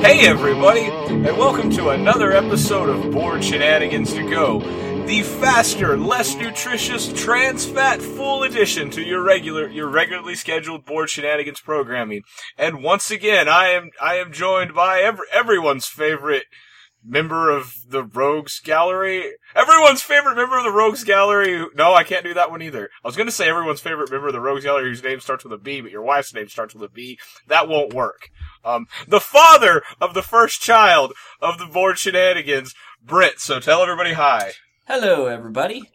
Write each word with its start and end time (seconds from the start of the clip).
Hey, 0.00 0.26
everybody, 0.26 0.84
and 0.84 1.36
welcome 1.36 1.70
to 1.72 1.90
another 1.90 2.32
episode 2.32 2.88
of 2.88 3.12
Board 3.12 3.42
Shenanigans 3.42 4.12
to 4.12 4.28
Go, 4.30 4.60
the 5.06 5.22
faster, 5.22 5.96
less 5.96 6.36
nutritious, 6.36 7.12
trans 7.12 7.66
fat 7.66 8.00
full 8.00 8.42
addition 8.42 8.90
to 8.90 9.02
your 9.02 9.22
regular, 9.22 9.68
your 9.68 9.88
regularly 9.88 10.34
scheduled 10.34 10.84
Board 10.84 11.10
Shenanigans 11.10 11.60
programming. 11.60 12.22
And 12.56 12.82
once 12.82 13.10
again, 13.10 13.48
I 13.48 13.68
am, 13.68 13.90
I 14.00 14.14
am 14.16 14.32
joined 14.32 14.74
by 14.74 15.00
every, 15.00 15.26
everyone's 15.32 15.86
favorite 15.86 16.44
member 17.04 17.50
of 17.50 17.74
the 17.88 18.04
Rogues 18.04 18.60
Gallery. 18.60 19.32
Everyone's 19.58 20.02
favorite 20.02 20.36
member 20.36 20.56
of 20.56 20.62
the 20.62 20.70
Rogues 20.70 21.02
Gallery. 21.02 21.52
who- 21.58 21.72
No, 21.74 21.92
I 21.92 22.04
can't 22.04 22.22
do 22.24 22.32
that 22.34 22.50
one 22.50 22.62
either. 22.62 22.88
I 23.04 23.08
was 23.08 23.16
going 23.16 23.26
to 23.26 23.32
say 23.32 23.48
everyone's 23.48 23.80
favorite 23.80 24.08
member 24.10 24.28
of 24.28 24.32
the 24.32 24.40
Rogues 24.40 24.62
Gallery 24.62 24.84
whose 24.88 25.02
name 25.02 25.18
starts 25.18 25.42
with 25.42 25.52
a 25.52 25.58
B, 25.58 25.80
but 25.80 25.90
your 25.90 26.02
wife's 26.02 26.32
name 26.32 26.48
starts 26.48 26.74
with 26.74 26.84
a 26.84 26.88
B. 26.92 27.18
That 27.48 27.66
won't 27.66 27.92
work. 27.92 28.28
Um, 28.64 28.86
the 29.08 29.18
father 29.20 29.82
of 30.00 30.14
the 30.14 30.22
first 30.22 30.60
child 30.62 31.12
of 31.40 31.58
the 31.58 31.66
board 31.66 31.98
shenanigans, 31.98 32.72
Brent. 33.02 33.40
So 33.40 33.58
tell 33.58 33.82
everybody 33.82 34.12
hi. 34.12 34.52
Hello, 34.86 35.26
everybody. 35.26 35.90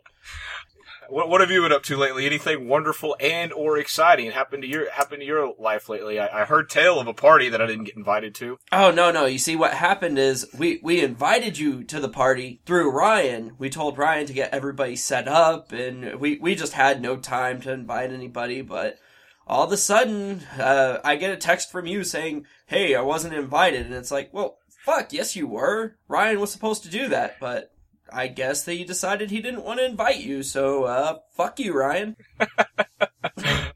What, 1.13 1.29
what 1.29 1.41
have 1.41 1.51
you 1.51 1.61
been 1.61 1.71
up 1.71 1.83
to 1.83 1.95
lately? 1.95 2.25
Anything 2.25 2.67
wonderful 2.67 3.15
and 3.19 3.53
or 3.53 3.77
exciting 3.77 4.31
happened 4.31 4.63
to 4.63 4.67
your 4.67 4.89
happened 4.89 5.21
to 5.21 5.27
your 5.27 5.53
life 5.59 5.87
lately? 5.87 6.19
I, 6.19 6.41
I 6.41 6.45
heard 6.45 6.71
tale 6.71 6.99
of 6.99 7.05
a 7.05 7.13
party 7.13 7.49
that 7.49 7.61
I 7.61 7.67
didn't 7.67 7.83
get 7.83 7.95
invited 7.95 8.33
to. 8.35 8.57
Oh 8.71 8.89
no, 8.89 9.11
no. 9.11 9.25
You 9.27 9.37
see, 9.37 9.55
what 9.55 9.75
happened 9.75 10.17
is 10.17 10.47
we 10.57 10.79
we 10.81 11.03
invited 11.03 11.59
you 11.59 11.83
to 11.83 11.99
the 11.99 12.09
party 12.09 12.61
through 12.65 12.89
Ryan. 12.89 13.51
We 13.59 13.69
told 13.69 13.99
Ryan 13.99 14.25
to 14.25 14.33
get 14.33 14.51
everybody 14.51 14.95
set 14.95 15.27
up, 15.27 15.71
and 15.71 16.19
we 16.19 16.39
we 16.39 16.55
just 16.55 16.73
had 16.73 16.99
no 16.99 17.17
time 17.17 17.61
to 17.61 17.71
invite 17.71 18.11
anybody. 18.11 18.63
But 18.63 18.97
all 19.45 19.65
of 19.65 19.71
a 19.71 19.77
sudden, 19.77 20.41
uh, 20.57 20.97
I 21.03 21.17
get 21.17 21.31
a 21.31 21.37
text 21.37 21.71
from 21.71 21.85
you 21.85 22.03
saying, 22.03 22.47
"Hey, 22.65 22.95
I 22.95 23.01
wasn't 23.01 23.35
invited," 23.35 23.85
and 23.85 23.93
it's 23.93 24.09
like, 24.09 24.33
well, 24.33 24.57
fuck, 24.83 25.13
yes, 25.13 25.35
you 25.35 25.45
were. 25.45 25.95
Ryan 26.07 26.39
was 26.39 26.51
supposed 26.51 26.81
to 26.83 26.89
do 26.89 27.07
that, 27.09 27.39
but. 27.39 27.69
I 28.13 28.27
guess 28.27 28.63
that 28.63 28.73
he 28.73 28.83
decided 28.83 29.31
he 29.31 29.41
didn't 29.41 29.63
want 29.63 29.79
to 29.79 29.85
invite 29.85 30.21
you, 30.21 30.43
so 30.43 30.83
uh 30.85 31.19
fuck 31.35 31.59
you, 31.59 31.73
Ryan. 31.73 32.15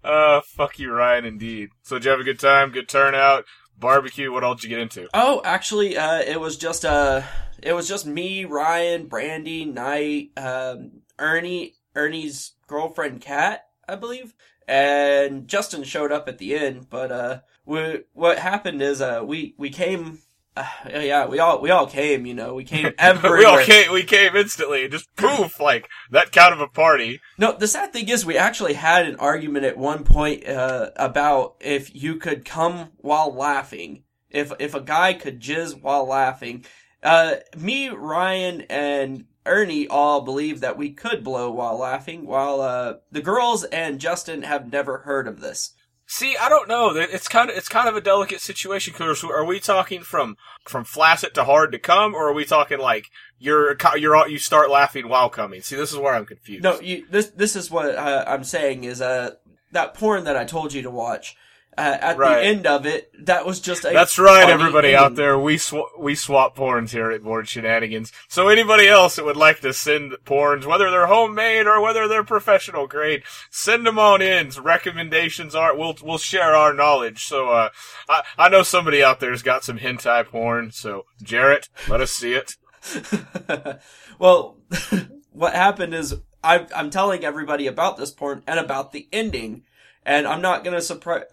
Uh, 0.07 0.39
fuck 0.41 0.79
you, 0.79 0.91
Ryan. 0.91 1.25
Indeed. 1.25 1.69
So 1.83 1.97
did 1.97 2.05
you 2.05 2.11
have 2.11 2.19
a 2.21 2.23
good 2.23 2.39
time? 2.39 2.71
Good 2.71 2.87
turnout. 2.87 3.43
Barbecue. 3.77 4.31
What 4.31 4.43
else 4.43 4.61
did 4.61 4.69
you 4.69 4.77
get 4.77 4.81
into? 4.81 5.09
Oh, 5.13 5.41
actually, 5.43 5.97
uh, 5.97 6.19
it 6.19 6.39
was 6.39 6.57
just 6.57 6.85
uh, 6.85 7.23
it 7.61 7.73
was 7.73 7.87
just 7.87 8.05
me, 8.05 8.45
Ryan, 8.45 9.07
Brandy, 9.07 9.65
Knight, 9.65 10.31
um, 10.37 11.01
Ernie, 11.19 11.75
Ernie's 11.93 12.53
girlfriend, 12.67 13.21
Kat, 13.21 13.65
I 13.87 13.95
believe, 13.95 14.33
and 14.67 15.47
Justin 15.47 15.83
showed 15.83 16.11
up 16.11 16.27
at 16.27 16.37
the 16.37 16.55
end. 16.55 16.89
But 16.89 17.11
uh, 17.11 17.39
we, 17.65 18.03
what 18.13 18.39
happened 18.39 18.81
is 18.81 19.01
uh, 19.01 19.21
we 19.25 19.55
we 19.57 19.69
came. 19.69 20.19
Uh, 20.87 20.99
yeah, 20.99 21.27
we 21.27 21.39
all 21.39 21.59
we 21.59 21.69
all 21.69 21.85
came. 21.87 22.25
You 22.25 22.33
know, 22.33 22.53
we 22.53 22.63
came 22.63 22.93
everywhere. 22.97 23.37
we 23.39 23.45
all 23.45 23.63
came. 23.63 23.91
We 23.91 24.03
came 24.03 24.35
instantly. 24.35 24.87
Just 24.87 25.13
poof, 25.15 25.59
like 25.59 25.89
that 26.11 26.31
kind 26.31 26.53
of 26.53 26.61
a 26.61 26.67
party. 26.67 27.19
No, 27.37 27.51
the 27.51 27.67
sad 27.67 27.91
thing 27.91 28.07
is, 28.07 28.25
we 28.25 28.37
actually 28.37 28.73
had 28.73 29.05
an 29.05 29.17
argument 29.17 29.65
at 29.65 29.77
one 29.77 30.03
point 30.03 30.47
uh, 30.47 30.91
about 30.95 31.55
if 31.59 31.93
you 31.93 32.15
could 32.15 32.45
come 32.45 32.91
while 32.97 33.33
laughing. 33.33 34.03
If 34.29 34.53
if 34.59 34.73
a 34.73 34.81
guy 34.81 35.13
could 35.13 35.41
jizz 35.41 35.81
while 35.81 36.07
laughing, 36.07 36.65
uh, 37.03 37.35
me, 37.57 37.89
Ryan, 37.89 38.61
and 38.69 39.25
Ernie 39.45 39.87
all 39.87 40.21
believe 40.21 40.59
that 40.61 40.77
we 40.77 40.91
could 40.91 41.23
blow 41.23 41.51
while 41.51 41.77
laughing, 41.77 42.25
while 42.25 42.61
uh, 42.61 42.95
the 43.11 43.21
girls 43.21 43.63
and 43.65 43.99
Justin 43.99 44.43
have 44.43 44.71
never 44.71 44.99
heard 44.99 45.27
of 45.27 45.39
this. 45.39 45.73
See, 46.09 46.37
I 46.37 46.47
don't 46.47 46.69
know. 46.69 46.95
It's 46.95 47.27
kind 47.27 47.49
of 47.49 47.57
it's 47.57 47.67
kind 47.67 47.89
of 47.89 47.97
a 47.97 48.01
delicate 48.01 48.39
situation. 48.39 48.93
Cause 48.93 49.25
are 49.25 49.43
we 49.43 49.59
talking 49.59 50.03
from 50.03 50.37
from 50.63 50.85
flaccid 50.85 51.33
to 51.35 51.43
hard 51.43 51.73
to 51.73 51.79
come, 51.79 52.15
or 52.15 52.29
are 52.29 52.33
we 52.33 52.45
talking 52.45 52.79
like 52.79 53.11
you're 53.39 53.75
you're 53.97 54.27
you 54.29 54.37
start 54.37 54.69
laughing 54.69 55.09
while 55.09 55.29
coming? 55.29 55.61
See, 55.61 55.75
this 55.75 55.91
is 55.91 55.97
where 55.97 56.13
I'm 56.13 56.25
confused. 56.25 56.63
No, 56.63 56.79
you, 56.79 57.05
this 57.11 57.27
this 57.31 57.57
is 57.57 57.69
what 57.69 57.93
uh, 57.93 58.23
I'm 58.25 58.45
saying 58.45 58.85
is 58.85 59.01
uh 59.01 59.31
that 59.73 59.95
porn 59.95 60.23
that 60.23 60.37
I 60.37 60.45
told 60.45 60.71
you 60.71 60.81
to 60.83 60.89
watch. 60.89 61.35
Uh, 61.77 61.95
at 62.01 62.17
Right. 62.17 62.35
the 62.39 62.41
end 62.43 62.65
of 62.65 62.87
it, 62.87 63.11
that 63.25 63.45
was 63.45 63.59
just 63.59 63.85
a 63.85 63.89
That's 63.91 64.17
right, 64.17 64.49
everybody 64.49 64.95
out 64.95 65.13
there. 65.13 65.37
We 65.37 65.59
sw- 65.59 65.93
we 65.99 66.15
swap 66.15 66.55
porns 66.55 66.89
here 66.89 67.11
at 67.11 67.21
Board 67.23 67.47
Shenanigans. 67.47 68.11
So 68.27 68.47
anybody 68.47 68.87
else 68.87 69.15
that 69.17 69.25
would 69.25 69.37
like 69.37 69.59
to 69.61 69.73
send 69.73 70.13
porns, 70.25 70.65
whether 70.65 70.89
they're 70.89 71.05
homemade 71.05 71.67
or 71.67 71.79
whether 71.79 72.07
they're 72.07 72.23
professional 72.23 72.87
grade, 72.87 73.21
send 73.51 73.85
them 73.85 73.99
on 73.99 74.23
in. 74.23 74.49
Recommendations 74.59 75.53
are 75.53 75.75
we'll 75.77 75.95
we'll 76.01 76.17
share 76.17 76.55
our 76.55 76.73
knowledge. 76.73 77.25
So 77.25 77.49
uh, 77.49 77.69
I 78.09 78.23
I 78.39 78.49
know 78.49 78.63
somebody 78.63 79.03
out 79.03 79.19
there's 79.19 79.43
got 79.43 79.63
some 79.63 79.77
hentai 79.77 80.25
porn. 80.25 80.71
So 80.71 81.05
Jarrett, 81.21 81.69
let 81.87 82.01
us 82.01 82.11
see 82.11 82.33
it. 82.33 82.55
well, 84.19 84.57
what 85.31 85.53
happened 85.53 85.93
is 85.93 86.15
I, 86.47 86.65
I'm 86.73 86.89
telling 86.89 87.25
everybody 87.25 87.67
about 87.67 87.97
this 87.97 88.11
porn 88.11 88.41
and 88.47 88.57
about 88.57 88.93
the 88.93 89.09
ending, 89.11 89.63
and 90.03 90.25
I'm 90.25 90.41
not 90.41 90.63
gonna 90.63 90.81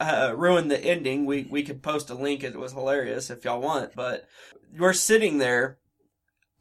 uh, 0.00 0.34
ruin 0.36 0.66
the 0.66 0.84
ending. 0.84 1.24
We 1.24 1.46
we 1.48 1.62
could 1.62 1.84
post 1.84 2.10
a 2.10 2.14
link. 2.14 2.42
It 2.42 2.58
was 2.58 2.72
hilarious 2.72 3.30
if 3.30 3.44
y'all 3.44 3.60
want, 3.60 3.94
but 3.94 4.26
we're 4.76 4.92
sitting 4.92 5.38
there. 5.38 5.78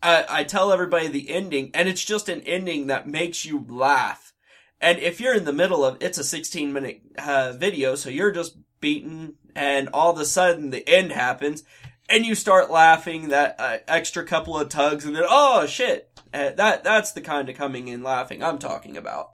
I, 0.04 0.26
I 0.30 0.44
tell 0.44 0.72
everybody 0.72 1.08
the 1.08 1.32
ending, 1.32 1.72
and 1.74 1.90
it's 1.90 2.04
just 2.06 2.30
an 2.30 2.42
ending 2.42 2.88
that 2.88 3.08
makes 3.08 3.44
you 3.44 3.66
laugh. 3.68 4.34
And 4.80 5.00
if 5.00 5.20
you're 5.20 5.36
in 5.36 5.46
the 5.46 5.54
middle 5.54 5.84
of 5.84 5.98
it's 6.00 6.20
a 6.20 6.24
16 6.24 6.72
minute 6.72 7.02
uh, 7.18 7.54
video, 7.54 7.96
so 7.96 8.12
you're 8.12 8.32
just 8.32 8.56
beaten, 8.82 9.34
and 9.56 9.90
all 9.94 10.12
of 10.12 10.20
a 10.20 10.26
sudden 10.26 10.70
the 10.70 10.88
end 10.88 11.12
happens, 11.12 11.64
and 12.08 12.24
you 12.24 12.36
start 12.36 12.70
laughing 12.70 13.30
that 13.30 13.56
uh, 13.58 13.78
extra 13.88 14.24
couple 14.24 14.60
of 14.60 14.70
tugs 14.70 15.06
and 15.06 15.16
then 15.16 15.24
oh 15.28 15.66
shit 15.66 16.13
Uh, 16.34 16.52
that 16.54 16.84
that's 16.84 17.12
the 17.12 17.22
kind 17.22 17.48
of 17.48 17.56
coming 17.56 17.88
in 17.88 18.02
laughing 18.02 18.42
i'm 18.44 18.58
talking 18.58 18.98
about 18.98 19.30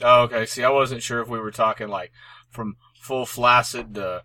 Oh, 0.00 0.22
okay. 0.22 0.46
See, 0.46 0.64
I 0.64 0.70
wasn't 0.70 1.02
sure 1.02 1.20
if 1.20 1.28
we 1.28 1.38
were 1.38 1.50
talking 1.50 1.88
like 1.88 2.12
from 2.50 2.76
full 3.00 3.26
flaccid 3.26 3.94
to 3.94 4.24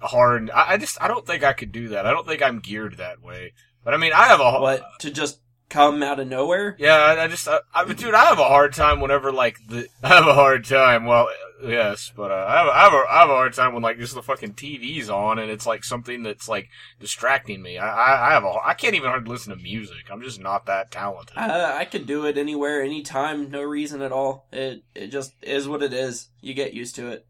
hard. 0.00 0.50
I, 0.50 0.74
I 0.74 0.76
just 0.76 1.00
I 1.00 1.08
don't 1.08 1.26
think 1.26 1.44
I 1.44 1.52
could 1.52 1.72
do 1.72 1.88
that. 1.88 2.06
I 2.06 2.10
don't 2.10 2.26
think 2.26 2.42
I'm 2.42 2.60
geared 2.60 2.96
that 2.96 3.22
way. 3.22 3.52
But 3.84 3.94
I 3.94 3.96
mean, 3.96 4.12
I 4.12 4.24
have 4.24 4.40
a 4.40 4.60
what 4.60 4.82
to 5.00 5.10
just 5.10 5.40
come 5.68 6.02
out 6.02 6.18
of 6.18 6.26
nowhere 6.26 6.74
Yeah, 6.78 6.96
I, 6.96 7.24
I 7.24 7.28
just, 7.28 7.46
I, 7.46 7.60
I, 7.74 7.84
dude, 7.84 8.14
I 8.14 8.24
have 8.24 8.38
a 8.38 8.44
hard 8.44 8.72
time 8.72 9.00
whenever 9.00 9.30
like 9.30 9.58
the, 9.68 9.86
I 10.02 10.08
have 10.08 10.26
a 10.26 10.34
hard 10.34 10.64
time. 10.64 11.04
Well, 11.04 11.28
yes, 11.64 12.12
but 12.14 12.30
uh, 12.30 12.46
I 12.48 12.58
have, 12.58 12.68
I 12.68 12.80
have, 12.82 12.92
a, 12.92 13.04
I 13.08 13.18
have 13.20 13.30
a 13.30 13.34
hard 13.34 13.52
time 13.54 13.72
when 13.74 13.82
like 13.82 13.98
just 13.98 14.14
the 14.14 14.22
fucking 14.22 14.54
TV's 14.54 15.10
on 15.10 15.38
and 15.38 15.50
it's 15.50 15.66
like 15.66 15.84
something 15.84 16.22
that's 16.22 16.48
like 16.48 16.68
distracting 17.00 17.62
me. 17.62 17.78
I, 17.78 17.88
I, 17.88 18.28
I 18.28 18.32
have 18.32 18.44
a, 18.44 18.54
I 18.64 18.74
can't 18.74 18.94
even 18.94 19.08
hardly 19.10 19.30
listen 19.30 19.56
to 19.56 19.62
music. 19.62 20.10
I'm 20.10 20.22
just 20.22 20.40
not 20.40 20.66
that 20.66 20.90
talented. 20.90 21.36
uh, 21.36 21.74
i 21.76 21.84
could 21.84 22.06
do 22.06 22.26
it 22.26 22.38
anywhere 22.38 22.82
anytime 22.82 23.50
no 23.50 23.62
reason 23.62 24.02
at 24.02 24.12
all 24.12 24.46
it 24.52 24.82
it 24.94 25.08
just 25.08 25.34
is 25.42 25.66
what 25.68 25.82
it 25.82 25.92
is 25.92 26.28
you 26.40 26.54
get 26.54 26.74
used 26.74 26.94
to 26.96 27.08
it 27.08 27.26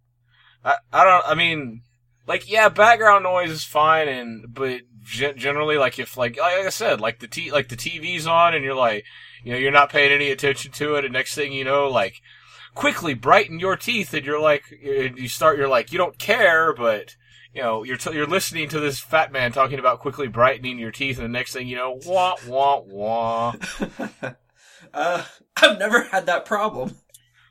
I, 0.64 0.76
I 0.92 1.04
don't, 1.04 1.24
I 1.26 1.34
mean, 1.34 1.82
like, 2.26 2.50
yeah, 2.50 2.68
background 2.68 3.22
noise 3.24 3.50
is 3.50 3.64
fine 3.64 4.08
and, 4.08 4.52
but 4.52 4.80
gen- 5.04 5.38
generally, 5.38 5.78
like, 5.78 5.98
if, 5.98 6.16
like, 6.16 6.36
like 6.36 6.66
I 6.66 6.68
said, 6.70 7.00
like 7.00 7.20
the 7.20 7.28
T, 7.28 7.50
like 7.52 7.68
the 7.68 7.76
TV's 7.76 8.26
on 8.26 8.54
and 8.54 8.64
you're 8.64 8.74
like, 8.74 9.04
you 9.44 9.52
know, 9.52 9.58
you're 9.58 9.70
not 9.70 9.90
paying 9.90 10.10
any 10.12 10.30
attention 10.30 10.72
to 10.72 10.96
it 10.96 11.04
and 11.04 11.12
next 11.12 11.34
thing 11.36 11.52
you 11.52 11.64
know, 11.64 11.88
like, 11.88 12.20
quickly 12.78 13.12
brighten 13.12 13.58
your 13.58 13.76
teeth 13.76 14.14
and 14.14 14.24
you're 14.24 14.40
like, 14.40 14.62
you 14.70 15.26
start, 15.26 15.58
you're 15.58 15.66
like, 15.66 15.90
you 15.90 15.98
don't 15.98 16.16
care, 16.16 16.72
but, 16.72 17.16
you 17.52 17.60
know, 17.60 17.82
you're, 17.82 17.96
t- 17.96 18.14
you're 18.14 18.24
listening 18.24 18.68
to 18.68 18.78
this 18.78 19.00
fat 19.00 19.32
man 19.32 19.50
talking 19.50 19.80
about 19.80 19.98
quickly 19.98 20.28
brightening 20.28 20.78
your 20.78 20.92
teeth 20.92 21.18
and 21.18 21.24
the 21.24 21.28
next 21.28 21.52
thing 21.52 21.66
you 21.66 21.74
know, 21.74 22.00
wah, 22.06 22.36
wah, 22.46 22.80
wah. 22.86 23.52
uh 24.94 25.24
i've 25.56 25.78
never 25.78 26.04
had 26.04 26.24
that 26.26 26.44
problem 26.46 26.96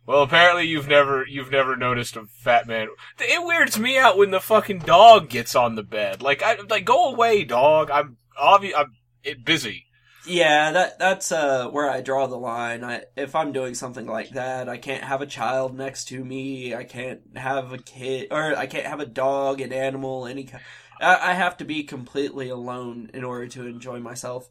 Well, 0.08 0.24
apparently 0.24 0.66
you've 0.66 0.88
never 0.88 1.26
you've 1.28 1.52
never 1.52 1.76
noticed 1.76 2.16
a 2.16 2.26
fat 2.26 2.66
man. 2.66 2.88
It 3.20 3.46
weirds 3.46 3.78
me 3.78 3.98
out 3.98 4.18
when 4.18 4.32
the 4.32 4.40
fucking 4.40 4.80
dog 4.80 5.28
gets 5.28 5.54
on 5.54 5.76
the 5.76 5.84
bed. 5.84 6.22
Like 6.22 6.42
I 6.42 6.56
like 6.70 6.86
go 6.86 7.10
away, 7.10 7.44
dog. 7.44 7.92
I'm 7.92 8.16
obvious. 8.40 8.74
I'm 8.78 8.94
it, 9.24 9.44
busy. 9.44 9.87
Yeah, 10.28 10.72
that 10.72 11.00
that's 11.00 11.32
uh 11.32 11.70
where 11.70 11.90
I 11.90 12.02
draw 12.02 12.28
the 12.28 12.38
line. 12.38 12.84
I 12.84 13.04
if 13.16 13.34
I'm 13.34 13.54
doing 13.54 13.74
something 13.76 14.06
like 14.06 14.32
that, 14.32 14.68
I 14.68 14.78
can't 14.78 15.04
have 15.04 15.22
a 15.22 15.26
child 15.26 15.76
next 15.76 16.06
to 16.10 16.24
me. 16.24 16.76
I 16.76 16.84
can't 16.84 17.22
have 17.38 17.72
a 17.72 17.78
kid, 17.78 18.28
or 18.32 18.56
I 18.56 18.68
can't 18.68 18.86
have 18.86 19.00
a 19.00 19.06
dog, 19.06 19.62
an 19.62 19.72
animal, 19.72 20.28
any 20.28 20.44
kind. 20.44 20.64
I, 21.00 21.32
I 21.32 21.34
have 21.34 21.58
to 21.58 21.66
be 21.66 21.84
completely 21.84 22.50
alone 22.50 23.10
in 23.14 23.24
order 23.24 23.48
to 23.48 23.68
enjoy 23.68 24.00
myself. 24.00 24.50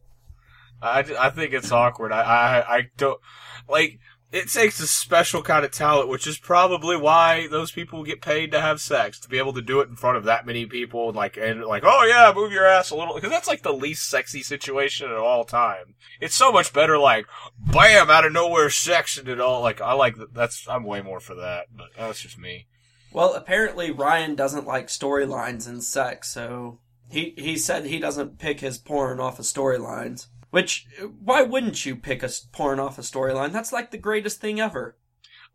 I, 0.80 1.00
I 1.18 1.30
think 1.30 1.52
it's 1.52 1.72
awkward. 1.72 2.12
I, 2.12 2.22
I 2.22 2.76
I 2.76 2.90
don't 2.96 3.20
like. 3.68 3.98
It 4.36 4.48
takes 4.50 4.78
a 4.80 4.86
special 4.86 5.42
kind 5.42 5.64
of 5.64 5.70
talent, 5.70 6.08
which 6.08 6.26
is 6.26 6.38
probably 6.38 6.96
why 6.96 7.48
those 7.48 7.72
people 7.72 8.04
get 8.04 8.20
paid 8.20 8.52
to 8.52 8.60
have 8.60 8.80
sex 8.80 9.18
to 9.20 9.28
be 9.28 9.38
able 9.38 9.54
to 9.54 9.62
do 9.62 9.80
it 9.80 9.88
in 9.88 9.96
front 9.96 10.18
of 10.18 10.24
that 10.24 10.44
many 10.44 10.66
people, 10.66 11.08
and 11.08 11.16
like 11.16 11.36
and 11.36 11.64
like, 11.64 11.82
oh 11.86 12.04
yeah, 12.04 12.32
move 12.34 12.52
your 12.52 12.66
ass 12.66 12.90
a 12.90 12.96
little, 12.96 13.14
because 13.14 13.30
that's 13.30 13.48
like 13.48 13.62
the 13.62 13.72
least 13.72 14.08
sexy 14.08 14.42
situation 14.42 15.10
at 15.10 15.16
all 15.16 15.44
time. 15.44 15.94
It's 16.20 16.34
so 16.34 16.52
much 16.52 16.72
better, 16.72 16.98
like, 16.98 17.26
bam, 17.58 18.10
out 18.10 18.26
of 18.26 18.32
nowhere, 18.32 18.68
sex 18.68 19.16
and 19.16 19.28
it 19.28 19.40
all. 19.40 19.62
Like, 19.62 19.80
I 19.80 19.94
like 19.94 20.16
that. 20.16 20.34
That's 20.34 20.68
I'm 20.68 20.84
way 20.84 21.00
more 21.00 21.20
for 21.20 21.34
that, 21.34 21.66
but 21.74 21.88
oh, 21.98 22.08
that's 22.08 22.20
just 22.20 22.38
me. 22.38 22.66
Well, 23.12 23.32
apparently 23.32 23.90
Ryan 23.90 24.34
doesn't 24.34 24.66
like 24.66 24.88
storylines 24.88 25.66
in 25.66 25.80
sex, 25.80 26.30
so 26.30 26.80
he 27.10 27.32
he 27.38 27.56
said 27.56 27.86
he 27.86 27.98
doesn't 27.98 28.38
pick 28.38 28.60
his 28.60 28.76
porn 28.76 29.18
off 29.18 29.38
of 29.38 29.46
storylines. 29.46 30.26
Which, 30.56 30.86
why 31.22 31.42
wouldn't 31.42 31.84
you 31.84 31.96
pick 31.96 32.22
a 32.22 32.30
porn 32.50 32.80
off 32.80 32.98
a 32.98 33.02
storyline? 33.02 33.52
That's 33.52 33.74
like 33.74 33.90
the 33.90 33.98
greatest 33.98 34.40
thing 34.40 34.58
ever. 34.58 34.96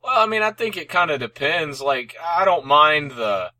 Well, 0.03 0.13
I 0.15 0.27
mean, 0.27 0.43
I 0.43 0.51
think 0.51 0.77
it 0.77 0.89
kind 0.89 1.09
of 1.09 1.19
depends. 1.19 1.81
Like, 1.81 2.15
I 2.23 2.45
don't 2.45 2.67
mind 2.67 3.09
the, 3.09 3.51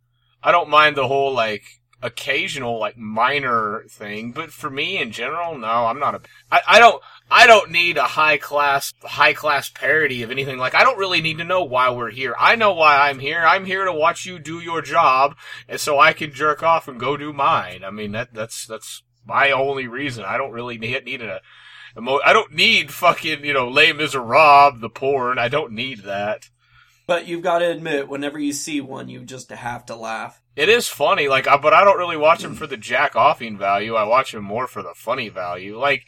I 0.44 0.52
don't 0.52 0.70
mind 0.70 0.96
the 0.96 1.08
whole 1.08 1.34
like 1.34 1.64
occasional 2.04 2.80
like 2.80 2.96
minor 2.96 3.86
thing, 3.90 4.34
but 4.34 4.52
for 4.52 4.70
me 4.70 5.00
in 5.02 5.12
general, 5.12 5.58
no, 5.58 5.88
I'm 5.88 5.98
not 5.98 6.14
a. 6.14 6.22
I, 6.52 6.62
I 6.68 6.80
don't. 6.80 7.02
I 7.32 7.48
don't 7.48 7.72
need 7.72 7.98
a 7.98 8.04
high 8.04 8.38
class, 8.38 8.94
high 9.02 9.34
class 9.34 9.68
parody 9.68 10.22
of 10.22 10.30
anything. 10.30 10.60
Like, 10.60 10.76
I 10.76 10.84
don't 10.84 11.00
really 11.00 11.22
need 11.22 11.40
to 11.40 11.44
know 11.44 11.64
why 11.64 11.90
we're 11.90 12.12
here. 12.12 12.36
I 12.40 12.56
know 12.56 12.74
why 12.74 13.10
I'm 13.10 13.18
here. 13.18 13.42
I'm 13.44 13.66
here 13.66 13.86
to 13.86 13.94
watch 13.94 14.28
you 14.28 14.38
do 14.38 14.60
your 14.60 14.84
job, 14.84 15.36
and 15.68 15.80
so 15.80 15.98
I 15.98 16.14
can 16.14 16.34
jerk 16.34 16.62
off 16.62 16.88
and 16.88 17.00
go 17.00 17.18
do 17.18 17.34
mine. 17.34 17.84
I 17.84 17.90
mean, 17.90 18.12
that 18.12 18.32
that's 18.32 18.68
that's 18.68 19.02
my 19.26 19.52
only 19.52 19.88
reason. 19.88 20.26
I 20.26 20.38
don't 20.38 20.52
really 20.52 20.78
need 20.78 21.06
need 21.06 21.22
a. 21.22 21.42
I 21.98 22.34
don't 22.34 22.54
need 22.54 22.92
fucking 22.92 23.44
you 23.44 23.54
know 23.54 23.68
Les 23.68 23.94
Miserables 23.94 24.80
the 24.80 24.90
porn. 24.90 25.38
I 25.38 25.50
don't 25.50 25.74
need 25.74 26.04
that. 26.04 26.50
But 27.08 27.28
you've 27.28 27.44
got 27.44 27.60
to 27.60 27.70
admit, 27.70 28.08
whenever 28.08 28.40
you 28.40 28.54
see 28.54 28.80
one, 28.80 29.10
you 29.10 29.26
just 29.26 29.50
have 29.50 29.86
to 29.88 29.96
laugh. 29.96 30.42
It 30.56 30.70
is 30.70 30.88
funny, 30.88 31.28
like, 31.28 31.46
but 31.46 31.74
I 31.74 31.84
don't 31.84 31.98
really 31.98 32.18
watch 32.18 32.42
them 32.42 32.56
for 32.56 32.68
the 32.68 32.78
jack 32.78 33.16
offing 33.16 33.58
value. 33.58 33.96
I 33.96 34.04
watch 34.04 34.32
them 34.32 34.44
more 34.44 34.68
for 34.68 34.84
the 34.84 34.94
funny 34.96 35.30
value. 35.30 35.78
Like, 35.78 36.06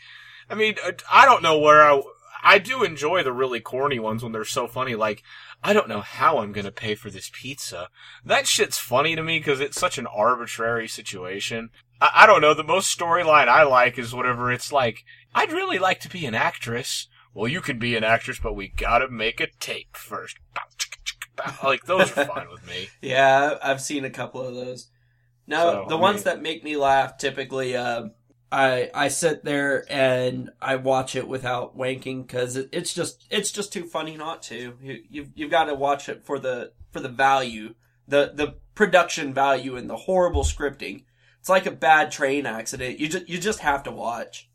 I 0.50 0.56
mean, 0.56 0.76
uh, 0.86 0.92
I 1.12 1.26
don't 1.26 1.44
know 1.44 1.60
where 1.60 1.84
I. 1.84 2.02
I 2.46 2.58
do 2.58 2.84
enjoy 2.84 3.24
the 3.24 3.32
really 3.32 3.62
corny 3.62 4.00
ones 4.00 4.22
when 4.22 4.34
they're 4.34 4.44
so 4.44 4.68
funny. 4.68 4.96
Like, 4.96 5.24
I 5.64 5.72
don't 5.72 5.88
know 5.88 6.02
how 6.02 6.40
I'm 6.40 6.52
gonna 6.52 6.72
pay 6.72 6.94
for 6.96 7.10
this 7.10 7.32
pizza. 7.34 7.90
That 8.26 8.48
shit's 8.48 8.78
funny 8.78 9.16
to 9.16 9.24
me 9.24 9.40
because 9.40 9.62
it's 9.62 9.80
such 9.80 9.98
an 9.98 10.08
arbitrary 10.08 10.90
situation. 10.90 11.70
I, 12.04 12.24
I 12.24 12.28
don't 12.28 12.42
know. 12.42 12.54
The 12.54 12.64
most 12.64 12.98
storyline 12.98 13.48
I 13.48 13.64
like 13.64 13.98
is 13.98 14.14
whatever 14.14 14.52
it's 14.52 14.72
like. 14.72 15.04
I'd 15.34 15.54
really 15.54 15.80
like 15.80 16.02
to 16.02 16.10
be 16.10 16.26
an 16.26 16.36
actress. 16.36 17.08
Well, 17.34 17.48
you 17.48 17.62
can 17.62 17.80
be 17.80 17.96
an 17.96 18.04
actress, 18.04 18.40
but 18.44 18.54
we 18.54 18.68
gotta 18.68 19.10
make 19.10 19.40
a 19.40 19.48
tape 19.60 19.96
first. 19.96 20.38
Like 21.64 21.86
those 21.86 22.16
are 22.16 22.26
fine 22.26 22.50
with 22.52 22.68
me. 22.68 22.90
Yeah, 23.02 23.58
I've 23.64 23.82
seen 23.82 24.06
a 24.06 24.10
couple 24.12 24.42
of 24.42 24.54
those. 24.54 24.90
Now, 25.48 25.64
so, 25.64 25.86
the 25.90 25.98
I 25.98 26.02
ones 26.02 26.18
mean, 26.18 26.24
that 26.26 26.42
make 26.44 26.64
me 26.64 26.78
laugh 26.78 27.18
typically, 27.18 27.76
uh, 27.76 28.10
I 28.52 28.92
I 28.94 29.08
sit 29.08 29.44
there 29.44 29.84
and 29.90 30.52
I 30.62 30.76
watch 30.76 31.16
it 31.16 31.28
without 31.28 31.76
wanking 31.76 32.28
because 32.28 32.56
it, 32.56 32.70
it's 32.72 32.94
just 32.94 33.26
it's 33.32 33.52
just 33.52 33.74
too 33.74 33.86
funny 33.86 34.16
not 34.16 34.44
to. 34.44 34.78
You 34.80 35.00
you've, 35.10 35.30
you've 35.34 35.52
got 35.52 35.66
to 35.66 35.74
watch 35.74 36.08
it 36.08 36.24
for 36.24 36.38
the 36.38 36.74
for 36.92 37.00
the 37.00 37.10
value, 37.10 37.74
the 38.08 38.32
the 38.36 38.56
production 38.76 39.34
value, 39.34 39.76
and 39.76 39.90
the 39.90 39.98
horrible 39.98 40.44
scripting. 40.44 41.06
It's 41.44 41.50
like 41.50 41.66
a 41.66 41.72
bad 41.72 42.10
train 42.10 42.46
accident. 42.46 43.02
You 43.02 43.10
just 43.10 43.28
you 43.28 43.38
just 43.38 43.60
have 43.60 43.84
to 43.84 43.92
watch. 43.92 44.50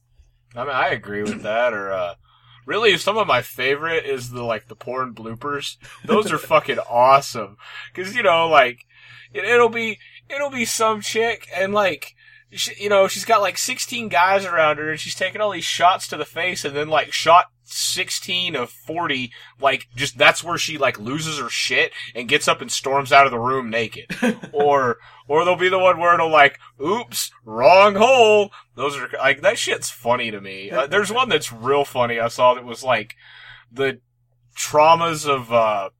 I 0.56 0.60
mean, 0.64 0.74
I 0.74 0.88
agree 0.88 1.22
with 1.22 1.42
that. 1.42 1.74
Or 1.74 1.92
uh, 1.92 2.14
really, 2.64 2.96
some 2.96 3.18
of 3.18 3.26
my 3.26 3.42
favorite 3.42 4.06
is 4.06 4.30
the 4.30 4.42
like 4.42 4.68
the 4.68 4.74
porn 4.74 5.12
bloopers. 5.14 5.76
Those 6.02 6.32
are 6.32 6.38
fucking 6.38 6.78
awesome 6.90 7.58
because 7.94 8.16
you 8.16 8.22
know, 8.22 8.48
like 8.48 8.86
it, 9.34 9.44
it'll 9.44 9.68
be 9.68 9.98
it'll 10.30 10.48
be 10.48 10.64
some 10.64 11.02
chick 11.02 11.46
and 11.54 11.74
like 11.74 12.14
she, 12.50 12.82
you 12.82 12.88
know, 12.88 13.08
she's 13.08 13.24
got 13.24 13.40
like 13.40 13.58
16 13.58 14.08
guys 14.08 14.44
around 14.44 14.78
her 14.78 14.90
and 14.90 14.98
she's 14.98 15.14
taking 15.14 15.40
all 15.40 15.50
these 15.50 15.64
shots 15.64 16.08
to 16.08 16.16
the 16.16 16.24
face 16.24 16.64
and 16.64 16.74
then 16.74 16.88
like 16.88 17.12
shot 17.12 17.46
16 17.64 18.56
of 18.56 18.70
40, 18.70 19.30
like 19.60 19.88
just 19.94 20.16
that's 20.16 20.42
where 20.42 20.56
she 20.56 20.78
like 20.78 20.98
loses 20.98 21.38
her 21.38 21.50
shit 21.50 21.92
and 22.14 22.28
gets 22.28 22.48
up 22.48 22.62
and 22.62 22.72
storms 22.72 23.12
out 23.12 23.26
of 23.26 23.32
the 23.32 23.38
room 23.38 23.68
naked. 23.68 24.06
or, 24.52 24.96
or 25.26 25.44
there'll 25.44 25.58
be 25.58 25.68
the 25.68 25.78
one 25.78 25.98
where 25.98 26.14
it'll 26.14 26.30
like, 26.30 26.58
oops, 26.80 27.30
wrong 27.44 27.94
hole. 27.96 28.50
Those 28.76 28.96
are 28.96 29.10
like, 29.18 29.42
that 29.42 29.58
shit's 29.58 29.90
funny 29.90 30.30
to 30.30 30.40
me. 30.40 30.70
Uh, 30.70 30.86
there's 30.86 31.12
one 31.12 31.28
that's 31.28 31.52
real 31.52 31.84
funny 31.84 32.18
I 32.18 32.28
saw 32.28 32.54
that 32.54 32.64
was 32.64 32.82
like 32.82 33.14
the 33.70 34.00
traumas 34.56 35.28
of, 35.28 35.52
uh, 35.52 35.90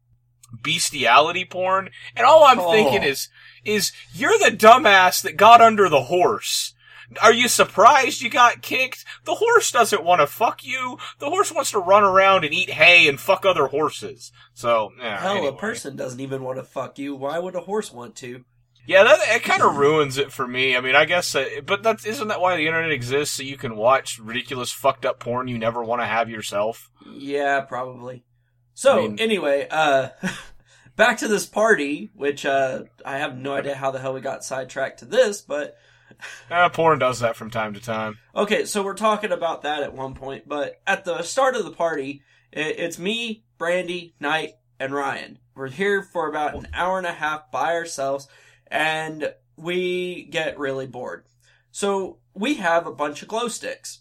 bestiality 0.63 1.45
porn. 1.45 1.91
And 2.17 2.25
all 2.25 2.45
I'm 2.45 2.59
oh. 2.59 2.73
thinking 2.73 3.03
is, 3.03 3.29
is 3.69 3.93
you're 4.13 4.39
the 4.39 4.57
dumbass 4.57 5.23
that 5.23 5.37
got 5.37 5.61
under 5.61 5.89
the 5.89 6.05
horse. 6.05 6.75
Are 7.23 7.33
you 7.33 7.49
surprised 7.49 8.21
you 8.21 8.29
got 8.29 8.61
kicked? 8.61 9.05
The 9.25 9.37
horse 9.37 9.71
doesn't 9.71 10.05
want 10.05 10.21
to 10.21 10.27
fuck 10.27 10.65
you. 10.65 10.99
The 11.19 11.31
horse 11.31 11.51
wants 11.51 11.71
to 11.71 11.79
run 11.79 12.05
around 12.05 12.45
and 12.45 12.53
eat 12.53 12.71
hay 12.71 13.09
and 13.09 13.19
fuck 13.19 13.47
other 13.47 13.69
horses. 13.69 14.31
So, 14.53 14.91
yeah, 14.99 15.19
hell, 15.19 15.37
anyway. 15.37 15.49
a 15.49 15.53
person 15.53 15.97
doesn't 15.97 16.21
even 16.21 16.43
want 16.43 16.59
to 16.59 16.65
fuck 16.65 16.99
you. 16.99 17.15
Why 17.15 17.39
would 17.39 17.55
a 17.55 17.61
horse 17.61 17.93
want 17.93 18.15
to? 18.17 18.45
Yeah, 18.87 19.05
that 19.05 19.21
it 19.27 19.43
kind 19.43 19.63
of 19.63 19.77
ruins 19.77 20.17
it 20.17 20.33
for 20.33 20.47
me. 20.47 20.75
I 20.75 20.81
mean, 20.81 20.97
I 20.97 21.05
guess, 21.05 21.35
uh, 21.35 21.47
but 21.65 21.83
that 21.83 22.07
isn't 22.07 22.29
that 22.29 22.41
why 22.41 22.57
the 22.57 22.67
internet 22.67 22.91
exists 22.91 23.37
so 23.37 23.43
you 23.43 23.59
can 23.59 23.77
watch 23.77 24.19
ridiculous 24.19 24.73
fucked 24.73 25.05
up 25.05 25.19
porn 25.19 25.47
you 25.47 25.59
never 25.59 25.85
want 25.85 26.01
to 26.01 26.07
have 26.07 26.31
yourself? 26.31 26.91
Yeah, 27.07 27.61
probably. 27.61 28.25
So 28.73 28.99
I 28.99 29.09
mean, 29.09 29.19
anyway, 29.19 29.67
uh 29.71 30.09
back 30.99 31.19
to 31.19 31.29
this 31.29 31.47
party, 31.47 32.11
which 32.15 32.45
uh, 32.45 32.83
I 33.07 33.19
have 33.19 33.39
no 33.39 33.55
idea 33.55 33.77
how 33.77 33.93
the 33.93 34.01
hell 34.01 34.13
we 34.13 34.21
got 34.21 34.45
sidetracked 34.45 34.99
to 34.99 35.05
this, 35.07 35.41
but 35.41 35.79
uh, 36.51 36.69
porn 36.69 36.99
does 36.99 37.21
that 37.21 37.37
from 37.37 37.51
time 37.51 37.73
to 37.73 37.81
time. 37.81 38.19
Okay, 38.37 38.67
so 38.67 38.83
we're 38.83 38.95
talking 38.95 39.33
about 39.33 39.63
that 39.63 39.83
at 39.83 39.95
one 39.95 40.15
point, 40.15 40.47
but 40.47 40.83
at 40.87 41.05
the 41.05 41.23
start 41.23 41.57
of 41.57 41.65
the 41.65 41.71
party, 41.71 42.23
it's 42.53 42.99
me, 42.99 43.45
Brandy, 43.57 44.15
Knight, 44.21 44.55
and 44.81 44.93
Ryan. 44.93 45.39
We're 45.55 45.69
here 45.69 46.03
for 46.03 46.29
about 46.29 46.55
an 46.55 46.69
hour 46.75 46.99
and 46.99 47.07
a 47.07 47.13
half 47.13 47.51
by 47.51 47.75
ourselves, 47.75 48.27
and 48.67 49.33
we 49.57 50.25
get 50.25 50.59
really 50.59 50.87
bored. 50.87 51.25
So 51.71 52.19
we 52.35 52.55
have 52.55 52.87
a 52.87 52.93
bunch 52.93 53.23
of 53.23 53.29
glow 53.29 53.49
sticks. 53.49 54.01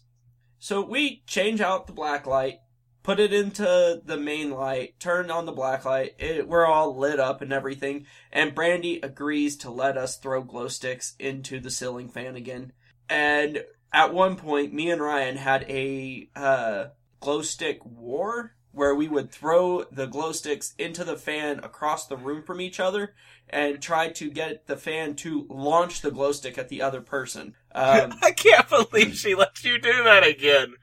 So 0.58 0.80
we 0.80 1.22
change 1.26 1.60
out 1.60 1.86
the 1.86 1.92
black 1.92 2.26
light, 2.26 2.58
put 3.08 3.18
it 3.18 3.32
into 3.32 4.02
the 4.04 4.18
main 4.18 4.50
light, 4.50 5.00
turn 5.00 5.30
on 5.30 5.46
the 5.46 5.52
black 5.52 5.86
light. 5.86 6.14
It, 6.18 6.46
we're 6.46 6.66
all 6.66 6.94
lit 6.94 7.18
up 7.18 7.40
and 7.40 7.54
everything. 7.54 8.04
And 8.30 8.54
Brandy 8.54 9.00
agrees 9.02 9.56
to 9.58 9.70
let 9.70 9.96
us 9.96 10.18
throw 10.18 10.42
glow 10.42 10.68
sticks 10.68 11.14
into 11.18 11.58
the 11.58 11.70
ceiling 11.70 12.10
fan 12.10 12.36
again. 12.36 12.72
And 13.08 13.64
at 13.94 14.12
one 14.12 14.36
point, 14.36 14.74
me 14.74 14.90
and 14.90 15.00
Ryan 15.00 15.38
had 15.38 15.64
a 15.70 16.28
uh, 16.36 16.88
glow 17.18 17.40
stick 17.40 17.82
war 17.82 18.54
where 18.72 18.94
we 18.94 19.08
would 19.08 19.32
throw 19.32 19.84
the 19.84 20.06
glow 20.06 20.32
sticks 20.32 20.74
into 20.78 21.02
the 21.02 21.16
fan 21.16 21.60
across 21.60 22.06
the 22.06 22.16
room 22.18 22.42
from 22.42 22.60
each 22.60 22.78
other 22.78 23.14
and 23.48 23.80
try 23.80 24.10
to 24.10 24.30
get 24.30 24.66
the 24.66 24.76
fan 24.76 25.14
to 25.16 25.46
launch 25.48 26.02
the 26.02 26.10
glow 26.10 26.32
stick 26.32 26.58
at 26.58 26.68
the 26.68 26.82
other 26.82 27.00
person. 27.00 27.54
Um, 27.78 28.14
I 28.22 28.32
can't 28.32 28.68
believe 28.68 29.14
she 29.14 29.36
let 29.36 29.62
you 29.62 29.78
do 29.78 30.02
that 30.02 30.26
again. 30.26 30.74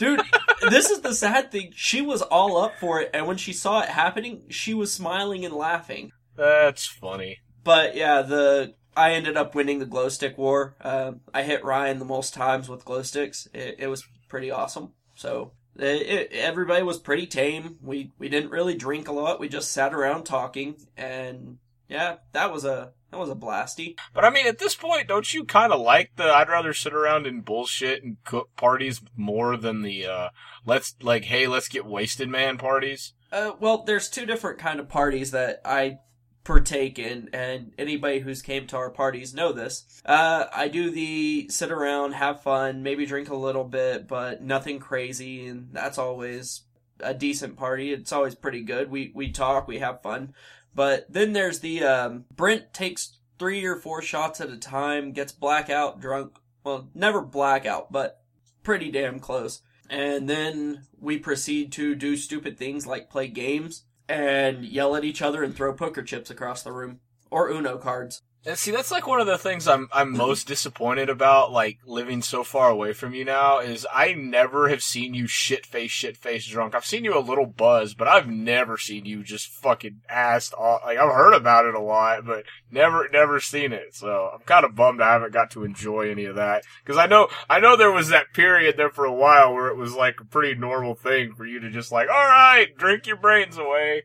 Dude, 0.00 0.22
this 0.70 0.88
is 0.88 1.02
the 1.02 1.14
sad 1.14 1.52
thing. 1.52 1.74
She 1.76 2.00
was 2.00 2.22
all 2.22 2.56
up 2.56 2.78
for 2.80 3.02
it, 3.02 3.10
and 3.12 3.26
when 3.26 3.36
she 3.36 3.52
saw 3.52 3.82
it 3.82 3.90
happening, 3.90 4.44
she 4.48 4.72
was 4.72 4.90
smiling 4.90 5.44
and 5.44 5.52
laughing. 5.52 6.10
That's 6.36 6.86
funny. 6.86 7.40
But 7.64 7.94
yeah, 7.94 8.22
the 8.22 8.72
I 8.96 9.12
ended 9.12 9.36
up 9.36 9.54
winning 9.54 9.78
the 9.78 9.84
glow 9.84 10.08
stick 10.08 10.38
war. 10.38 10.74
Uh, 10.80 11.12
I 11.34 11.42
hit 11.42 11.66
Ryan 11.66 11.98
the 11.98 12.06
most 12.06 12.32
times 12.32 12.66
with 12.66 12.86
glow 12.86 13.02
sticks. 13.02 13.46
It, 13.52 13.76
it 13.78 13.86
was 13.88 14.08
pretty 14.26 14.50
awesome. 14.50 14.94
So 15.16 15.52
it, 15.76 15.84
it, 15.84 16.32
everybody 16.32 16.82
was 16.82 16.98
pretty 16.98 17.26
tame. 17.26 17.76
We 17.82 18.10
we 18.18 18.30
didn't 18.30 18.52
really 18.52 18.76
drink 18.76 19.06
a 19.06 19.12
lot. 19.12 19.38
We 19.38 19.50
just 19.50 19.70
sat 19.70 19.92
around 19.92 20.24
talking, 20.24 20.76
and 20.96 21.58
yeah, 21.90 22.16
that 22.32 22.50
was 22.50 22.64
a 22.64 22.92
that 23.10 23.18
was 23.18 23.30
a 23.30 23.34
blasty. 23.34 23.96
But 24.14 24.24
I 24.24 24.30
mean, 24.30 24.46
at 24.46 24.58
this 24.58 24.74
point, 24.74 25.08
don't 25.08 25.32
you 25.32 25.44
kind 25.44 25.72
of 25.72 25.80
like 25.80 26.12
the 26.16 26.24
I'd 26.24 26.48
rather 26.48 26.72
sit 26.72 26.94
around 26.94 27.26
and 27.26 27.44
bullshit 27.44 28.02
and 28.02 28.16
cook 28.24 28.50
parties 28.56 29.00
more 29.16 29.56
than 29.56 29.82
the 29.82 30.06
uh 30.06 30.28
let's 30.64 30.94
like 31.02 31.24
hey 31.24 31.46
let's 31.46 31.68
get 31.68 31.86
wasted 31.86 32.28
man 32.28 32.58
parties? 32.58 33.14
Uh, 33.32 33.52
well, 33.60 33.84
there's 33.84 34.08
two 34.08 34.26
different 34.26 34.58
kind 34.58 34.80
of 34.80 34.88
parties 34.88 35.30
that 35.30 35.60
I 35.64 35.98
partake 36.42 36.98
in, 36.98 37.28
and 37.32 37.72
anybody 37.78 38.20
who's 38.20 38.42
came 38.42 38.66
to 38.66 38.76
our 38.76 38.90
parties 38.90 39.34
know 39.34 39.52
this. 39.52 39.84
Uh, 40.04 40.46
I 40.52 40.68
do 40.68 40.90
the 40.90 41.48
sit 41.48 41.70
around, 41.70 42.12
have 42.12 42.42
fun, 42.42 42.82
maybe 42.82 43.06
drink 43.06 43.28
a 43.28 43.36
little 43.36 43.64
bit, 43.64 44.08
but 44.08 44.42
nothing 44.42 44.78
crazy, 44.78 45.46
and 45.46 45.68
that's 45.72 45.98
always 45.98 46.62
a 47.00 47.14
decent 47.14 47.56
party. 47.56 47.92
It's 47.92 48.12
always 48.12 48.34
pretty 48.34 48.62
good. 48.62 48.90
We 48.90 49.12
we 49.14 49.30
talk, 49.30 49.68
we 49.68 49.78
have 49.78 50.02
fun. 50.02 50.34
But 50.74 51.12
then 51.12 51.32
there's 51.32 51.60
the 51.60 51.82
um, 51.82 52.24
Brent 52.34 52.72
takes 52.72 53.18
three 53.38 53.64
or 53.64 53.76
four 53.76 54.02
shots 54.02 54.40
at 54.40 54.50
a 54.50 54.56
time, 54.56 55.12
gets 55.12 55.32
blackout 55.32 56.00
drunk. 56.00 56.38
Well, 56.64 56.88
never 56.94 57.20
blackout, 57.20 57.90
but 57.90 58.22
pretty 58.62 58.90
damn 58.90 59.18
close. 59.18 59.62
And 59.88 60.28
then 60.28 60.86
we 60.98 61.18
proceed 61.18 61.72
to 61.72 61.94
do 61.94 62.16
stupid 62.16 62.56
things 62.58 62.86
like 62.86 63.10
play 63.10 63.26
games 63.28 63.84
and 64.08 64.64
yell 64.64 64.94
at 64.94 65.04
each 65.04 65.22
other 65.22 65.42
and 65.42 65.54
throw 65.54 65.72
poker 65.72 66.02
chips 66.02 66.30
across 66.30 66.62
the 66.62 66.72
room 66.72 67.00
or 67.30 67.48
Uno 67.50 67.78
cards. 67.78 68.22
And 68.46 68.56
see, 68.56 68.70
that's 68.70 68.90
like 68.90 69.06
one 69.06 69.20
of 69.20 69.26
the 69.26 69.36
things 69.36 69.68
I'm 69.68 69.90
I'm 69.92 70.16
most 70.16 70.46
disappointed 70.46 71.10
about, 71.10 71.52
like 71.52 71.78
living 71.84 72.22
so 72.22 72.42
far 72.42 72.70
away 72.70 72.94
from 72.94 73.12
you 73.12 73.22
now, 73.22 73.58
is 73.58 73.86
I 73.92 74.14
never 74.14 74.70
have 74.70 74.82
seen 74.82 75.12
you 75.12 75.26
shit 75.26 75.66
face, 75.66 75.90
shit 75.90 76.16
face 76.16 76.46
drunk. 76.46 76.74
I've 76.74 76.86
seen 76.86 77.04
you 77.04 77.18
a 77.18 77.20
little 77.20 77.44
buzz, 77.44 77.92
but 77.92 78.08
I've 78.08 78.28
never 78.28 78.78
seen 78.78 79.04
you 79.04 79.22
just 79.22 79.48
fucking 79.48 80.00
assed 80.10 80.54
off. 80.54 80.80
Like 80.86 80.96
I've 80.96 81.14
heard 81.14 81.34
about 81.34 81.66
it 81.66 81.74
a 81.74 81.80
lot, 81.80 82.24
but 82.24 82.44
never 82.70 83.06
never 83.12 83.40
seen 83.40 83.74
it. 83.74 83.94
So 83.94 84.30
I'm 84.32 84.40
kind 84.40 84.64
of 84.64 84.74
bummed 84.74 85.02
I 85.02 85.12
haven't 85.12 85.34
got 85.34 85.50
to 85.50 85.64
enjoy 85.64 86.10
any 86.10 86.24
of 86.24 86.36
that 86.36 86.64
because 86.82 86.96
I 86.96 87.06
know 87.06 87.28
I 87.50 87.60
know 87.60 87.76
there 87.76 87.92
was 87.92 88.08
that 88.08 88.32
period 88.32 88.78
there 88.78 88.90
for 88.90 89.04
a 89.04 89.12
while 89.12 89.52
where 89.52 89.68
it 89.68 89.76
was 89.76 89.94
like 89.94 90.18
a 90.18 90.24
pretty 90.24 90.58
normal 90.58 90.94
thing 90.94 91.34
for 91.34 91.44
you 91.44 91.60
to 91.60 91.68
just 91.68 91.92
like, 91.92 92.08
all 92.08 92.14
right, 92.14 92.68
drink 92.78 93.06
your 93.06 93.16
brains 93.16 93.58
away. 93.58 94.04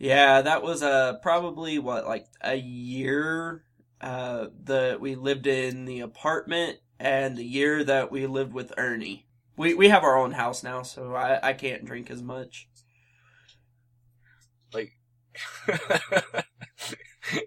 Yeah, 0.00 0.40
that 0.40 0.62
was 0.62 0.82
uh 0.82 1.18
probably 1.20 1.78
what 1.78 2.06
like 2.06 2.26
a 2.40 2.56
year 2.56 3.62
uh 4.00 4.46
the 4.64 4.96
we 4.98 5.14
lived 5.14 5.46
in 5.46 5.84
the 5.84 6.00
apartment 6.00 6.78
and 6.98 7.36
the 7.36 7.44
year 7.44 7.84
that 7.84 8.10
we 8.10 8.26
lived 8.26 8.54
with 8.54 8.72
Ernie. 8.78 9.26
We 9.58 9.74
we 9.74 9.90
have 9.90 10.02
our 10.02 10.16
own 10.16 10.32
house 10.32 10.62
now, 10.62 10.82
so 10.82 11.14
I 11.14 11.50
I 11.50 11.52
can't 11.52 11.84
drink 11.84 12.10
as 12.10 12.22
much. 12.22 12.66
Like 14.72 14.92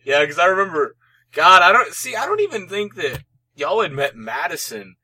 Yeah, 0.05 0.21
because 0.21 0.37
I 0.37 0.45
remember 0.45 0.95
God, 1.31 1.63
I 1.63 1.71
don't 1.71 1.91
see 1.91 2.15
I 2.15 2.27
don't 2.27 2.41
even 2.41 2.69
think 2.69 2.93
that 2.95 3.23
y'all 3.55 3.81
had 3.81 3.93
met 3.93 4.15
Madison 4.15 4.95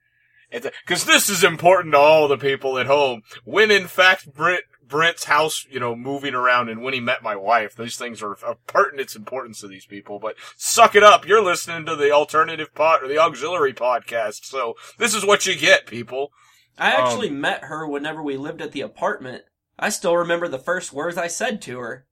because 0.51 1.05
this 1.05 1.31
is 1.31 1.43
important 1.43 1.95
to 1.95 1.99
all 1.99 2.27
the 2.27 2.37
people 2.37 2.77
at 2.77 2.85
home. 2.85 3.23
When 3.43 3.71
in 3.71 3.87
fact 3.87 4.31
Brent 4.31 4.65
Brent's 4.89 5.25
house, 5.25 5.65
you 5.69 5.79
know, 5.79 5.95
moving 5.95 6.33
around 6.33 6.67
and 6.67 6.81
when 6.81 6.93
he 6.93 6.99
met 6.99 7.23
my 7.23 7.35
wife. 7.35 7.75
These 7.75 7.95
things 7.95 8.21
are 8.21 8.33
of 8.33 8.65
pertinent 8.67 9.15
importance 9.15 9.61
to 9.61 9.67
these 9.67 9.85
people, 9.85 10.19
but 10.19 10.35
suck 10.57 10.95
it 10.95 11.03
up. 11.03 11.25
You're 11.25 11.43
listening 11.43 11.85
to 11.85 11.95
the 11.95 12.11
alternative 12.11 12.73
pod 12.73 13.03
or 13.03 13.07
the 13.07 13.19
auxiliary 13.19 13.73
podcast. 13.73 14.45
So 14.45 14.75
this 14.97 15.13
is 15.13 15.25
what 15.25 15.45
you 15.45 15.55
get, 15.55 15.85
people. 15.85 16.31
I 16.77 16.91
actually 16.91 17.29
um, 17.29 17.41
met 17.41 17.65
her 17.65 17.87
whenever 17.87 18.23
we 18.23 18.35
lived 18.37 18.61
at 18.61 18.71
the 18.71 18.81
apartment. 18.81 19.43
I 19.77 19.89
still 19.89 20.17
remember 20.17 20.47
the 20.47 20.59
first 20.59 20.91
words 20.91 21.17
I 21.17 21.27
said 21.27 21.61
to 21.63 21.79
her. 21.79 22.05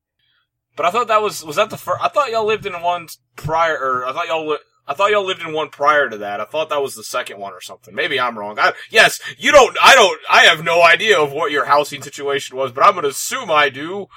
But 0.75 0.85
I 0.85 0.91
thought 0.91 1.07
that 1.07 1.23
was, 1.23 1.43
was 1.43 1.55
that 1.55 1.71
the 1.71 1.77
first, 1.77 2.01
I 2.01 2.07
thought 2.09 2.29
y'all 2.31 2.45
lived 2.45 2.65
in 2.65 2.73
one 2.73 3.07
prior, 3.35 3.77
or 3.77 4.05
I 4.05 4.13
thought 4.13 4.27
y'all 4.27 4.57
I 4.87 4.93
thought 4.93 5.11
y'all 5.11 5.25
lived 5.25 5.41
in 5.41 5.51
one 5.51 5.69
prior 5.69 6.09
to 6.09 6.17
that. 6.19 6.39
I 6.39 6.45
thought 6.45 6.69
that 6.69 6.81
was 6.81 6.95
the 6.95 7.03
second 7.03 7.39
one 7.39 7.51
or 7.51 7.59
something. 7.59 7.93
Maybe 7.93 8.19
I'm 8.19 8.39
wrong. 8.39 8.57
I, 8.57 8.71
yes, 8.89 9.19
you 9.37 9.51
don't, 9.51 9.75
I 9.83 9.95
don't, 9.95 10.19
I 10.29 10.45
have 10.45 10.63
no 10.63 10.81
idea 10.81 11.19
of 11.19 11.33
what 11.33 11.51
your 11.51 11.65
housing 11.65 12.01
situation 12.01 12.55
was, 12.55 12.71
but 12.71 12.85
I'm 12.85 12.95
gonna 12.95 13.09
assume 13.09 13.51
I 13.51 13.69
do. 13.69 14.07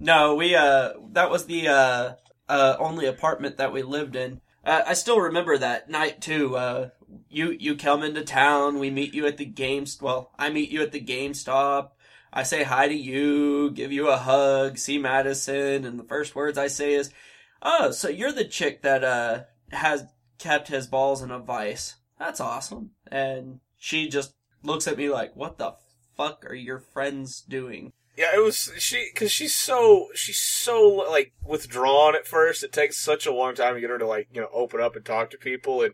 No, 0.00 0.34
we, 0.34 0.54
uh, 0.54 0.92
that 1.12 1.30
was 1.30 1.46
the, 1.46 1.68
uh, 1.68 2.12
uh, 2.48 2.76
only 2.78 3.06
apartment 3.06 3.58
that 3.58 3.72
we 3.72 3.82
lived 3.82 4.16
in. 4.16 4.40
Uh, 4.64 4.82
I 4.86 4.94
still 4.94 5.20
remember 5.20 5.58
that 5.58 5.90
night 5.90 6.22
too. 6.22 6.56
Uh, 6.56 6.90
you, 7.28 7.50
you 7.58 7.76
come 7.76 8.02
into 8.02 8.22
town, 8.22 8.78
we 8.78 8.90
meet 8.90 9.12
you 9.12 9.26
at 9.26 9.36
the 9.36 9.44
game, 9.44 9.84
well, 10.00 10.32
I 10.38 10.48
meet 10.48 10.70
you 10.70 10.80
at 10.82 10.92
the 10.92 11.00
GameStop. 11.00 11.90
I 12.32 12.42
say 12.42 12.64
hi 12.64 12.88
to 12.88 12.94
you, 12.94 13.70
give 13.70 13.92
you 13.92 14.08
a 14.08 14.16
hug, 14.16 14.78
see 14.78 14.98
Madison, 14.98 15.84
and 15.84 15.98
the 15.98 16.04
first 16.04 16.34
words 16.34 16.56
I 16.58 16.68
say 16.68 16.94
is, 16.94 17.10
Oh, 17.62 17.90
so 17.90 18.08
you're 18.08 18.32
the 18.32 18.44
chick 18.44 18.82
that, 18.82 19.04
uh, 19.04 19.44
has 19.72 20.04
kept 20.38 20.68
his 20.68 20.86
balls 20.86 21.22
in 21.22 21.30
a 21.30 21.38
vice. 21.38 21.96
That's 22.18 22.40
awesome. 22.40 22.90
And 23.10 23.60
she 23.76 24.08
just 24.08 24.34
looks 24.62 24.86
at 24.86 24.98
me 24.98 25.08
like, 25.08 25.34
what 25.36 25.58
the 25.58 25.74
fuck 26.16 26.44
are 26.48 26.54
your 26.54 26.78
friends 26.78 27.42
doing? 27.42 27.92
Yeah, 28.16 28.34
it 28.34 28.42
was 28.42 28.72
she 28.78 29.10
because 29.12 29.30
she's 29.30 29.54
so 29.54 30.08
she's 30.14 30.38
so 30.38 30.88
like 30.88 31.34
withdrawn 31.44 32.16
at 32.16 32.26
first. 32.26 32.64
It 32.64 32.72
takes 32.72 32.96
such 32.96 33.26
a 33.26 33.32
long 33.32 33.54
time 33.54 33.74
to 33.74 33.80
get 33.80 33.90
her 33.90 33.98
to 33.98 34.06
like 34.06 34.28
you 34.32 34.40
know 34.40 34.48
open 34.54 34.80
up 34.80 34.96
and 34.96 35.04
talk 35.04 35.28
to 35.30 35.36
people, 35.36 35.82
and 35.82 35.92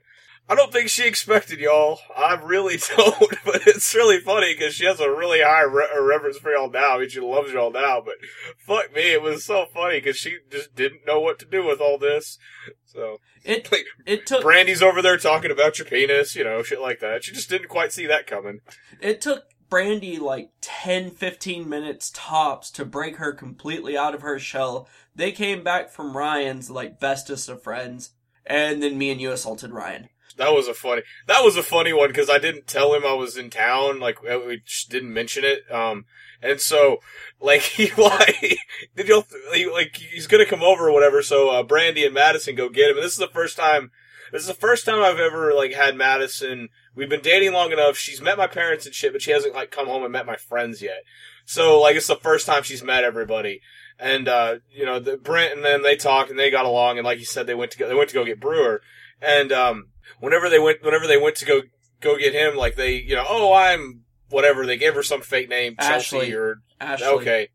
I 0.49 0.55
don't 0.55 0.73
think 0.73 0.89
she 0.89 1.07
expected 1.07 1.61
y'all. 1.61 2.01
I 2.17 2.35
really 2.35 2.77
don't, 2.97 3.35
but 3.45 3.67
it's 3.67 3.95
really 3.95 4.21
funny 4.21 4.55
because 4.55 4.75
she 4.75 4.85
has 4.85 5.01
a 5.01 5.09
really 5.09 5.41
high 5.41 5.63
re- 5.63 5.89
reverence 5.99 6.39
for 6.39 6.51
y'all 6.51 6.71
now. 6.71 6.97
I 6.97 6.99
mean, 6.99 7.09
she 7.09 7.21
loves 7.21 7.53
y'all 7.53 7.73
now, 7.73 8.03
but 8.05 8.17
fuck 8.59 8.93
me, 8.95 9.13
it 9.13 9.23
was 9.23 9.45
so 9.45 9.67
funny 9.73 9.99
because 9.99 10.17
she 10.17 10.39
just 10.51 10.75
didn't 10.75 11.07
know 11.07 11.21
what 11.21 11.39
to 11.39 11.47
do 11.47 11.65
with 11.65 11.81
all 11.81 11.97
this. 11.97 12.39
So 12.85 13.19
it 13.45 13.71
like, 13.73 13.85
it 14.05 14.27
took 14.27 14.43
Brandy's 14.43 14.83
over 14.83 15.01
there 15.01 15.17
talking 15.17 15.51
about 15.51 15.79
your 15.79 15.87
penis, 15.87 16.35
you 16.35 16.45
know, 16.45 16.63
shit 16.63 16.81
like 16.81 17.01
that. 17.01 17.25
She 17.25 17.33
just 17.33 17.49
didn't 17.49 17.69
quite 17.69 17.93
see 17.93 18.07
that 18.07 18.27
coming. 18.27 18.61
It 19.01 19.21
took 19.21 19.45
Brandy 19.71 20.19
like 20.19 20.51
10, 20.61 21.13
15 21.13 21.67
minutes 21.67 22.11
tops 22.15 22.71
to 22.73 22.85
break 22.85 23.17
her 23.17 23.33
completely 23.33 23.97
out 23.97 24.15
of 24.15 24.21
her 24.21 24.39
shell. 24.39 24.87
They 25.15 25.33
came 25.33 25.63
back 25.63 25.91
from 25.91 26.17
Ryan's 26.17 26.69
like 26.69 27.01
bestest 27.01 27.49
of 27.49 27.63
friends, 27.63 28.11
and 28.45 28.83
then 28.83 28.99
me 28.99 29.11
and 29.11 29.21
you 29.21 29.33
assaulted 29.33 29.71
Ryan. 29.71 30.11
That 30.37 30.53
was 30.53 30.69
a 30.69 30.75
funny. 30.75 31.03
That 31.27 31.43
was 31.43 31.57
a 31.57 31.63
funny 31.63 31.93
one 31.93 32.09
because 32.09 32.31
I 32.31 32.39
didn't 32.39 32.67
tell 32.67 32.95
him 32.95 33.05
I 33.05 33.15
was 33.15 33.37
in 33.37 33.51
town. 33.51 34.01
Like 34.01 34.23
we 34.23 34.63
didn't 34.89 35.13
mention 35.13 35.45
it. 35.45 35.71
Um, 35.71 36.07
and 36.43 36.61
so 36.61 36.99
like 37.41 37.61
he 37.63 37.91
like 37.93 38.59
did 38.97 39.09
you 39.09 39.25
he, 39.55 39.71
like 39.71 39.97
he's 39.97 40.27
gonna 40.27 40.47
come 40.47 40.63
over 40.63 40.89
or 40.89 40.93
whatever. 40.93 41.23
So 41.23 41.51
uh, 41.51 41.63
Brandy 41.63 42.05
and 42.05 42.15
Madison 42.15 42.57
go 42.57 42.69
get 42.69 42.91
him. 42.91 42.97
And 42.97 43.05
this 43.05 43.13
is 43.13 43.19
the 43.19 43.29
first 43.29 43.57
time. 43.57 43.91
This 44.33 44.43
is 44.43 44.49
the 44.49 44.55
first 44.55 44.87
time 44.87 45.03
I've 45.03 45.21
ever 45.21 45.53
like 45.55 45.75
had 45.75 45.97
Madison. 45.97 46.71
We've 46.95 47.09
been 47.09 47.21
dating 47.21 47.53
long 47.53 47.71
enough. 47.73 47.97
She's 47.97 48.21
met 48.21 48.39
my 48.39 48.47
parents 48.47 48.87
and 48.87 48.95
shit, 48.95 49.13
but 49.13 49.23
she 49.23 49.31
hasn't 49.31 49.55
like 49.55 49.71
come 49.71 49.87
home 49.87 50.03
and 50.03 50.13
met 50.13 50.27
my 50.27 50.37
friends 50.37 50.81
yet. 50.81 51.03
So 51.45 51.81
like 51.81 51.97
it's 51.97 52.07
the 52.07 52.17
first 52.17 52.47
time 52.47 52.63
she's 52.63 52.83
met 52.83 53.05
everybody. 53.05 53.61
And 53.99 54.27
uh, 54.29 54.57
you 54.71 54.87
know, 54.87 54.99
the 54.99 55.17
Brent 55.17 55.55
and 55.55 55.65
then 55.65 55.83
they 55.83 55.97
talked 55.97 56.31
and 56.31 56.39
they 56.39 56.51
got 56.51 56.65
along 56.65 56.99
and 56.99 57.05
like 57.05 57.19
you 57.19 57.25
said, 57.25 57.47
they 57.47 57.55
went 57.55 57.73
to 57.73 57.79
go 57.79 57.89
they 57.89 57.95
went 57.95 58.09
to 58.09 58.15
go 58.15 58.25
get 58.25 58.41
Brewer. 58.41 58.83
And 59.21 59.53
um 59.53 59.89
whenever 60.21 60.49
they 60.49 60.59
went, 60.59 60.83
whenever 60.83 61.07
they 61.07 61.19
went 61.19 61.37
to 61.37 61.45
go 61.45 61.63
go 62.01 62.19
get 62.19 62.35
him, 62.35 62.57
like 62.57 62.77
they, 62.77 62.97
you 62.97 63.15
know, 63.15 63.25
oh, 63.29 63.53
I'm 63.53 64.03
whatever. 64.29 64.67
They 64.67 64.77
gave 64.77 64.95
her 64.95 65.03
some 65.03 65.23
fake 65.23 65.49
name, 65.49 65.77
Ashley. 65.79 66.21
Chelsea 66.21 66.35
or 66.35 66.63
Ashley. 66.81 67.07
okay, 67.07 67.49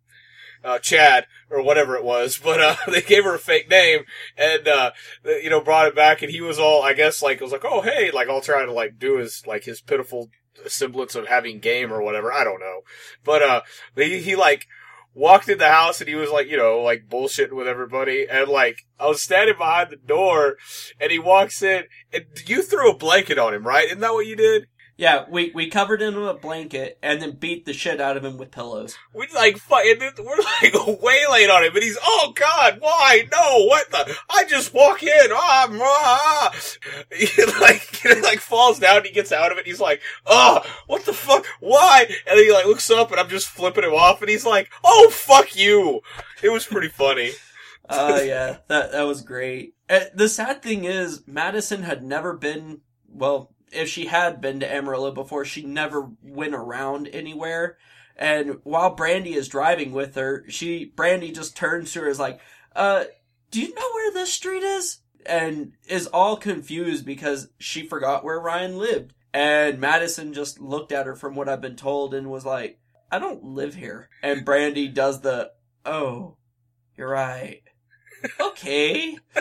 uh, 0.63 0.80
Chad 0.80 1.27
or 1.50 1.62
whatever 1.62 1.96
it 1.96 2.04
was. 2.04 2.39
But 2.44 2.62
uh, 2.62 2.75
they 2.88 3.01
gave 3.01 3.24
her 3.24 3.36
a 3.36 3.39
fake 3.39 3.70
name 3.70 4.06
and 4.38 4.68
uh, 4.68 4.92
you 5.25 5.50
know 5.50 5.62
brought 5.62 5.88
it 5.88 5.96
back, 5.96 6.22
and 6.22 6.32
he 6.32 6.42
was 6.42 6.60
all, 6.60 6.82
I 6.84 6.94
guess, 6.94 7.22
like 7.22 7.38
it 7.38 7.44
was 7.44 7.51
like, 7.51 7.66
oh 7.66 7.82
hey, 7.82 8.12
like 8.12 8.30
all 8.30 8.42
trying 8.42 8.68
to 8.68 8.74
like 8.74 8.98
do 8.98 9.18
his 9.18 9.46
like 9.46 9.63
his 9.66 9.82
pitiful 9.82 10.30
semblance 10.66 11.16
of 11.16 11.27
having 11.27 11.60
game 11.60 11.94
or 11.94 12.01
whatever. 12.01 12.32
I 12.32 12.44
don't 12.44 12.60
know, 12.60 12.82
but 13.24 13.42
uh, 13.42 13.62
he 13.96 14.20
he 14.20 14.36
like 14.36 14.68
walked 15.17 15.50
in 15.50 15.57
the 15.57 15.67
house 15.67 16.00
and 16.00 16.07
he 16.07 16.15
was 16.15 16.29
like, 16.29 16.47
you 16.47 16.57
know, 16.57 16.79
like 16.79 17.09
bullshitting 17.09 17.55
with 17.55 17.67
everybody. 17.67 18.27
And 18.29 18.47
like, 18.47 18.86
I 19.00 19.07
was 19.07 19.21
standing 19.21 19.57
behind 19.57 19.89
the 19.89 19.97
door 19.97 20.57
and 21.01 21.12
he 21.12 21.17
walks 21.17 21.62
in 21.63 21.86
and 22.13 22.25
you 22.45 22.62
threw 22.62 22.91
a 22.91 22.97
blanket 22.97 23.39
on 23.39 23.53
him, 23.53 23.65
right? 23.65 23.88
Isn't 23.88 24.00
that 24.01 24.13
what 24.13 24.27
you 24.27 24.36
did? 24.36 24.67
Yeah, 24.98 25.25
we, 25.30 25.51
we 25.54 25.70
covered 25.70 26.01
him 26.01 26.16
in 26.16 26.24
a 26.24 26.34
blanket 26.34 26.98
and 27.04 27.22
then 27.22 27.34
beat 27.34 27.66
the 27.66 27.74
shit 27.74 28.01
out 28.01 28.18
of 28.18 28.25
him 28.25 28.36
with 28.38 28.50
pillows. 28.50 28.98
We 29.13 29.27
like 29.34 29.58
fucking, 29.58 30.00
we're 30.00 30.38
like 30.38 31.01
way 31.04 31.20
late 31.32 31.51
on 31.51 31.63
him, 31.63 31.75
and 31.75 31.84
he's, 31.84 32.00
oh 32.01 32.34
god, 32.36 32.77
why? 32.80 33.27
No, 33.32 33.66
what 33.66 33.92
the? 33.92 34.16
I 34.27 34.46
just 34.46 34.74
walk 34.74 35.04
in, 35.04 35.30
ah, 35.32 35.68
ah. 35.72 36.56
He 37.16 37.46
like, 37.46 37.96
he 38.01 38.22
like 38.22 38.39
falls 38.39 38.80
down, 38.80 39.04
he 39.04 39.12
gets 39.12 39.32
out 39.32 39.51
of 39.51 39.60
it, 39.60 39.68
he's 39.68 39.80
like, 39.80 40.01
oh, 40.25 40.62
what 40.88 41.06
the 41.06 41.13
fuck? 41.13 41.46
Why? 41.60 42.06
And 42.25 42.39
then 42.39 42.46
he 42.46 42.51
like 42.51 42.66
looks 42.66 42.89
up, 42.89 43.12
and 43.12 43.20
I'm 43.20 43.30
just 43.30 43.50
flipping 43.50 43.84
him 43.84 43.94
off, 43.94 44.22
and 44.22 44.30
he's 44.32 44.48
like, 44.48 44.72
oh, 44.84 45.12
fuck 45.12 45.56
you. 45.56 46.01
It 46.42 46.50
was 46.50 46.66
pretty 46.66 46.89
funny. 46.89 47.34
Oh 47.88 48.16
uh, 48.16 48.22
yeah, 48.22 48.58
that 48.68 48.92
that 48.94 49.04
was 49.04 49.22
great. 49.22 49.75
Uh, 49.89 50.01
the 50.13 50.27
sad 50.27 50.63
thing 50.63 50.86
is, 50.86 51.22
Madison 51.27 51.84
had 51.84 52.04
never 52.04 52.34
been 52.34 52.82
well 53.08 53.54
if 53.71 53.89
she 53.89 54.05
had 54.05 54.41
been 54.41 54.59
to 54.59 54.71
Amarillo 54.71 55.12
before, 55.12 55.45
she 55.45 55.63
never 55.63 56.09
went 56.21 56.55
around 56.55 57.07
anywhere. 57.07 57.77
And 58.15 58.57
while 58.63 58.95
Brandy 58.95 59.36
is 59.36 59.47
driving 59.47 59.91
with 59.91 60.15
her, 60.15 60.43
she 60.50 60.86
Brandy 60.86 61.31
just 61.31 61.55
turns 61.55 61.93
to 61.93 62.01
her 62.01 62.07
is 62.07 62.19
like, 62.19 62.39
"Uh, 62.75 63.05
do 63.51 63.62
you 63.62 63.74
know 63.74 63.89
where 63.93 64.12
this 64.12 64.33
street 64.33 64.63
is?" 64.63 65.01
And 65.25 65.74
is 65.88 66.07
all 66.07 66.38
confused 66.38 67.05
because 67.05 67.50
she 67.59 67.88
forgot 67.88 68.24
where 68.24 68.39
Ryan 68.39 68.77
lived. 68.77 69.13
And 69.33 69.79
Madison 69.79 70.33
just 70.33 70.59
looked 70.59 70.91
at 70.91 71.05
her 71.05 71.15
from 71.15 71.36
what 71.36 71.47
I've 71.50 71.62
been 71.62 71.75
told 71.75 72.13
and 72.13 72.29
was 72.29 72.45
like, 72.45 72.79
"I 73.12 73.19
don't 73.19 73.43
live 73.43 73.75
here." 73.75 74.09
And 74.24 74.45
Brandy 74.45 74.88
does 74.88 75.21
the, 75.21 75.51
"Oh, 75.86 76.38
you're 76.95 77.09
right." 77.09 77.62
okay. 78.39 79.17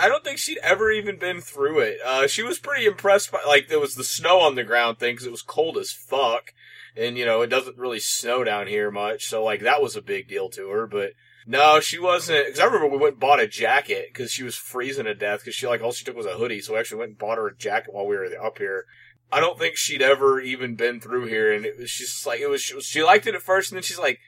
I 0.00 0.08
don't 0.08 0.24
think 0.24 0.38
she'd 0.38 0.58
ever 0.58 0.90
even 0.90 1.18
been 1.18 1.40
through 1.40 1.80
it. 1.80 1.98
Uh, 2.04 2.26
she 2.26 2.42
was 2.42 2.58
pretty 2.58 2.86
impressed 2.86 3.32
by, 3.32 3.40
like, 3.46 3.68
there 3.68 3.80
was 3.80 3.94
the 3.94 4.04
snow 4.04 4.40
on 4.40 4.54
the 4.54 4.64
ground 4.64 4.98
thing 4.98 5.14
because 5.14 5.26
it 5.26 5.32
was 5.32 5.42
cold 5.42 5.76
as 5.76 5.90
fuck. 5.90 6.52
And, 6.96 7.18
you 7.18 7.24
know, 7.24 7.40
it 7.42 7.48
doesn't 7.48 7.78
really 7.78 8.00
snow 8.00 8.44
down 8.44 8.66
here 8.66 8.90
much. 8.90 9.26
So, 9.26 9.42
like, 9.42 9.60
that 9.60 9.82
was 9.82 9.96
a 9.96 10.02
big 10.02 10.28
deal 10.28 10.48
to 10.50 10.68
her. 10.70 10.86
But, 10.86 11.12
no, 11.46 11.80
she 11.80 11.98
wasn't. 11.98 12.46
Because 12.46 12.60
I 12.60 12.64
remember 12.64 12.88
we 12.88 12.98
went 12.98 13.14
and 13.14 13.20
bought 13.20 13.40
a 13.40 13.48
jacket 13.48 14.06
because 14.12 14.30
she 14.30 14.44
was 14.44 14.54
freezing 14.54 15.04
to 15.04 15.14
death 15.14 15.40
because 15.40 15.54
she, 15.54 15.66
like, 15.66 15.82
all 15.82 15.92
she 15.92 16.04
took 16.04 16.16
was 16.16 16.26
a 16.26 16.36
hoodie. 16.36 16.60
So 16.60 16.74
we 16.74 16.78
actually 16.78 16.98
went 16.98 17.10
and 17.10 17.18
bought 17.18 17.38
her 17.38 17.48
a 17.48 17.56
jacket 17.56 17.92
while 17.92 18.06
we 18.06 18.16
were 18.16 18.28
up 18.40 18.58
here. 18.58 18.86
I 19.32 19.40
don't 19.40 19.58
think 19.58 19.76
she'd 19.76 20.02
ever 20.02 20.40
even 20.40 20.74
been 20.74 21.00
through 21.00 21.26
here, 21.26 21.52
and 21.52 21.64
it 21.64 21.78
was 21.78 21.92
just 21.92 22.26
like 22.26 22.40
it 22.40 22.48
was. 22.48 22.62
She, 22.62 22.80
she 22.80 23.02
liked 23.02 23.26
it 23.26 23.34
at 23.34 23.42
first, 23.42 23.70
and 23.70 23.76
then 23.76 23.82
she's 23.82 23.98
like, 23.98 24.18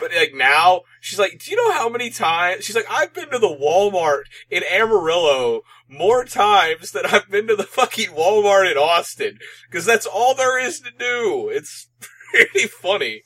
but 0.00 0.12
like 0.14 0.34
now, 0.34 0.82
she's 1.00 1.18
like, 1.18 1.38
do 1.38 1.50
you 1.50 1.56
know 1.56 1.72
how 1.72 1.88
many 1.88 2.10
times? 2.10 2.64
She's 2.64 2.74
like, 2.74 2.90
I've 2.90 3.14
been 3.14 3.30
to 3.30 3.38
the 3.38 3.48
Walmart 3.48 4.24
in 4.50 4.62
Amarillo 4.64 5.62
more 5.88 6.24
times 6.24 6.92
than 6.92 7.06
I've 7.06 7.30
been 7.30 7.46
to 7.48 7.56
the 7.56 7.64
fucking 7.64 8.10
Walmart 8.10 8.70
in 8.70 8.78
Austin, 8.78 9.38
because 9.68 9.84
that's 9.84 10.06
all 10.06 10.34
there 10.34 10.58
is 10.58 10.80
to 10.80 10.90
do. 10.90 11.50
It's 11.52 11.88
pretty 12.30 12.66
funny. 12.66 13.22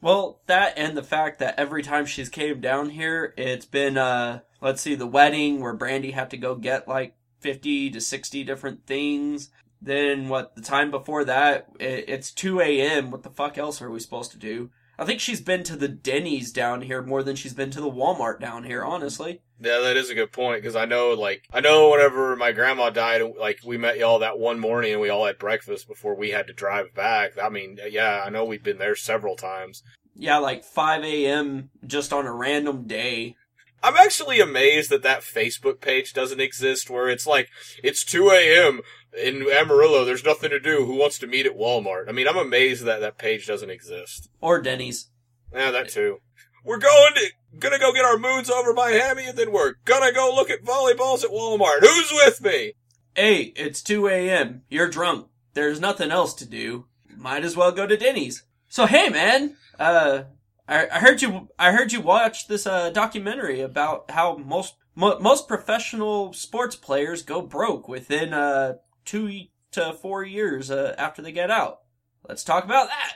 Well, 0.00 0.40
that 0.46 0.74
and 0.76 0.96
the 0.96 1.02
fact 1.02 1.38
that 1.38 1.58
every 1.58 1.82
time 1.82 2.06
she's 2.06 2.28
came 2.28 2.60
down 2.60 2.90
here, 2.90 3.32
it's 3.36 3.66
been 3.66 3.96
uh 3.96 4.40
let's 4.60 4.82
see, 4.82 4.94
the 4.94 5.06
wedding 5.06 5.60
where 5.60 5.74
Brandy 5.74 6.10
had 6.10 6.30
to 6.30 6.36
go 6.36 6.54
get 6.54 6.88
like 6.88 7.14
fifty 7.40 7.90
to 7.90 8.00
sixty 8.00 8.44
different 8.44 8.86
things. 8.86 9.50
Then 9.80 10.28
what? 10.28 10.54
The 10.54 10.62
time 10.62 10.90
before 10.90 11.24
that, 11.24 11.68
it, 11.78 12.04
it's 12.08 12.32
two 12.32 12.60
a.m. 12.60 13.10
What 13.10 13.22
the 13.22 13.30
fuck 13.30 13.58
else 13.58 13.80
are 13.82 13.90
we 13.90 14.00
supposed 14.00 14.32
to 14.32 14.38
do? 14.38 14.70
I 14.98 15.04
think 15.04 15.20
she's 15.20 15.40
been 15.40 15.62
to 15.64 15.76
the 15.76 15.88
Denny's 15.88 16.52
down 16.52 16.82
here 16.82 17.02
more 17.02 17.22
than 17.22 17.36
she's 17.36 17.54
been 17.54 17.70
to 17.70 17.80
the 17.80 17.90
Walmart 17.90 18.40
down 18.40 18.64
here. 18.64 18.84
Honestly. 18.84 19.42
Yeah, 19.58 19.78
that 19.80 19.96
is 19.96 20.10
a 20.10 20.14
good 20.14 20.32
point 20.32 20.62
because 20.62 20.76
I 20.76 20.84
know, 20.84 21.12
like, 21.12 21.46
I 21.52 21.60
know 21.60 21.90
whenever 21.90 22.36
my 22.36 22.52
grandma 22.52 22.90
died, 22.90 23.22
like, 23.38 23.60
we 23.64 23.78
met 23.78 23.98
y'all 23.98 24.18
that 24.18 24.38
one 24.38 24.58
morning 24.58 24.92
and 24.92 25.00
we 25.00 25.08
all 25.08 25.24
had 25.24 25.38
breakfast 25.38 25.88
before 25.88 26.14
we 26.14 26.30
had 26.30 26.46
to 26.48 26.52
drive 26.52 26.94
back. 26.94 27.32
I 27.42 27.48
mean, 27.48 27.78
yeah, 27.88 28.22
I 28.24 28.30
know 28.30 28.44
we've 28.44 28.62
been 28.62 28.78
there 28.78 28.94
several 28.94 29.34
times. 29.34 29.82
Yeah, 30.14 30.38
like 30.38 30.64
5 30.64 31.04
a.m. 31.04 31.70
just 31.86 32.12
on 32.12 32.26
a 32.26 32.32
random 32.32 32.86
day. 32.86 33.36
I'm 33.82 33.96
actually 33.96 34.40
amazed 34.40 34.90
that 34.90 35.02
that 35.02 35.20
Facebook 35.20 35.80
page 35.80 36.12
doesn't 36.12 36.40
exist 36.40 36.90
where 36.90 37.08
it's 37.08 37.26
like, 37.26 37.48
it's 37.82 38.04
2 38.04 38.30
a.m. 38.30 38.80
in 39.16 39.46
Amarillo, 39.50 40.04
there's 40.04 40.24
nothing 40.24 40.50
to 40.50 40.60
do. 40.60 40.84
Who 40.84 40.94
wants 40.94 41.18
to 41.18 41.26
meet 41.26 41.46
at 41.46 41.56
Walmart? 41.56 42.08
I 42.08 42.12
mean, 42.12 42.28
I'm 42.28 42.36
amazed 42.36 42.84
that 42.84 43.00
that 43.00 43.18
page 43.18 43.46
doesn't 43.46 43.70
exist. 43.70 44.28
Or 44.40 44.60
Denny's. 44.60 45.10
Yeah, 45.52 45.70
that 45.70 45.88
too. 45.88 46.18
We're 46.64 46.78
going 46.78 47.14
to, 47.14 47.58
gonna 47.58 47.78
go 47.78 47.92
get 47.92 48.04
our 48.04 48.18
moons 48.18 48.50
over 48.50 48.72
My 48.74 48.90
Hammy 48.90 49.26
and 49.26 49.38
then 49.38 49.52
we're 49.52 49.74
gonna 49.84 50.12
go 50.12 50.32
look 50.34 50.50
at 50.50 50.64
volleyballs 50.64 51.24
at 51.24 51.30
Walmart. 51.30 51.80
Who's 51.80 52.10
with 52.12 52.42
me? 52.42 52.72
Hey, 53.14 53.52
it's 53.56 53.82
2 53.82 54.08
a.m. 54.08 54.62
You're 54.68 54.88
drunk. 54.88 55.28
There's 55.54 55.80
nothing 55.80 56.10
else 56.10 56.34
to 56.34 56.46
do. 56.46 56.86
Might 57.16 57.44
as 57.44 57.56
well 57.56 57.72
go 57.72 57.86
to 57.86 57.96
Denny's. 57.96 58.44
So 58.68 58.86
hey 58.86 59.08
man, 59.08 59.56
uh, 59.78 60.24
I, 60.68 60.88
I 60.88 60.98
heard 60.98 61.22
you. 61.22 61.48
I 61.58 61.72
heard 61.72 61.92
you 61.92 62.00
watch 62.00 62.48
this 62.48 62.66
uh, 62.66 62.90
documentary 62.90 63.60
about 63.60 64.10
how 64.10 64.36
most 64.36 64.74
mo- 64.94 65.18
most 65.20 65.48
professional 65.48 66.32
sports 66.32 66.76
players 66.76 67.22
go 67.22 67.40
broke 67.40 67.88
within 67.88 68.32
uh, 68.34 68.74
two 69.06 69.46
to 69.72 69.92
four 69.94 70.24
years 70.24 70.70
uh, 70.70 70.94
after 70.98 71.22
they 71.22 71.32
get 71.32 71.50
out. 71.50 71.78
Let's 72.28 72.44
talk 72.44 72.64
about 72.64 72.88
that. 72.88 73.14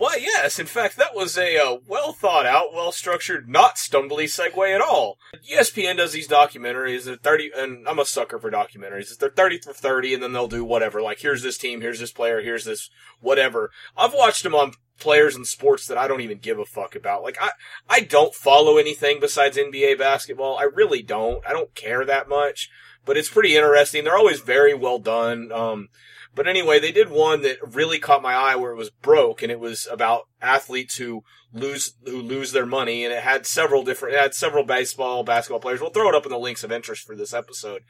Why, 0.00 0.16
yes. 0.18 0.58
In 0.58 0.64
fact, 0.64 0.96
that 0.96 1.14
was 1.14 1.36
a 1.36 1.58
uh, 1.58 1.76
well 1.86 2.14
thought 2.14 2.46
out, 2.46 2.72
well 2.72 2.90
structured, 2.90 3.50
not 3.50 3.76
stumbly 3.76 4.24
segue 4.24 4.74
at 4.74 4.80
all. 4.80 5.18
ESPN 5.52 5.98
does 5.98 6.12
these 6.12 6.26
documentaries. 6.26 7.04
They're 7.04 7.16
thirty, 7.16 7.50
and 7.54 7.86
I'm 7.86 7.98
a 7.98 8.06
sucker 8.06 8.38
for 8.38 8.50
documentaries. 8.50 9.14
They're 9.18 9.28
thirty 9.28 9.58
for 9.58 9.74
thirty, 9.74 10.14
and 10.14 10.22
then 10.22 10.32
they'll 10.32 10.48
do 10.48 10.64
whatever. 10.64 11.02
Like, 11.02 11.18
here's 11.20 11.42
this 11.42 11.58
team, 11.58 11.82
here's 11.82 12.00
this 12.00 12.12
player, 12.12 12.40
here's 12.40 12.64
this 12.64 12.88
whatever. 13.20 13.72
I've 13.94 14.14
watched 14.14 14.42
them 14.42 14.54
on 14.54 14.72
players 14.98 15.36
and 15.36 15.46
sports 15.46 15.86
that 15.86 15.98
I 15.98 16.08
don't 16.08 16.22
even 16.22 16.38
give 16.38 16.58
a 16.58 16.64
fuck 16.64 16.96
about. 16.96 17.22
Like, 17.22 17.36
I 17.38 17.50
I 17.86 18.00
don't 18.00 18.34
follow 18.34 18.78
anything 18.78 19.20
besides 19.20 19.58
NBA 19.58 19.98
basketball. 19.98 20.56
I 20.56 20.62
really 20.62 21.02
don't. 21.02 21.46
I 21.46 21.52
don't 21.52 21.74
care 21.74 22.06
that 22.06 22.26
much. 22.26 22.70
But 23.04 23.16
it's 23.16 23.30
pretty 23.30 23.56
interesting. 23.56 24.04
They're 24.04 24.16
always 24.16 24.40
very 24.40 24.74
well 24.74 24.98
done. 24.98 25.50
Um, 25.52 25.88
but 26.34 26.46
anyway, 26.46 26.78
they 26.78 26.92
did 26.92 27.10
one 27.10 27.42
that 27.42 27.74
really 27.74 27.98
caught 27.98 28.22
my 28.22 28.34
eye 28.34 28.56
where 28.56 28.70
it 28.70 28.76
was 28.76 28.90
broke 28.90 29.42
and 29.42 29.50
it 29.50 29.58
was 29.58 29.88
about 29.90 30.28
athletes 30.40 30.96
who 30.96 31.24
lose, 31.52 31.94
who 32.04 32.22
lose 32.22 32.52
their 32.52 32.66
money 32.66 33.04
and 33.04 33.12
it 33.12 33.22
had 33.22 33.46
several 33.46 33.82
different, 33.82 34.14
it 34.14 34.20
had 34.20 34.34
several 34.34 34.62
baseball, 34.62 35.24
basketball 35.24 35.58
players. 35.58 35.80
We'll 35.80 35.90
throw 35.90 36.08
it 36.08 36.14
up 36.14 36.24
in 36.24 36.30
the 36.30 36.38
links 36.38 36.62
of 36.62 36.70
interest 36.70 37.04
for 37.04 37.16
this 37.16 37.34
episode. 37.34 37.82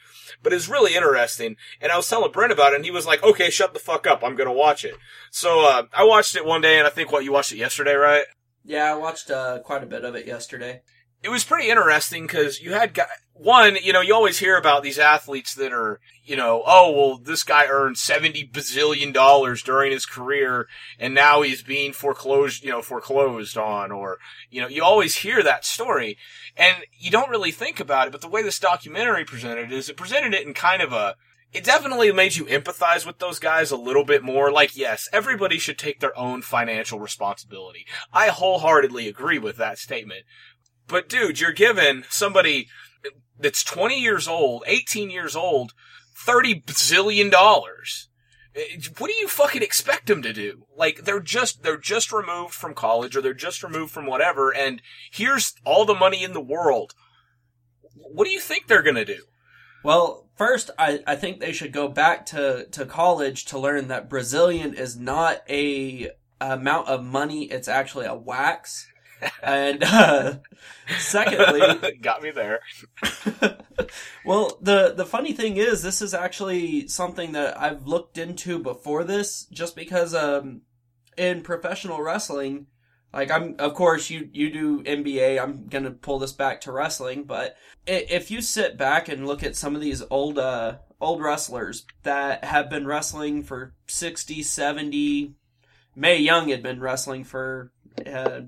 But 0.43 0.55
it's 0.55 0.71
really 0.71 0.95
interesting. 0.95 1.57
And 1.83 1.93
I 1.93 1.97
was 1.97 2.09
telling 2.09 2.33
Brent 2.33 2.53
about 2.53 2.73
it 2.73 2.77
and 2.77 2.85
he 2.85 2.91
was 2.91 3.07
like, 3.07 3.23
okay, 3.23 3.51
shut 3.51 3.75
the 3.75 3.79
fuck 3.79 4.07
up. 4.07 4.25
I'm 4.25 4.37
going 4.37 4.49
to 4.49 4.55
watch 4.55 4.85
it. 4.87 4.95
So, 5.31 5.67
uh, 5.67 5.83
I 5.93 6.05
watched 6.05 6.35
it 6.35 6.47
one 6.47 6.63
day 6.63 6.79
and 6.79 6.87
I 6.87 6.91
think 6.91 7.13
what 7.13 7.25
you 7.25 7.33
watched 7.33 7.53
it 7.53 7.59
yesterday, 7.59 7.95
right? 7.95 8.25
Yeah, 8.65 8.91
I 8.91 8.95
watched 8.95 9.31
uh, 9.31 9.59
quite 9.59 9.83
a 9.83 9.87
bit 9.87 10.05
of 10.05 10.15
it 10.15 10.27
yesterday. 10.27 10.83
It 11.23 11.29
was 11.29 11.45
pretty 11.45 11.69
interesting 11.69 12.27
because 12.27 12.63
you 12.63 12.73
had 12.73 12.95
guys, 12.95 13.09
one, 13.43 13.77
you 13.83 13.95
know, 13.95 14.03
you 14.03 14.15
always 14.15 14.39
hear 14.39 14.59
about 14.59 14.83
these 14.83 14.99
athletes 14.99 15.55
that 15.55 15.73
are, 15.73 15.99
you 16.25 16.37
know, 16.37 16.63
oh, 16.67 16.93
well, 16.93 17.19
this 17.19 17.43
guy 17.43 17.67
earned 17.67 17.97
70 17.97 18.49
bazillion 18.49 19.15
dollars 19.15 19.63
during 19.63 19.93
his 19.93 20.05
career 20.05 20.69
and 20.99 21.15
now 21.15 21.41
he's 21.41 21.63
being 21.63 21.95
foreclosed, 21.95 22.63
you 22.63 22.71
know, 22.71 22.83
foreclosed 22.83 23.57
on 23.57 23.91
or, 23.93 24.19
you 24.51 24.61
know, 24.61 24.69
you 24.69 24.85
always 24.85 25.17
hear 25.17 25.43
that 25.43 25.65
story 25.65 26.19
and 26.55 26.85
you 26.93 27.11
don't 27.11 27.31
really 27.31 27.51
think 27.51 27.81
about 27.81 28.07
it. 28.07 28.11
But 28.11 28.21
the 28.21 28.29
way 28.29 28.43
this 28.43 28.59
documentary 28.59 29.25
presented 29.25 29.73
it 29.73 29.73
is 29.73 29.89
it 29.89 29.97
presented 29.97 30.35
it 30.35 30.47
in 30.47 30.53
kind 30.53 30.83
of 30.83 30.93
a, 30.93 31.17
it 31.51 31.65
definitely 31.65 32.13
made 32.13 32.37
you 32.37 32.45
empathize 32.45 33.07
with 33.07 33.21
those 33.21 33.39
guys 33.39 33.71
a 33.71 33.77
little 33.77 34.05
bit 34.05 34.23
more. 34.23 34.53
Like, 34.53 34.77
yes, 34.77 35.09
everybody 35.15 35.59
should 35.59 35.79
take 35.79 36.01
their 36.01 36.17
own 36.17 36.43
financial 36.43 37.01
responsibility. 37.01 37.87
I 38.13 38.29
wholeheartedly 38.29 39.09
agree 39.09 39.39
with 39.39 39.57
that 39.57 39.79
statement. 39.79 40.25
But 40.87 41.09
dude, 41.09 41.41
you're 41.41 41.53
given 41.53 42.05
somebody 42.11 42.69
that's 43.41 43.65
20 43.65 43.99
years 43.99 44.29
old, 44.29 44.65
18 44.67 45.11
years 45.11 45.35
old, 45.35 45.73
30 46.17 46.63
bazillion 46.63 47.31
dollars. 47.31 48.09
Eh, 48.55 48.79
what 48.99 49.09
do 49.09 49.15
you 49.15 49.29
fucking 49.29 49.63
expect 49.63 50.07
them 50.07 50.23
to 50.23 50.33
do? 50.33 50.67
Like 50.77 51.05
they're 51.05 51.21
just 51.21 51.63
they're 51.63 51.77
just 51.77 52.13
removed 52.13 52.55
from 52.55 52.75
college 52.75 53.17
or 53.17 53.23
they're 53.23 53.35
just 53.35 53.63
removed 53.63 53.93
from 53.93 54.07
whatever 54.07 54.55
and 54.55 54.83
here's 55.11 55.55
all 55.65 55.85
the 55.85 55.95
money 55.95 56.23
in 56.23 56.33
the 56.33 56.41
world. 56.41 56.95
What 57.95 58.25
do 58.25 58.31
you 58.31 58.41
think 58.41 58.67
they're 58.67 58.83
going 58.83 58.97
to 58.97 59.05
do? 59.05 59.25
Well, 59.83 60.29
first, 60.37 60.71
I, 60.79 61.01
I 61.07 61.17
think 61.17 61.41
they 61.41 61.53
should 61.53 61.73
go 61.73 61.89
back 61.89 62.27
to, 62.27 62.67
to 62.73 62.85
college 62.85 63.47
to 63.47 63.59
learn 63.59 63.89
that 63.89 64.11
Brazilian 64.11 64.75
is 64.75 64.99
not 64.99 65.43
a 65.49 66.11
amount 66.41 66.89
of 66.89 67.05
money; 67.05 67.45
it's 67.45 67.69
actually 67.69 68.07
a 68.07 68.15
wax 68.15 68.90
and 69.43 69.83
uh, 69.83 70.35
secondly, 70.99 71.99
got 72.03 72.23
me 72.23 72.31
there. 72.31 72.61
well, 74.25 74.59
the 74.61 74.95
the 74.97 75.07
funny 75.07 75.33
thing 75.33 75.57
is, 75.57 75.83
this 75.83 76.03
is 76.03 76.15
actually 76.15 76.89
something 76.89 77.33
that 77.33 77.61
I've 77.61 77.87
looked 77.87 78.19
into 78.19 78.59
before 78.59 79.05
this, 79.05 79.47
just 79.47 79.77
because 79.77 80.15
um, 80.15 80.63
in 81.17 81.43
professional 81.43 82.03
wrestling, 82.03 82.67
like 83.13 83.31
I'm, 83.31 83.57
of 83.59 83.75
course, 83.75 84.11
you 84.11 84.29
you 84.33 84.51
do 84.51 84.83
NBA. 84.83 85.43
I'm 85.43 85.67
gonna 85.67 85.91
pull 85.91 86.19
this 86.19 86.33
back 86.33 86.61
to 86.63 86.73
wrestling, 86.73 87.25
but 87.25 87.57
if 87.87 88.31
you 88.31 88.41
sit 88.41 88.77
back 88.77 89.09
and 89.09 89.27
look 89.27 89.43
at 89.43 89.57
some 89.57 89.75
of 89.75 89.81
these 89.81 90.03
old 90.11 90.39
uh, 90.39 90.79
old 91.01 91.21
wrestlers 91.23 91.87
that 92.03 92.45
have 92.45 92.71
been 92.71 92.87
wrestling 92.87 93.43
for 93.43 93.75
60, 93.87 94.43
70, 94.43 95.35
Mae 95.97 96.19
Young 96.19 96.49
had 96.49 96.63
been 96.63 96.81
wrestling 96.81 97.25
for 97.25 97.73
uh, 98.07 98.43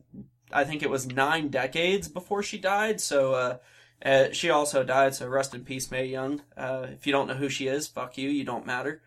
I 0.53 0.65
think 0.65 0.83
it 0.83 0.91
was 0.91 1.07
nine 1.07 1.49
decades 1.49 2.09
before 2.09 2.43
she 2.43 2.59
died. 2.59 3.01
So 3.01 3.35
uh, 3.35 3.57
uh, 4.05 4.33
she 4.33 4.51
also 4.51 4.83
died. 4.83 5.15
So 5.15 5.29
rest 5.29 5.55
in 5.55 5.65
peace, 5.65 5.91
Mae 5.91 6.07
Young. 6.07 6.43
Uh, 6.57 6.87
if 6.91 7.07
you 7.07 7.13
don't 7.13 7.29
know 7.29 7.35
who 7.35 7.49
she 7.49 7.69
is, 7.69 7.87
fuck 7.87 8.19
you. 8.19 8.29
You 8.29 8.45
don't 8.45 8.67
matter. 8.67 9.03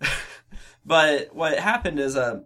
but 0.84 1.34
what 1.34 1.58
happened 1.58 2.00
is, 2.00 2.16
uh, 2.16 2.40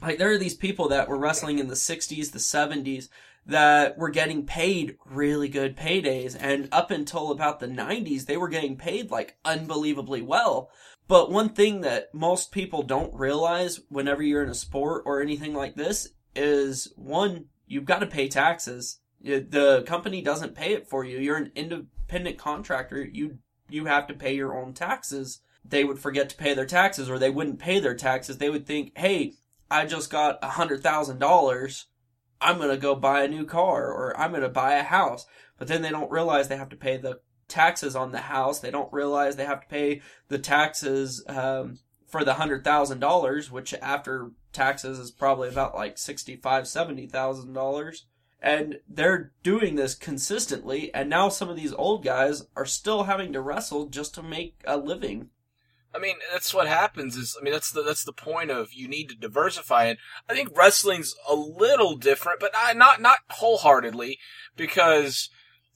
like 0.00 0.18
there 0.18 0.32
are 0.32 0.38
these 0.38 0.54
people 0.54 0.88
that 0.88 1.08
were 1.08 1.18
wrestling 1.18 1.58
in 1.58 1.68
the 1.68 1.74
'60s, 1.74 2.32
the 2.32 2.38
'70s 2.38 3.08
that 3.44 3.98
were 3.98 4.10
getting 4.10 4.46
paid 4.46 4.96
really 5.04 5.48
good 5.48 5.76
paydays, 5.76 6.36
and 6.38 6.68
up 6.72 6.90
until 6.90 7.30
about 7.30 7.60
the 7.60 7.66
'90s, 7.66 8.26
they 8.26 8.36
were 8.36 8.48
getting 8.48 8.76
paid 8.76 9.10
like 9.10 9.36
unbelievably 9.44 10.22
well. 10.22 10.70
But 11.08 11.30
one 11.30 11.50
thing 11.50 11.80
that 11.82 12.14
most 12.14 12.52
people 12.52 12.82
don't 12.82 13.14
realize 13.14 13.80
whenever 13.88 14.22
you're 14.22 14.42
in 14.42 14.48
a 14.48 14.54
sport 14.54 15.02
or 15.04 15.20
anything 15.20 15.54
like 15.54 15.74
this 15.74 16.08
is 16.34 16.92
one, 16.96 17.46
you've 17.72 17.86
got 17.86 18.00
to 18.00 18.06
pay 18.06 18.28
taxes. 18.28 19.00
The 19.22 19.82
company 19.86 20.20
doesn't 20.20 20.54
pay 20.54 20.74
it 20.74 20.88
for 20.88 21.04
you. 21.04 21.18
You're 21.18 21.38
an 21.38 21.52
independent 21.54 22.38
contractor. 22.38 23.02
You 23.02 23.38
you 23.70 23.86
have 23.86 24.06
to 24.08 24.14
pay 24.14 24.34
your 24.34 24.56
own 24.56 24.74
taxes. 24.74 25.40
They 25.64 25.84
would 25.84 25.98
forget 25.98 26.28
to 26.28 26.36
pay 26.36 26.52
their 26.54 26.66
taxes, 26.66 27.08
or 27.08 27.18
they 27.18 27.30
wouldn't 27.30 27.58
pay 27.58 27.80
their 27.80 27.94
taxes. 27.94 28.38
They 28.38 28.50
would 28.50 28.66
think, 28.66 28.92
"Hey, 28.96 29.34
I 29.70 29.86
just 29.86 30.10
got 30.10 30.38
a 30.42 30.50
hundred 30.50 30.82
thousand 30.82 31.18
dollars. 31.18 31.86
I'm 32.40 32.58
gonna 32.58 32.76
go 32.76 32.94
buy 32.94 33.22
a 33.22 33.28
new 33.28 33.46
car, 33.46 33.90
or 33.90 34.18
I'm 34.20 34.32
gonna 34.32 34.48
buy 34.48 34.74
a 34.74 34.82
house." 34.82 35.24
But 35.56 35.68
then 35.68 35.82
they 35.82 35.90
don't 35.90 36.10
realize 36.10 36.48
they 36.48 36.56
have 36.56 36.70
to 36.70 36.76
pay 36.76 36.98
the 36.98 37.20
taxes 37.48 37.96
on 37.96 38.12
the 38.12 38.18
house. 38.18 38.58
They 38.58 38.70
don't 38.70 38.92
realize 38.92 39.36
they 39.36 39.46
have 39.46 39.62
to 39.62 39.68
pay 39.68 40.02
the 40.28 40.38
taxes 40.38 41.24
um, 41.28 41.78
for 42.08 42.24
the 42.24 42.34
hundred 42.34 42.64
thousand 42.64 42.98
dollars, 42.98 43.50
which 43.50 43.72
after 43.74 44.32
taxes 44.52 44.98
is 44.98 45.10
probably 45.10 45.48
about 45.48 45.74
like 45.74 45.98
sixty 45.98 46.36
five, 46.36 46.68
seventy 46.68 47.06
thousand 47.06 47.52
dollars. 47.52 48.06
And 48.44 48.80
they're 48.88 49.30
doing 49.44 49.76
this 49.76 49.94
consistently, 49.94 50.92
and 50.92 51.08
now 51.08 51.28
some 51.28 51.48
of 51.48 51.56
these 51.56 51.72
old 51.72 52.04
guys 52.04 52.42
are 52.56 52.66
still 52.66 53.04
having 53.04 53.32
to 53.34 53.40
wrestle 53.40 53.86
just 53.86 54.14
to 54.16 54.22
make 54.22 54.56
a 54.66 54.76
living. 54.76 55.30
I 55.94 55.98
mean, 55.98 56.16
that's 56.32 56.52
what 56.52 56.66
happens. 56.66 57.16
Is 57.16 57.36
I 57.38 57.44
mean, 57.44 57.52
that's 57.52 57.70
the 57.70 57.82
that's 57.82 58.04
the 58.04 58.12
point 58.12 58.50
of 58.50 58.72
you 58.72 58.88
need 58.88 59.08
to 59.10 59.14
diversify. 59.14 59.84
And 59.84 59.98
I 60.28 60.34
think 60.34 60.56
wrestling's 60.56 61.14
a 61.28 61.34
little 61.34 61.96
different, 61.96 62.40
but 62.40 62.52
not 62.74 63.00
not 63.00 63.18
wholeheartedly 63.30 64.18
because. 64.56 65.30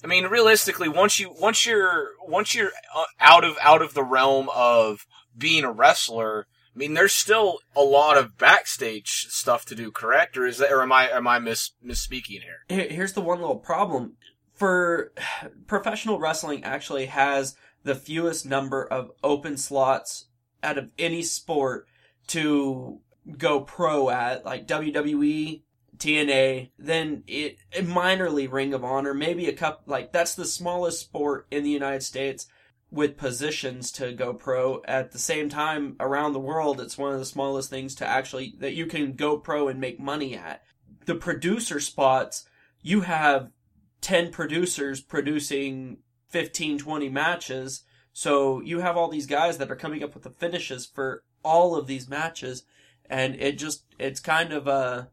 I 0.05 0.09
mean, 0.09 0.27
realistically, 0.27 0.91
once 0.91 1.19
you 1.19 1.35
once 1.41 1.65
you're 1.65 2.11
once 2.21 2.55
you're 2.55 2.71
uh, 2.95 3.05
out 3.19 3.45
of 3.45 3.57
out 3.63 3.81
of 3.81 3.95
the 3.95 4.05
realm 4.05 4.51
of 4.55 5.07
being 5.37 5.65
a 5.65 5.73
wrestler, 5.73 6.47
I 6.77 6.79
mean, 6.79 6.93
there's 6.93 7.15
still 7.15 7.61
a 7.75 7.81
lot 7.81 8.19
of 8.19 8.37
backstage 8.37 9.29
stuff 9.31 9.65
to 9.67 9.75
do, 9.75 9.91
correct? 9.91 10.37
Or 10.37 10.47
is 10.47 10.59
that, 10.59 10.71
or 10.71 10.83
am 10.83 10.93
I 10.93 11.09
am 11.09 11.27
I 11.27 11.39
mis 11.39 11.71
misspeaking 11.85 12.43
here? 12.43 12.65
Here's 12.69 13.15
the 13.15 13.23
one 13.23 13.41
little 13.41 13.57
problem 13.57 14.17
for 14.53 15.13
professional 15.67 16.19
wrestling. 16.19 16.65
Actually, 16.65 17.07
has 17.07 17.57
the 17.83 17.95
fewest 17.95 18.45
number 18.45 18.85
of 18.85 19.11
open 19.25 19.57
slots 19.57 20.27
out 20.63 20.77
of 20.77 20.91
any 20.99 21.23
sport 21.23 21.87
to 22.27 23.01
go 23.39 23.61
pro 23.61 24.11
at, 24.11 24.45
like 24.45 24.67
WWE, 24.67 25.63
TNA, 25.97 26.71
then 26.79 27.25
it, 27.27 27.57
minorly 27.73 28.53
Ring 28.53 28.75
of 28.75 28.85
Honor, 28.85 29.15
maybe 29.15 29.47
a 29.47 29.53
cup 29.55 29.85
like 29.87 30.13
that's 30.13 30.35
the 30.35 30.45
smallest 30.45 31.01
sport 31.01 31.47
in 31.51 31.65
the 31.65 31.71
United 31.71 32.03
States 32.03 32.49
with 32.91 33.17
positions 33.17 33.91
to 33.93 34.13
go 34.13 34.33
pro. 34.33 34.83
At 34.87 35.13
the 35.13 35.19
same 35.19 35.49
time, 35.49 35.97
around 35.99 36.33
the 36.33 36.41
world, 36.41 36.81
it's 36.81 36.99
one 36.99 37.13
of 37.13 37.19
the 37.19 37.25
smallest 37.25 37.71
things 37.71 37.95
to 37.97 38.07
actually 38.07 38.55
that 38.59 38.75
you 38.75 38.87
can 38.87 39.15
go 39.15 39.39
pro 39.39 39.69
and 39.69 39.81
make 39.81 39.99
money 39.99 40.37
at. 40.37 40.63
The 41.05 41.15
producer 41.15 41.81
spots, 41.81 42.49
you 42.83 43.03
have 43.03 43.51
10 44.01 44.31
producers 44.31 45.01
producing 45.01 45.99
15, 46.29 46.79
20 46.79 47.09
matches. 47.09 47.83
So 48.13 48.61
you 48.61 48.81
have 48.81 48.97
all 48.97 49.09
these 49.09 49.27
guys 49.27 49.59
that 49.59 49.71
are 49.71 49.77
coming 49.77 50.03
up 50.03 50.15
with 50.15 50.23
the 50.23 50.31
finishes 50.31 50.87
for 50.87 51.23
all 51.43 51.77
of 51.77 51.87
these 51.87 52.09
matches. 52.09 52.65
And 53.09 53.35
it 53.37 53.59
just, 53.59 53.85
it's 53.99 54.21
kind 54.21 54.53
of 54.53 54.67
a, 54.67 55.11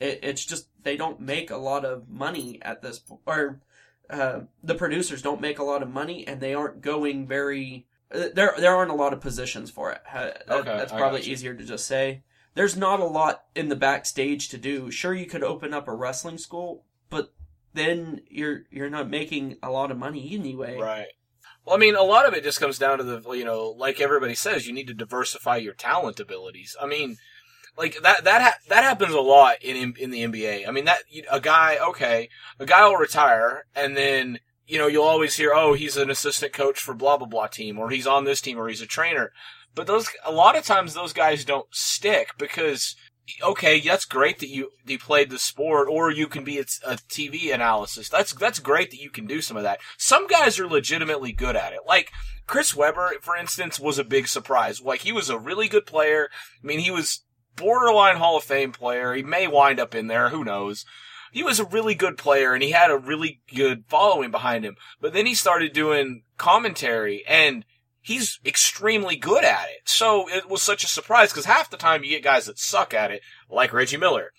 it, 0.00 0.20
it's 0.22 0.44
just, 0.44 0.68
they 0.82 0.96
don't 0.96 1.20
make 1.20 1.50
a 1.50 1.56
lot 1.56 1.84
of 1.84 2.08
money 2.08 2.58
at 2.62 2.82
this, 2.82 3.00
or 3.26 3.60
uh, 4.10 4.40
the 4.62 4.74
producers 4.74 5.22
don't 5.22 5.40
make 5.40 5.58
a 5.58 5.64
lot 5.64 5.82
of 5.82 5.90
money 5.90 6.26
and 6.26 6.40
they 6.40 6.54
aren't 6.54 6.80
going 6.80 7.26
very 7.26 7.86
uh, 8.10 8.28
there 8.34 8.54
there 8.58 8.74
aren't 8.74 8.90
a 8.90 8.94
lot 8.94 9.12
of 9.12 9.20
positions 9.20 9.70
for 9.70 9.92
it. 9.92 10.02
okay, 10.14 10.76
that's 10.76 10.92
probably 10.92 11.22
easier 11.22 11.54
to 11.54 11.64
just 11.64 11.86
say. 11.86 12.22
There's 12.54 12.76
not 12.76 13.00
a 13.00 13.04
lot 13.04 13.44
in 13.54 13.68
the 13.68 13.76
backstage 13.76 14.48
to 14.48 14.58
do. 14.58 14.90
Sure, 14.90 15.14
you 15.14 15.26
could 15.26 15.44
open 15.44 15.72
up 15.74 15.86
a 15.86 15.94
wrestling 15.94 16.38
school, 16.38 16.84
but 17.10 17.32
then 17.74 18.22
you're 18.28 18.62
you're 18.70 18.90
not 18.90 19.10
making 19.10 19.58
a 19.62 19.70
lot 19.70 19.90
of 19.90 19.98
money 19.98 20.34
anyway. 20.34 20.78
Right. 20.78 21.08
Well, 21.64 21.76
I 21.76 21.78
mean, 21.78 21.96
a 21.96 22.02
lot 22.02 22.26
of 22.26 22.32
it 22.32 22.44
just 22.44 22.60
comes 22.60 22.78
down 22.78 22.98
to 22.98 23.04
the 23.04 23.30
you 23.32 23.44
know, 23.44 23.68
like 23.76 24.00
everybody 24.00 24.34
says, 24.34 24.66
you 24.66 24.72
need 24.72 24.86
to 24.86 24.94
diversify 24.94 25.58
your 25.58 25.74
talent 25.74 26.18
abilities. 26.18 26.74
I 26.80 26.86
mean, 26.86 27.18
like 27.78 28.02
that 28.02 28.24
that 28.24 28.42
ha- 28.42 28.58
that 28.68 28.84
happens 28.84 29.14
a 29.14 29.20
lot 29.20 29.56
in 29.62 29.94
in 29.98 30.10
the 30.10 30.24
NBA. 30.24 30.68
I 30.68 30.70
mean 30.70 30.84
that 30.84 31.02
a 31.30 31.40
guy 31.40 31.78
okay, 31.90 32.28
a 32.58 32.66
guy 32.66 32.86
will 32.86 32.96
retire 32.96 33.64
and 33.74 33.96
then 33.96 34.40
you 34.66 34.78
know 34.78 34.86
you'll 34.86 35.04
always 35.04 35.36
hear 35.36 35.52
oh 35.54 35.74
he's 35.74 35.96
an 35.96 36.10
assistant 36.10 36.52
coach 36.52 36.80
for 36.80 36.94
blah 36.94 37.16
blah 37.16 37.26
blah 37.26 37.46
team 37.46 37.78
or 37.78 37.90
he's 37.90 38.06
on 38.06 38.24
this 38.24 38.40
team 38.40 38.58
or 38.58 38.68
he's 38.68 38.82
a 38.82 38.86
trainer. 38.86 39.32
But 39.74 39.86
those 39.86 40.08
a 40.24 40.32
lot 40.32 40.56
of 40.56 40.64
times 40.64 40.94
those 40.94 41.12
guys 41.12 41.44
don't 41.44 41.72
stick 41.72 42.30
because 42.36 42.96
okay, 43.42 43.80
that's 43.80 44.04
great 44.04 44.38
that 44.40 44.48
you 44.48 44.70
you 44.86 44.98
played 44.98 45.30
the 45.30 45.38
sport, 45.38 45.88
or 45.90 46.10
you 46.10 46.26
can 46.26 46.44
be 46.44 46.58
a, 46.58 46.64
a, 46.84 46.96
TV 46.96 47.52
analysis. 47.52 48.08
That's 48.08 48.32
that's 48.32 48.58
great 48.58 48.90
that 48.90 49.00
you 49.00 49.10
can 49.10 49.26
do 49.26 49.40
some 49.40 49.56
of 49.56 49.62
that. 49.62 49.80
Some 49.96 50.26
guys 50.26 50.58
are 50.58 50.66
legitimately 50.66 51.32
good 51.32 51.56
at 51.56 51.72
it. 51.72 51.80
Like 51.86 52.10
Chris 52.46 52.74
Webber, 52.74 53.12
for 53.20 53.36
instance, 53.36 53.78
was 53.78 53.98
a 53.98 54.04
big 54.04 54.28
surprise. 54.28 54.80
Like 54.80 55.00
he 55.00 55.12
was 55.12 55.30
a 55.30 55.38
really 55.38 55.68
good 55.68 55.86
player. 55.86 56.28
I 56.62 56.66
mean, 56.66 56.80
he 56.80 56.90
was 56.90 57.22
borderline 57.58 58.16
Hall 58.16 58.36
of 58.36 58.44
Fame 58.44 58.72
player. 58.72 59.14
He 59.14 59.22
may 59.22 59.46
wind 59.46 59.80
up 59.80 59.94
in 59.94 60.06
there. 60.06 60.30
Who 60.30 60.44
knows? 60.44 60.84
He 61.32 61.42
was 61.42 61.60
a 61.60 61.64
really 61.64 61.94
good 61.94 62.16
player 62.16 62.54
and 62.54 62.62
he 62.62 62.70
had 62.70 62.90
a 62.90 62.96
really 62.96 63.40
good 63.54 63.84
following 63.88 64.30
behind 64.30 64.64
him. 64.64 64.76
But 65.00 65.12
then 65.12 65.26
he 65.26 65.34
started 65.34 65.72
doing 65.72 66.22
commentary 66.38 67.24
and 67.26 67.64
he's 68.00 68.40
extremely 68.44 69.16
good 69.16 69.44
at 69.44 69.68
it. 69.68 69.82
So 69.88 70.28
it 70.28 70.48
was 70.48 70.62
such 70.62 70.84
a 70.84 70.88
surprise 70.88 71.30
because 71.30 71.44
half 71.44 71.70
the 71.70 71.76
time 71.76 72.02
you 72.02 72.10
get 72.10 72.24
guys 72.24 72.46
that 72.46 72.58
suck 72.58 72.94
at 72.94 73.10
it, 73.10 73.20
like 73.50 73.72
Reggie 73.72 73.98
Miller. 73.98 74.32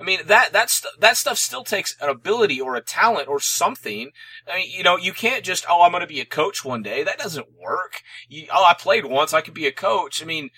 I 0.00 0.02
mean, 0.02 0.20
that, 0.26 0.50
that's, 0.52 0.86
that 0.98 1.18
stuff 1.18 1.36
still 1.36 1.62
takes 1.62 1.94
an 2.00 2.08
ability 2.08 2.58
or 2.58 2.74
a 2.74 2.80
talent 2.80 3.28
or 3.28 3.38
something. 3.38 4.10
I 4.50 4.56
mean, 4.56 4.70
you 4.70 4.82
know, 4.82 4.96
you 4.96 5.12
can't 5.12 5.44
just, 5.44 5.66
oh, 5.68 5.82
I'm 5.82 5.90
going 5.90 6.00
to 6.00 6.06
be 6.06 6.20
a 6.20 6.24
coach 6.24 6.64
one 6.64 6.82
day. 6.82 7.02
That 7.02 7.18
doesn't 7.18 7.58
work. 7.60 8.00
You, 8.28 8.46
oh, 8.50 8.64
I 8.64 8.72
played 8.72 9.04
once. 9.04 9.34
I 9.34 9.42
could 9.42 9.52
be 9.52 9.66
a 9.66 9.72
coach. 9.72 10.22
I 10.22 10.26
mean, 10.26 10.50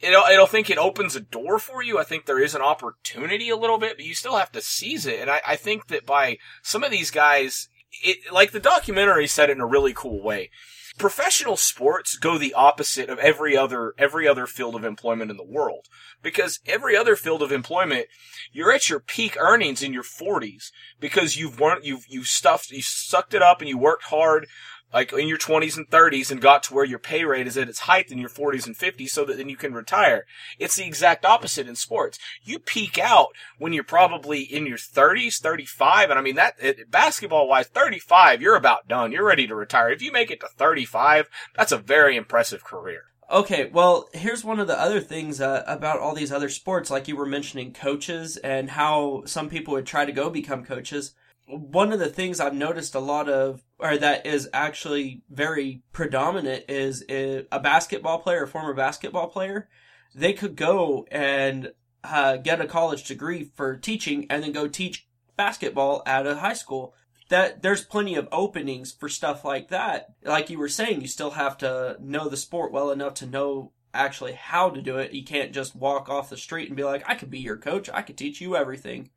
it'll, 0.00 0.24
it'll 0.24 0.46
think 0.46 0.70
it 0.70 0.78
opens 0.78 1.16
a 1.16 1.20
door 1.20 1.58
for 1.58 1.82
you. 1.82 1.98
I 1.98 2.04
think 2.04 2.26
there 2.26 2.42
is 2.42 2.54
an 2.54 2.62
opportunity 2.62 3.48
a 3.48 3.56
little 3.56 3.78
bit, 3.78 3.96
but 3.96 4.06
you 4.06 4.14
still 4.14 4.36
have 4.36 4.52
to 4.52 4.60
seize 4.60 5.06
it. 5.06 5.20
And 5.20 5.30
I, 5.30 5.40
I 5.46 5.56
think 5.56 5.88
that 5.88 6.06
by 6.06 6.38
some 6.62 6.84
of 6.84 6.90
these 6.90 7.10
guys, 7.10 7.68
it, 8.02 8.32
like 8.32 8.52
the 8.52 8.60
documentary 8.60 9.26
said 9.26 9.50
it 9.50 9.56
in 9.56 9.60
a 9.60 9.66
really 9.66 9.94
cool 9.94 10.22
way. 10.22 10.50
Professional 10.98 11.58
sports 11.58 12.16
go 12.16 12.38
the 12.38 12.54
opposite 12.54 13.10
of 13.10 13.18
every 13.18 13.54
other, 13.54 13.92
every 13.98 14.26
other 14.26 14.46
field 14.46 14.74
of 14.74 14.82
employment 14.82 15.30
in 15.30 15.36
the 15.36 15.44
world. 15.44 15.88
Because 16.22 16.60
every 16.66 16.96
other 16.96 17.16
field 17.16 17.42
of 17.42 17.52
employment, 17.52 18.06
you're 18.50 18.72
at 18.72 18.88
your 18.88 19.00
peak 19.00 19.36
earnings 19.38 19.82
in 19.82 19.92
your 19.92 20.02
40s 20.02 20.70
because 20.98 21.36
you've, 21.36 21.60
you've, 21.82 22.06
you've 22.08 22.26
stuffed, 22.26 22.70
you 22.70 22.80
sucked 22.80 23.34
it 23.34 23.42
up 23.42 23.60
and 23.60 23.68
you 23.68 23.76
worked 23.76 24.04
hard 24.04 24.46
like 24.92 25.12
in 25.12 25.28
your 25.28 25.38
20s 25.38 25.76
and 25.76 25.88
30s 25.90 26.30
and 26.30 26.40
got 26.40 26.62
to 26.64 26.74
where 26.74 26.84
your 26.84 26.98
pay 26.98 27.24
rate 27.24 27.46
is 27.46 27.56
at 27.56 27.68
its 27.68 27.80
height 27.80 28.10
in 28.10 28.18
your 28.18 28.28
40s 28.28 28.66
and 28.66 28.76
50s 28.76 29.10
so 29.10 29.24
that 29.24 29.36
then 29.36 29.48
you 29.48 29.56
can 29.56 29.74
retire. 29.74 30.26
It's 30.58 30.76
the 30.76 30.86
exact 30.86 31.24
opposite 31.24 31.68
in 31.68 31.76
sports. 31.76 32.18
You 32.42 32.58
peak 32.58 32.98
out 32.98 33.28
when 33.58 33.72
you're 33.72 33.84
probably 33.84 34.40
in 34.40 34.66
your 34.66 34.78
30s, 34.78 35.38
35, 35.38 36.10
and 36.10 36.18
I 36.18 36.22
mean 36.22 36.36
that 36.36 36.56
basketball 36.90 37.48
wise, 37.48 37.66
35, 37.66 38.40
you're 38.40 38.56
about 38.56 38.88
done. 38.88 39.12
You're 39.12 39.26
ready 39.26 39.46
to 39.46 39.54
retire. 39.54 39.90
If 39.90 40.02
you 40.02 40.12
make 40.12 40.30
it 40.30 40.40
to 40.40 40.48
35, 40.48 41.28
that's 41.54 41.72
a 41.72 41.78
very 41.78 42.16
impressive 42.16 42.64
career. 42.64 43.04
Okay, 43.28 43.68
well, 43.72 44.08
here's 44.12 44.44
one 44.44 44.60
of 44.60 44.68
the 44.68 44.80
other 44.80 45.00
things 45.00 45.40
uh, 45.40 45.64
about 45.66 45.98
all 45.98 46.14
these 46.14 46.30
other 46.30 46.48
sports, 46.48 46.90
like 46.90 47.08
you 47.08 47.16
were 47.16 47.26
mentioning 47.26 47.72
coaches 47.72 48.36
and 48.36 48.70
how 48.70 49.24
some 49.26 49.48
people 49.48 49.74
would 49.74 49.86
try 49.86 50.04
to 50.04 50.12
go 50.12 50.30
become 50.30 50.64
coaches 50.64 51.12
one 51.46 51.92
of 51.92 51.98
the 51.98 52.08
things 52.08 52.40
I've 52.40 52.54
noticed 52.54 52.94
a 52.94 53.00
lot 53.00 53.28
of, 53.28 53.62
or 53.78 53.96
that 53.96 54.26
is 54.26 54.48
actually 54.52 55.22
very 55.30 55.82
predominant, 55.92 56.64
is, 56.68 57.04
a 57.08 57.60
basketball 57.60 58.18
player, 58.18 58.44
a 58.44 58.48
former 58.48 58.74
basketball 58.74 59.28
player. 59.28 59.68
They 60.14 60.32
could 60.32 60.56
go 60.56 61.06
and 61.10 61.72
uh, 62.02 62.36
get 62.38 62.60
a 62.60 62.66
college 62.66 63.04
degree 63.04 63.50
for 63.54 63.76
teaching 63.76 64.26
and 64.30 64.42
then 64.42 64.52
go 64.52 64.68
teach 64.68 65.06
basketball 65.36 66.02
at 66.06 66.26
a 66.26 66.36
high 66.36 66.54
school. 66.54 66.94
That 67.28 67.62
there's 67.62 67.84
plenty 67.84 68.14
of 68.14 68.28
openings 68.30 68.92
for 68.92 69.08
stuff 69.08 69.44
like 69.44 69.68
that. 69.68 70.14
Like 70.22 70.48
you 70.48 70.58
were 70.58 70.68
saying, 70.68 71.00
you 71.00 71.08
still 71.08 71.32
have 71.32 71.58
to 71.58 71.96
know 72.00 72.28
the 72.28 72.36
sport 72.36 72.70
well 72.72 72.92
enough 72.92 73.14
to 73.14 73.26
know 73.26 73.72
actually 73.92 74.34
how 74.34 74.70
to 74.70 74.80
do 74.80 74.98
it. 74.98 75.12
You 75.12 75.24
can't 75.24 75.52
just 75.52 75.74
walk 75.74 76.08
off 76.08 76.30
the 76.30 76.36
street 76.36 76.68
and 76.68 76.76
be 76.76 76.84
like, 76.84 77.02
"I 77.08 77.16
could 77.16 77.30
be 77.30 77.40
your 77.40 77.56
coach. 77.56 77.90
I 77.92 78.02
could 78.02 78.16
teach 78.16 78.40
you 78.40 78.54
everything." 78.54 79.10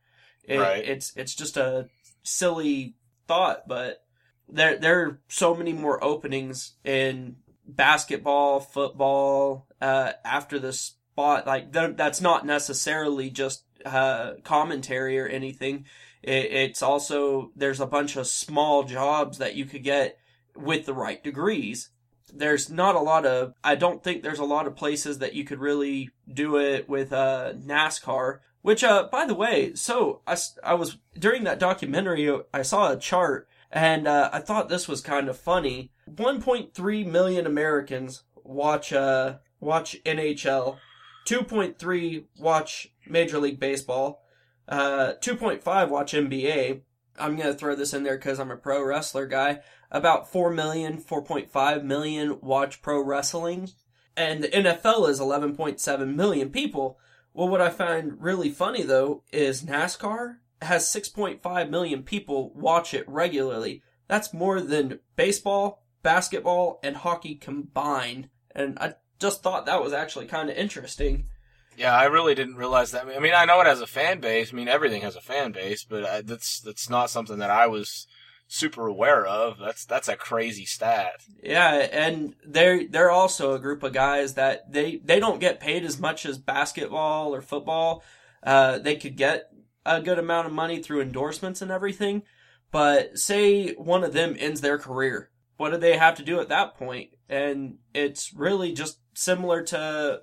It, 0.44 0.58
right. 0.58 0.84
It's 0.84 1.14
it's 1.16 1.36
just 1.36 1.58
a 1.58 1.88
silly 2.30 2.96
thought, 3.28 3.68
but 3.68 4.04
there 4.48 4.78
there 4.78 5.02
are 5.02 5.20
so 5.28 5.56
many 5.56 5.74
more 5.74 6.04
openings 6.04 6.76
in 6.84 7.38
basketball, 7.66 8.60
football, 8.60 9.68
uh, 9.82 10.14
after 10.24 10.60
the 10.60 10.74
spot. 10.74 11.46
Like 11.48 11.72
that's 11.72 12.22
not 12.22 12.46
necessarily 12.46 13.30
just 13.30 13.64
uh, 13.86 14.34
commentary 14.44 15.20
or 15.20 15.28
anything. 15.28 15.86
It, 16.22 16.52
it's 16.52 16.82
also 16.82 17.52
there's 17.56 17.80
a 17.80 17.86
bunch 17.86 18.16
of 18.16 18.28
small 18.28 18.84
jobs 18.84 19.38
that 19.38 19.56
you 19.56 19.66
could 19.66 19.84
get 19.84 20.18
with 20.56 20.86
the 20.86 20.94
right 20.94 21.24
degrees. 21.24 21.90
There's 22.32 22.70
not 22.70 22.96
a 22.96 23.00
lot 23.00 23.26
of. 23.26 23.54
I 23.64 23.76
don't 23.76 24.04
think 24.04 24.22
there's 24.22 24.40
a 24.40 24.46
lot 24.46 24.68
of 24.68 24.76
places 24.76 25.20
that 25.20 25.34
you 25.34 25.44
could 25.44 25.60
really 25.60 26.10
do 26.32 26.58
it 26.58 26.88
with 26.88 27.12
uh, 27.12 27.54
NASCAR 27.56 28.40
which, 28.62 28.84
uh, 28.84 29.08
by 29.12 29.26
the 29.26 29.36
way, 29.36 29.74
so 29.76 30.22
I, 30.28 30.38
I 30.64 30.74
was, 30.74 30.98
during 31.18 31.44
that 31.46 31.60
documentary, 31.60 32.30
I 32.54 32.62
saw 32.62 32.92
a 32.92 32.98
chart 32.98 33.48
and, 33.72 34.08
uh, 34.08 34.30
I 34.34 34.40
thought 34.40 34.70
this 34.70 34.88
was 34.88 35.02
kind 35.02 35.30
of 35.30 35.38
funny. 35.38 35.92
1.3 36.10 37.06
million 37.06 37.46
Americans 37.46 38.24
watch, 38.44 38.92
uh, 38.92 39.36
watch 39.60 39.98
NHL. 40.06 40.78
2.3 41.26 42.26
watch 42.40 42.92
Major 43.08 43.40
League 43.40 43.60
Baseball. 43.60 44.24
Uh, 44.68 45.14
2.5 45.22 45.90
watch 45.90 46.14
NBA. 46.14 46.82
I'm 47.20 47.36
gonna 47.36 47.54
throw 47.54 47.76
this 47.76 47.94
in 47.94 48.04
there 48.04 48.18
because 48.18 48.40
I'm 48.40 48.52
a 48.52 48.58
pro 48.58 48.84
wrestler 48.84 49.28
guy. 49.28 49.60
About 49.92 50.32
4 50.32 50.52
million, 50.52 50.98
4.5 50.98 51.84
million 51.84 52.40
watch 52.42 52.82
pro 52.82 53.02
wrestling. 53.02 53.70
And 54.16 54.44
the 54.44 54.48
NFL 54.50 55.10
is 55.10 55.20
11.7 55.20 56.16
million 56.16 56.50
people. 56.50 57.00
Well, 57.40 57.48
what 57.48 57.62
I 57.62 57.70
find 57.70 58.22
really 58.22 58.50
funny 58.50 58.84
though 58.84 59.24
is 59.32 59.64
NASCAR 59.64 60.40
has 60.62 60.94
6.5 60.94 61.70
million 61.70 62.04
people 62.04 62.52
watch 62.54 62.94
it 62.94 63.08
regularly. 63.08 63.82
That's 64.10 64.34
more 64.34 64.60
than 64.60 65.00
baseball, 65.16 65.86
basketball, 66.04 66.82
and 66.84 66.98
hockey 66.98 67.36
combined. 67.36 68.28
And 68.54 68.78
I 68.78 68.96
just 69.20 69.42
thought 69.42 69.68
that 69.68 69.82
was 69.82 69.94
actually 69.94 70.26
kind 70.26 70.50
of 70.50 70.58
interesting. 70.58 71.30
Yeah, 71.78 71.96
I 71.96 72.08
really 72.08 72.36
didn't 72.36 72.58
realize 72.58 72.92
that. 72.92 73.08
I 73.08 73.20
mean, 73.20 73.34
I 73.34 73.46
know 73.46 73.62
it 73.62 73.68
has 73.68 73.80
a 73.80 73.88
fan 73.88 74.20
base. 74.20 74.52
I 74.52 74.58
mean, 74.58 74.68
everything 74.68 75.04
has 75.04 75.16
a 75.16 75.22
fan 75.22 75.54
base, 75.54 75.86
but 75.86 76.04
I, 76.04 76.22
that's 76.22 76.60
that's 76.60 76.90
not 76.90 77.10
something 77.10 77.40
that 77.40 77.50
I 77.50 77.68
was 77.68 78.06
super 78.50 78.88
aware 78.88 79.26
of. 79.26 79.58
That's 79.60 79.86
that's 79.86 80.10
a 80.10 80.18
crazy 80.18 80.66
stat. 80.66 81.24
Yeah, 81.42 81.88
and 81.92 82.36
they're 82.46 82.86
they're 82.88 83.12
also 83.12 83.54
a 83.54 83.60
group 83.60 83.84
of 83.84 83.94
guys 83.94 84.34
that 84.34 84.72
they 84.72 84.98
they 84.98 85.22
don't 85.22 85.40
get 85.40 85.62
paid 85.62 85.86
as 85.86 86.00
much 86.00 86.26
as 86.26 86.38
basketball 86.38 87.34
or 87.34 87.42
football. 87.42 88.04
Uh, 88.44 88.80
they 88.80 88.98
could 88.98 89.16
get 89.16 89.52
a 89.86 90.02
good 90.02 90.20
amount 90.20 90.48
of 90.48 90.54
money 90.54 90.82
through 90.82 91.02
endorsements 91.02 91.62
and 91.62 91.72
everything, 91.72 92.24
but 92.72 93.18
say 93.18 93.74
one 93.74 94.04
of 94.04 94.14
them 94.14 94.36
ends 94.38 94.62
their 94.62 94.78
career, 94.78 95.30
what 95.58 95.72
do 95.72 95.78
they 95.78 95.98
have 95.98 96.16
to 96.16 96.24
do 96.24 96.40
at 96.40 96.50
that 96.50 96.76
point? 96.76 97.12
And 97.30 97.78
it's 97.94 98.34
really 98.34 98.74
just 98.74 99.00
similar 99.14 99.62
to 99.64 100.22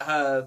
uh, 0.00 0.42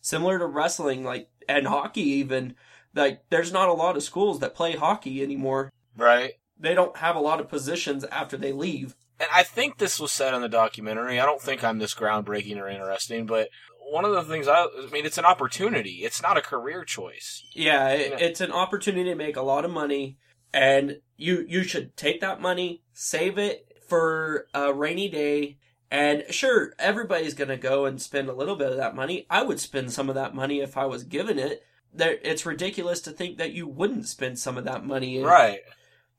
similar 0.00 0.38
to 0.38 0.46
wrestling, 0.46 1.04
like 1.04 1.28
and 1.48 1.66
hockey 1.66 2.02
even. 2.02 2.54
Like, 2.94 3.22
there's 3.30 3.52
not 3.52 3.68
a 3.68 3.74
lot 3.74 3.96
of 3.96 4.02
schools 4.02 4.40
that 4.40 4.54
play 4.54 4.74
hockey 4.74 5.22
anymore. 5.22 5.70
Right. 5.96 6.32
They 6.58 6.74
don't 6.74 6.96
have 6.96 7.16
a 7.16 7.20
lot 7.20 7.40
of 7.40 7.48
positions 7.48 8.04
after 8.04 8.36
they 8.36 8.52
leave. 8.52 8.96
And 9.20 9.28
I 9.32 9.42
think 9.42 9.78
this 9.78 9.98
was 9.98 10.12
said 10.12 10.34
in 10.34 10.42
the 10.42 10.48
documentary. 10.48 11.18
I 11.18 11.26
don't 11.26 11.40
think 11.40 11.64
I'm 11.64 11.78
this 11.78 11.94
groundbreaking 11.94 12.56
or 12.58 12.68
interesting, 12.68 13.26
but 13.26 13.48
one 13.90 14.04
of 14.04 14.12
the 14.12 14.22
things 14.22 14.46
I, 14.46 14.64
I 14.64 14.88
mean, 14.92 15.06
it's 15.06 15.18
an 15.18 15.24
opportunity. 15.24 16.02
It's 16.04 16.22
not 16.22 16.36
a 16.36 16.42
career 16.42 16.84
choice. 16.84 17.44
Yeah, 17.52 17.88
it, 17.90 18.20
it's 18.20 18.40
an 18.40 18.52
opportunity 18.52 19.10
to 19.10 19.16
make 19.16 19.36
a 19.36 19.42
lot 19.42 19.64
of 19.64 19.70
money, 19.70 20.18
and 20.52 21.00
you 21.16 21.44
you 21.48 21.62
should 21.62 21.96
take 21.96 22.20
that 22.20 22.40
money, 22.40 22.82
save 22.92 23.38
it 23.38 23.66
for 23.88 24.46
a 24.54 24.72
rainy 24.72 25.08
day. 25.08 25.58
And 25.90 26.24
sure, 26.30 26.74
everybody's 26.78 27.34
gonna 27.34 27.56
go 27.56 27.86
and 27.86 28.00
spend 28.00 28.28
a 28.28 28.34
little 28.34 28.56
bit 28.56 28.70
of 28.70 28.76
that 28.76 28.94
money. 28.94 29.26
I 29.30 29.42
would 29.42 29.58
spend 29.58 29.92
some 29.92 30.08
of 30.08 30.14
that 30.14 30.34
money 30.34 30.60
if 30.60 30.76
I 30.76 30.84
was 30.84 31.04
given 31.04 31.38
it. 31.38 31.62
There, 31.92 32.18
it's 32.22 32.44
ridiculous 32.44 33.00
to 33.02 33.10
think 33.10 33.38
that 33.38 33.52
you 33.52 33.66
wouldn't 33.66 34.06
spend 34.06 34.38
some 34.38 34.58
of 34.58 34.64
that 34.64 34.84
money. 34.84 35.22
Right. 35.22 35.60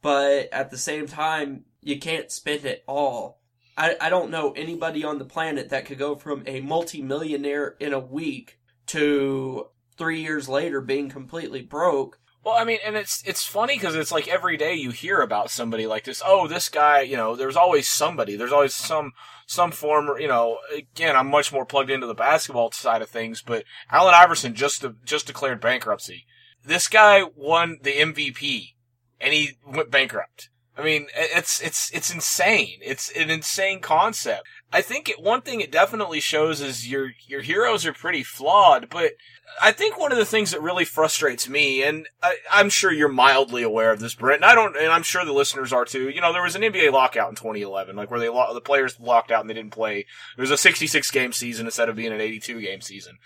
But 0.02 0.50
at 0.52 0.72
the 0.72 0.78
same 0.78 1.08
time, 1.08 1.66
you 1.82 2.00
can't 2.00 2.32
spend 2.32 2.66
it 2.66 2.84
all. 2.88 3.40
I, 3.78 3.96
I 4.02 4.10
don't 4.10 4.32
know 4.32 4.52
anybody 4.52 5.04
on 5.04 5.20
the 5.20 5.26
planet 5.26 5.70
that 5.70 5.86
could 5.86 5.98
go 5.98 6.16
from 6.16 6.44
a 6.46 6.60
multimillionaire 6.62 7.76
in 7.80 7.94
a 7.94 8.00
week 8.00 8.60
to 8.88 9.68
three 9.98 10.22
years 10.22 10.50
later 10.50 10.82
being 10.82 11.10
completely 11.10 11.62
broke. 11.62 12.20
Well, 12.44 12.56
I 12.56 12.64
mean, 12.64 12.80
and 12.86 12.96
it's 12.96 13.22
it's 13.26 13.46
funny 13.46 13.76
because 13.76 13.96
it's 13.96 14.12
like 14.12 14.28
every 14.28 14.58
day 14.58 14.74
you 14.74 14.92
hear 14.92 15.20
about 15.20 15.52
somebody 15.52 15.86
like 15.88 16.06
this. 16.06 16.22
Oh, 16.26 16.48
this 16.48 16.70
guy, 16.70 17.02
you 17.02 17.18
know, 17.18 17.36
there's 17.36 17.58
always 17.58 17.88
somebody. 17.88 18.36
There's 18.36 18.54
always 18.54 18.74
some 18.74 19.12
some 19.46 19.72
former, 19.72 20.20
you 20.20 20.28
know. 20.28 20.58
Again, 20.74 21.16
I'm 21.16 21.30
much 21.30 21.52
more 21.52 21.66
plugged 21.66 21.90
into 21.90 22.08
the 22.08 22.14
basketball 22.14 22.72
side 22.72 23.02
of 23.02 23.10
things, 23.10 23.42
but 23.42 23.66
Allen 23.92 24.16
Iverson 24.16 24.56
just 24.56 24.86
just 25.04 25.28
declared 25.28 25.60
bankruptcy. 25.60 26.26
This 26.66 26.88
guy 26.88 27.24
won 27.36 27.78
the 27.82 27.92
MVP, 27.92 28.74
and 29.20 29.34
he 29.34 29.58
went 29.66 29.92
bankrupt. 29.92 30.50
I 30.78 30.84
mean, 30.84 31.08
it's 31.14 31.62
it's 31.62 31.92
it's 31.92 32.14
insane. 32.14 32.80
It's 32.82 33.12
an 33.12 33.30
insane 33.30 33.82
concept. 33.82 34.44
I 34.72 34.82
think 34.82 35.10
it, 35.10 35.22
one 35.22 35.42
thing 35.42 35.60
it 35.60 35.72
definitely 35.72 36.22
shows 36.22 36.62
is 36.62 36.90
your 36.90 37.12
your 37.28 37.42
heroes 37.42 37.86
are 37.86 37.92
pretty 37.92 38.24
flawed, 38.24 38.90
but 38.90 39.14
I 39.62 39.74
think 39.74 40.00
one 40.00 40.14
of 40.14 40.18
the 40.18 40.26
things 40.26 40.52
that 40.52 40.62
really 40.62 40.86
frustrates 40.86 41.50
me, 41.50 41.84
and 41.84 42.08
I, 42.24 42.38
am 42.54 42.70
sure 42.70 42.94
you're 42.94 43.10
mildly 43.10 43.64
aware 43.64 43.92
of 43.92 44.00
this, 44.00 44.16
Brent, 44.16 44.42
and 44.42 44.46
I 44.46 44.56
don't, 44.56 44.78
and 44.78 44.88
I'm 44.88 45.04
sure 45.04 45.26
the 45.26 45.34
listeners 45.34 45.74
are 45.74 45.86
too. 45.86 46.10
You 46.10 46.22
know, 46.22 46.32
there 46.32 46.44
was 46.44 46.56
an 46.56 46.62
NBA 46.62 46.94
lockout 46.94 47.30
in 47.30 47.36
2011, 47.36 47.96
like 47.96 48.10
where 48.10 48.20
they 48.20 48.30
lo- 48.30 48.54
the 48.54 48.62
players 48.62 49.00
locked 49.00 49.32
out 49.32 49.42
and 49.42 49.50
they 49.50 49.56
didn't 49.56 49.74
play. 49.74 50.06
It 50.38 50.42
was 50.42 50.52
a 50.52 50.58
66 50.58 51.12
game 51.12 51.34
season 51.34 51.66
instead 51.66 51.90
of 51.90 51.96
being 51.96 52.14
an 52.14 52.22
82 52.22 52.62
game 52.62 52.80
season, 52.80 53.18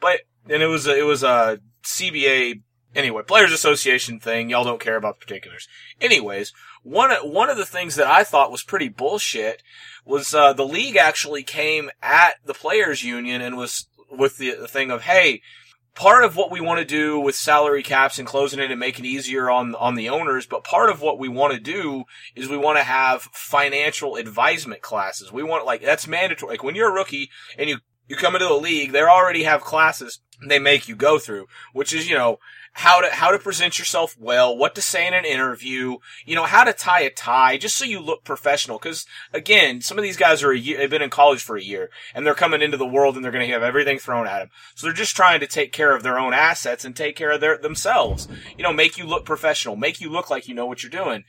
but 0.00 0.20
and 0.48 0.62
it 0.62 0.68
was 0.68 0.86
a, 0.86 0.96
it 0.96 1.04
was 1.04 1.24
a 1.24 1.58
CBA 1.82 2.60
Anyway, 2.94 3.22
Players 3.22 3.52
Association 3.52 4.20
thing, 4.20 4.50
y'all 4.50 4.64
don't 4.64 4.80
care 4.80 4.96
about 4.96 5.18
the 5.18 5.24
particulars. 5.24 5.66
Anyways, 6.00 6.52
one 6.82 7.10
one 7.22 7.48
of 7.48 7.56
the 7.56 7.64
things 7.64 7.94
that 7.96 8.06
I 8.06 8.24
thought 8.24 8.52
was 8.52 8.62
pretty 8.62 8.88
bullshit 8.88 9.62
was 10.04 10.34
uh, 10.34 10.52
the 10.52 10.66
league 10.66 10.96
actually 10.96 11.42
came 11.42 11.90
at 12.02 12.34
the 12.44 12.54
players 12.54 13.02
union 13.02 13.40
and 13.40 13.56
was 13.56 13.86
with 14.10 14.36
the, 14.36 14.54
the 14.54 14.68
thing 14.68 14.90
of 14.90 15.02
hey, 15.02 15.40
part 15.94 16.24
of 16.24 16.36
what 16.36 16.50
we 16.50 16.60
want 16.60 16.80
to 16.80 16.84
do 16.84 17.18
with 17.18 17.34
salary 17.34 17.82
caps 17.82 18.18
and 18.18 18.28
closing 18.28 18.60
it 18.60 18.70
and 18.70 18.80
making 18.80 19.06
it 19.06 19.08
easier 19.08 19.48
on 19.48 19.74
on 19.76 19.94
the 19.94 20.10
owners, 20.10 20.46
but 20.46 20.64
part 20.64 20.90
of 20.90 21.00
what 21.00 21.18
we 21.18 21.28
want 21.28 21.54
to 21.54 21.60
do 21.60 22.04
is 22.36 22.48
we 22.48 22.58
want 22.58 22.76
to 22.76 22.84
have 22.84 23.22
financial 23.22 24.16
advisement 24.16 24.82
classes. 24.82 25.32
We 25.32 25.42
want 25.42 25.64
like 25.64 25.80
that's 25.80 26.06
mandatory. 26.06 26.52
Like 26.52 26.62
when 26.62 26.74
you're 26.74 26.90
a 26.90 26.94
rookie 26.94 27.30
and 27.56 27.70
you 27.70 27.78
you 28.06 28.16
come 28.16 28.34
into 28.34 28.48
the 28.48 28.54
league, 28.54 28.92
they 28.92 29.00
already 29.00 29.44
have 29.44 29.62
classes 29.62 30.20
they 30.48 30.58
make 30.58 30.88
you 30.88 30.96
go 30.96 31.18
through, 31.18 31.46
which 31.72 31.92
is 31.92 32.08
you 32.08 32.16
know 32.16 32.38
how 32.72 33.00
to 33.00 33.08
how 33.10 33.30
to 33.30 33.38
present 33.38 33.78
yourself 33.78 34.16
well, 34.18 34.56
what 34.56 34.74
to 34.74 34.82
say 34.82 35.06
in 35.06 35.14
an 35.14 35.24
interview, 35.24 35.98
you 36.24 36.34
know, 36.34 36.44
how 36.44 36.64
to 36.64 36.72
tie 36.72 37.02
a 37.02 37.10
tie, 37.10 37.58
just 37.58 37.76
so 37.76 37.84
you 37.84 38.00
look 38.00 38.24
professional. 38.24 38.78
Because 38.78 39.06
again, 39.32 39.80
some 39.80 39.98
of 39.98 40.02
these 40.02 40.16
guys 40.16 40.42
are 40.42 40.52
a 40.52 40.58
year, 40.58 40.80
have 40.80 40.90
been 40.90 41.02
in 41.02 41.10
college 41.10 41.42
for 41.42 41.56
a 41.56 41.62
year, 41.62 41.90
and 42.14 42.26
they're 42.26 42.34
coming 42.34 42.62
into 42.62 42.76
the 42.76 42.86
world 42.86 43.14
and 43.14 43.24
they're 43.24 43.32
going 43.32 43.46
to 43.46 43.52
have 43.52 43.62
everything 43.62 43.98
thrown 43.98 44.26
at 44.26 44.38
them. 44.38 44.50
So 44.74 44.86
they're 44.86 44.94
just 44.94 45.16
trying 45.16 45.40
to 45.40 45.46
take 45.46 45.72
care 45.72 45.94
of 45.94 46.02
their 46.02 46.18
own 46.18 46.32
assets 46.32 46.84
and 46.84 46.96
take 46.96 47.14
care 47.14 47.30
of 47.30 47.40
their 47.40 47.58
themselves. 47.58 48.26
You 48.56 48.64
know, 48.64 48.72
make 48.72 48.96
you 48.96 49.04
look 49.04 49.24
professional, 49.24 49.76
make 49.76 50.00
you 50.00 50.10
look 50.10 50.30
like 50.30 50.48
you 50.48 50.54
know 50.54 50.66
what 50.66 50.82
you're 50.82 50.90
doing 50.90 51.24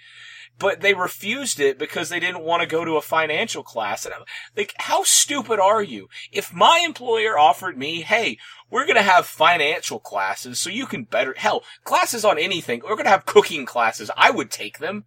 but 0.60 0.82
they 0.82 0.94
refused 0.94 1.60
it 1.60 1.78
because 1.78 2.10
they 2.10 2.20
didn't 2.20 2.44
want 2.44 2.62
to 2.62 2.68
go 2.68 2.86
to 2.86 2.98
a 2.98 3.02
financial 3.02 3.64
class. 3.64 4.06
And 4.06 4.14
I'm 4.14 4.24
like, 4.56 4.74
how 4.78 5.04
stupid 5.04 5.60
are 5.60 5.82
you? 5.82 6.10
If 6.32 6.54
my 6.54 6.82
employer 6.86 7.38
offered 7.38 7.78
me, 7.78 8.02
hey, 8.02 8.38
we're 8.74 8.86
going 8.86 8.98
to 8.98 9.04
have 9.04 9.26
financial 9.28 10.00
classes 10.00 10.60
so 10.60 10.70
you 10.70 10.88
can 10.88 11.04
better, 11.04 11.34
hell, 11.38 11.64
classes 11.84 12.26
on 12.26 12.40
anything. 12.40 12.82
We're 12.82 12.96
going 12.96 13.06
to 13.06 13.12
have 13.12 13.26
cooking 13.26 13.66
classes. 13.66 14.10
I 14.18 14.32
would 14.32 14.50
take 14.50 14.80
them. 14.80 15.06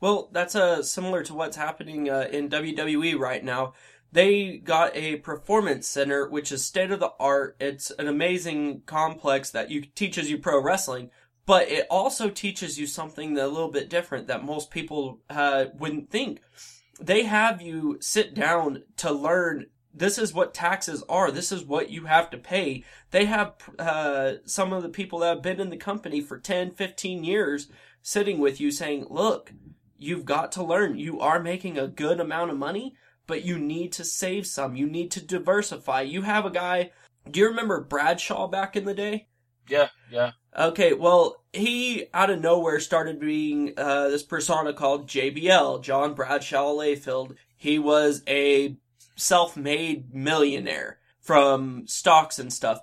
Well, 0.00 0.30
that's 0.32 0.56
uh, 0.56 0.82
similar 0.82 1.22
to 1.24 1.34
what's 1.34 1.56
happening 1.56 2.08
uh, 2.08 2.28
in 2.32 2.48
WWE 2.48 3.18
right 3.18 3.44
now. 3.44 3.74
They 4.10 4.56
got 4.56 4.96
a 4.96 5.16
performance 5.16 5.86
center, 5.86 6.28
which 6.28 6.50
is 6.50 6.64
state 6.64 6.90
of 6.90 7.00
the 7.00 7.12
art. 7.20 7.56
It's 7.60 7.90
an 7.90 8.08
amazing 8.08 8.82
complex 8.86 9.50
that 9.50 9.70
you 9.70 9.82
teaches 9.82 10.30
you 10.30 10.38
pro 10.38 10.62
wrestling 10.62 11.10
but 11.46 11.68
it 11.68 11.86
also 11.90 12.30
teaches 12.30 12.78
you 12.78 12.86
something 12.86 13.36
a 13.36 13.46
little 13.46 13.70
bit 13.70 13.90
different 13.90 14.28
that 14.28 14.44
most 14.44 14.70
people 14.70 15.20
uh, 15.28 15.66
wouldn't 15.78 16.10
think. 16.10 16.40
They 17.00 17.24
have 17.24 17.60
you 17.60 17.98
sit 18.00 18.34
down 18.34 18.84
to 18.98 19.12
learn 19.12 19.66
this 19.94 20.18
is 20.18 20.34
what 20.34 20.52
taxes 20.52 21.04
are. 21.08 21.30
This 21.30 21.52
is 21.52 21.64
what 21.64 21.90
you 21.90 22.06
have 22.06 22.30
to 22.30 22.38
pay. 22.38 22.84
They 23.12 23.26
have 23.26 23.54
uh, 23.78 24.34
some 24.44 24.72
of 24.72 24.82
the 24.82 24.88
people 24.88 25.20
that 25.20 25.28
have 25.28 25.42
been 25.42 25.60
in 25.60 25.70
the 25.70 25.76
company 25.76 26.20
for 26.20 26.38
10, 26.38 26.72
15 26.72 27.24
years 27.24 27.68
sitting 28.02 28.38
with 28.38 28.60
you 28.60 28.70
saying, 28.70 29.06
look, 29.08 29.52
you've 29.96 30.24
got 30.24 30.52
to 30.52 30.64
learn. 30.64 30.98
You 30.98 31.20
are 31.20 31.40
making 31.40 31.78
a 31.78 31.86
good 31.86 32.20
amount 32.20 32.50
of 32.50 32.58
money, 32.58 32.96
but 33.26 33.44
you 33.44 33.58
need 33.58 33.92
to 33.92 34.04
save 34.04 34.46
some. 34.46 34.76
You 34.76 34.86
need 34.86 35.10
to 35.12 35.24
diversify. 35.24 36.02
You 36.02 36.22
have 36.22 36.44
a 36.44 36.50
guy, 36.50 36.90
do 37.30 37.40
you 37.40 37.48
remember 37.48 37.80
Bradshaw 37.80 38.48
back 38.48 38.76
in 38.76 38.84
the 38.84 38.94
day? 38.94 39.28
Yeah, 39.68 39.88
yeah. 40.10 40.32
Okay, 40.56 40.92
well, 40.92 41.42
he 41.52 42.06
out 42.12 42.30
of 42.30 42.40
nowhere 42.40 42.80
started 42.80 43.18
being 43.18 43.72
uh, 43.76 44.08
this 44.08 44.22
persona 44.22 44.74
called 44.74 45.08
JBL, 45.08 45.82
John 45.82 46.14
Bradshaw 46.14 46.72
Layfield. 46.72 47.36
He 47.56 47.78
was 47.78 48.22
a 48.28 48.76
self-made 49.14 50.14
millionaire 50.14 50.98
from 51.20 51.86
stocks 51.86 52.38
and 52.38 52.52
stuff. 52.52 52.80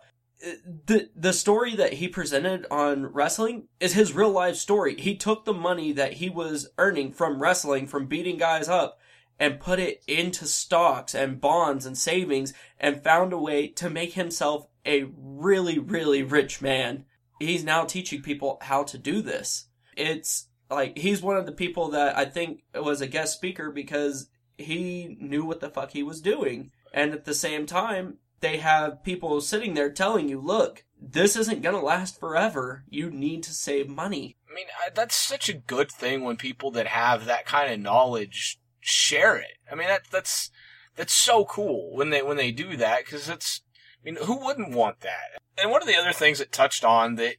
The 0.86 1.10
the 1.16 1.34
story 1.34 1.76
that 1.76 1.94
he 1.94 2.08
presented 2.08 2.66
on 2.72 3.06
wrestling 3.08 3.68
is 3.80 3.94
his 3.94 4.14
real 4.14 4.32
life 4.32 4.56
story. 4.56 5.00
He 5.00 5.16
took 5.16 5.46
the 5.46 5.54
money 5.54 5.92
that 5.92 6.14
he 6.14 6.30
was 6.30 6.70
earning 6.80 7.12
from 7.12 7.42
wrestling, 7.42 7.86
from 7.86 8.08
beating 8.08 8.38
guys 8.38 8.68
up, 8.68 9.00
and 9.40 9.60
put 9.60 9.80
it 9.80 10.04
into 10.08 10.48
stocks 10.48 11.14
and 11.14 11.40
bonds 11.40 11.86
and 11.86 11.96
savings 11.96 12.54
and 12.80 13.04
found 13.04 13.34
a 13.34 13.38
way 13.38 13.68
to 13.68 13.90
make 13.90 14.14
himself 14.14 14.66
a 14.84 15.06
really, 15.16 15.78
really 15.78 16.24
rich 16.24 16.60
man 16.60 17.06
he's 17.42 17.64
now 17.64 17.86
teaching 17.86 18.22
people 18.22 18.58
how 18.62 18.84
to 18.84 18.98
do 18.98 19.22
this. 19.22 19.66
It's 19.98 20.48
like 20.70 20.98
he's 20.98 21.22
one 21.22 21.38
of 21.38 21.46
the 21.46 21.52
people 21.52 21.90
that 21.90 22.18
I 22.18 22.26
think 22.26 22.64
was 22.74 23.02
a 23.02 23.08
guest 23.08 23.34
speaker 23.34 23.72
because 23.72 24.30
he 24.62 25.18
knew 25.20 25.46
what 25.46 25.60
the 25.60 25.70
fuck 25.70 25.92
he 25.92 26.04
was 26.04 26.22
doing. 26.22 26.72
And 26.94 27.14
at 27.14 27.26
the 27.26 27.34
same 27.34 27.66
time, 27.66 28.18
they 28.42 28.58
have 28.58 29.04
people 29.04 29.40
sitting 29.42 29.74
there 29.74 29.92
telling 29.92 30.28
you, 30.28 30.40
look, 30.40 30.84
this 31.00 31.36
isn't 31.36 31.62
going 31.62 31.76
to 31.76 31.82
last 31.82 32.20
forever. 32.20 32.84
You 32.90 33.10
need 33.10 33.44
to 33.44 33.54
save 33.54 33.90
money. 33.90 34.36
I 34.50 34.54
mean, 34.54 34.66
that's 34.94 35.16
such 35.16 35.48
a 35.48 35.54
good 35.54 35.92
thing 35.92 36.24
when 36.24 36.38
people 36.38 36.72
that 36.72 36.88
have 36.88 37.26
that 37.26 37.46
kind 37.46 37.72
of 37.72 37.80
knowledge 37.80 38.60
share 38.80 39.38
it. 39.38 39.58
I 39.72 39.76
mean, 39.76 39.88
that, 39.88 40.02
that's, 40.12 40.52
that's 40.96 41.14
so 41.14 41.46
cool 41.46 41.96
when 41.96 42.10
they, 42.10 42.22
when 42.22 42.38
they 42.38 42.52
do 42.52 42.76
that 42.78 43.06
because 43.06 43.30
it's, 43.30 43.62
I 44.02 44.06
mean, 44.06 44.18
who 44.24 44.44
wouldn't 44.44 44.76
want 44.76 45.02
that? 45.02 45.40
And 45.58 45.72
one 45.72 45.82
of 45.82 45.88
the 45.88 45.98
other 45.98 46.12
things 46.12 46.42
it 46.42 46.52
touched 46.52 46.84
on 46.84 47.16
that, 47.16 47.36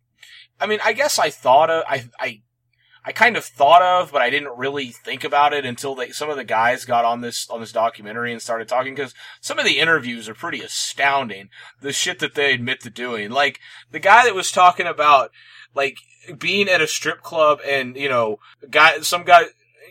I 0.60 0.66
mean, 0.66 0.78
I 0.84 0.92
guess 0.92 1.18
I 1.18 1.30
thought 1.30 1.70
of, 1.70 1.84
I, 1.86 2.04
I, 2.18 2.42
I 3.04 3.10
kind 3.12 3.36
of 3.36 3.44
thought 3.44 3.82
of, 3.82 4.12
but 4.12 4.22
I 4.22 4.30
didn't 4.30 4.56
really 4.56 4.88
think 4.88 5.24
about 5.24 5.52
it 5.52 5.64
until 5.64 5.94
they, 5.96 6.10
some 6.10 6.30
of 6.30 6.36
the 6.36 6.44
guys 6.44 6.84
got 6.84 7.04
on 7.04 7.20
this 7.20 7.50
on 7.50 7.60
this 7.60 7.72
documentary 7.72 8.32
and 8.32 8.40
started 8.40 8.68
talking 8.68 8.94
because 8.94 9.14
some 9.40 9.58
of 9.58 9.64
the 9.64 9.80
interviews 9.80 10.28
are 10.28 10.34
pretty 10.34 10.60
astounding. 10.60 11.48
The 11.80 11.92
shit 11.92 12.20
that 12.20 12.34
they 12.34 12.52
admit 12.52 12.80
to 12.80 12.90
doing, 12.90 13.30
like 13.30 13.58
the 13.90 13.98
guy 13.98 14.24
that 14.24 14.36
was 14.36 14.52
talking 14.52 14.86
about 14.86 15.32
like 15.74 15.98
being 16.38 16.68
at 16.68 16.80
a 16.80 16.86
strip 16.86 17.22
club 17.22 17.58
and 17.66 17.96
you 17.96 18.08
know, 18.08 18.38
guy 18.70 19.00
some 19.00 19.24
guy 19.24 19.46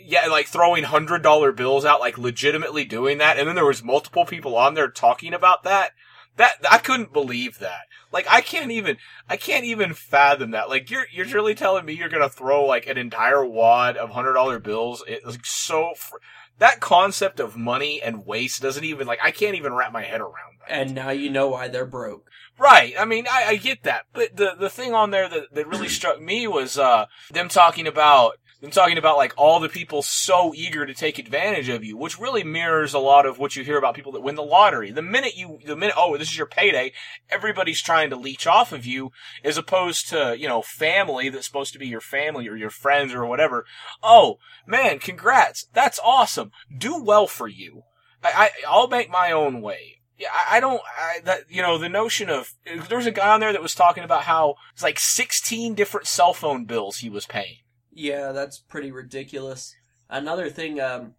yeah, 0.06 0.28
like 0.28 0.48
throwing 0.48 0.84
hundred 0.84 1.22
dollar 1.22 1.52
bills 1.52 1.86
out, 1.86 2.00
like 2.00 2.18
legitimately 2.18 2.86
doing 2.86 3.18
that, 3.18 3.38
and 3.38 3.48
then 3.48 3.56
there 3.56 3.66
was 3.66 3.84
multiple 3.84 4.26
people 4.26 4.56
on 4.56 4.74
there 4.74 4.90
talking 4.90 5.34
about 5.34 5.64
that. 5.64 5.92
That 6.38 6.54
I 6.70 6.78
couldn't 6.78 7.14
believe 7.14 7.60
that. 7.60 7.82
Like 8.12 8.28
I 8.30 8.42
can't 8.42 8.72
even 8.72 8.98
I 9.30 9.38
can't 9.38 9.66
even 9.66 9.94
fathom 9.94 10.52
that. 10.52 10.70
Like 10.70 10.90
you're 10.90 11.06
you're 11.12 11.28
really 11.28 11.56
telling 11.56 11.86
me 11.86 11.94
you're 11.94 12.10
gonna 12.10 12.30
throw 12.30 12.66
like 12.66 12.88
an 12.88 12.98
entire 12.98 13.46
wad 13.46 13.98
of 13.98 14.12
hundred 14.12 14.34
dollar 14.34 14.60
bills? 14.60 15.04
It's 15.08 15.26
like 15.26 15.46
so. 15.46 15.94
Fr- 15.96 16.18
that 16.62 16.80
concept 16.80 17.40
of 17.40 17.58
money 17.58 18.02
and 18.02 18.26
waste 18.26 18.62
doesn't 18.62 18.84
even 18.84 19.08
like 19.08 19.20
I 19.24 19.32
can't 19.32 19.56
even 19.56 19.74
wrap 19.74 19.92
my 19.92 20.04
head 20.04 20.22
around 20.22 20.60
that. 20.60 20.72
And 20.72 20.94
now 20.94 21.10
you 21.10 21.30
know 21.30 21.50
why 21.50 21.68
they're 21.68 21.86
broke. 21.86 22.30
Right. 22.60 22.94
I 23.00 23.06
mean, 23.06 23.26
I, 23.28 23.46
I 23.46 23.56
get 23.56 23.84
that, 23.84 24.06
but 24.14 24.36
the 24.36 24.54
the 24.60 24.70
thing 24.70 24.94
on 24.94 25.10
there 25.10 25.28
that, 25.28 25.54
that 25.54 25.68
really 25.68 25.88
struck 25.88 26.22
me 26.22 26.48
was 26.48 26.78
uh 26.78 27.08
them 27.32 27.50
talking 27.50 27.88
about 27.88 28.38
them 28.62 28.72
talking 28.72 28.98
about 28.98 29.18
like 29.18 29.34
all 29.38 29.60
the 29.60 29.68
people 29.68 30.04
so 30.04 30.54
eager 30.56 30.86
to 30.86 30.94
take 30.94 31.18
advantage 31.18 31.68
of 31.68 31.84
you, 31.84 31.98
which 31.98 32.20
really 32.20 32.44
mirrors 32.44 32.94
a 32.94 33.00
lot 33.00 33.26
of 33.26 33.40
what 33.40 33.56
you 33.56 33.64
hear 33.64 33.78
about 33.78 33.96
people 33.96 34.12
that 34.12 34.22
win 34.22 34.36
the 34.36 34.44
lottery. 34.44 34.92
The 34.92 35.02
minute 35.02 35.36
you, 35.36 35.60
the 35.66 35.76
minute, 35.76 35.96
oh, 35.98 36.16
this 36.16 36.30
is 36.30 36.38
your 36.38 36.48
payday, 36.48 36.94
everybody's 37.30 37.82
trying 37.82 38.12
to 38.12 38.16
leech 38.16 38.46
off 38.46 38.72
of 38.72 38.86
you, 38.86 39.12
as 39.44 39.58
opposed 39.58 40.08
to, 40.10 40.36
you 40.38 40.48
know, 40.48 40.62
family 40.62 41.30
that's 41.30 41.48
supposed 41.48 41.74
to 41.74 41.80
be 41.80 41.88
your 41.88 42.02
family 42.02 42.48
or 42.48 42.56
your 42.56 42.70
friends 42.70 43.14
or 43.14 43.26
whatever. 43.26 43.66
Oh, 44.04 44.38
man, 44.68 45.00
congrats. 45.00 45.66
That's 45.74 46.00
awesome. 46.04 46.52
Do 46.76 47.04
well 47.04 47.26
for 47.26 47.48
you. 47.48 47.82
I, 48.24 48.32
I 48.32 48.50
I'll 48.70 48.88
make 48.88 49.10
my 49.10 49.32
own 49.32 49.62
way. 49.62 50.02
Yeah, 50.20 50.28
I, 50.48 50.60
don't. 50.60 50.82
I, 51.00 51.20
that 51.24 51.46
you 51.50 51.64
know 51.64 51.80
the 51.80 51.90
notion 51.90 52.30
of 52.30 52.54
there 52.88 52.98
was 52.98 53.08
a 53.08 53.12
guy 53.12 53.34
on 53.34 53.40
there 53.40 53.52
that 53.52 53.62
was 53.62 53.74
talking 53.74 54.04
about 54.04 54.26
how 54.26 54.54
it's 54.72 54.84
like 54.84 55.00
sixteen 55.00 55.74
different 55.74 56.06
cell 56.06 56.32
phone 56.32 56.66
bills 56.66 56.98
he 56.98 57.10
was 57.10 57.26
paying. 57.26 57.58
Yeah, 58.02 58.32
that's 58.32 58.60
pretty 58.60 58.92
ridiculous. 58.92 59.76
Another 60.10 60.50
thing 60.50 60.80
um, 60.80 61.16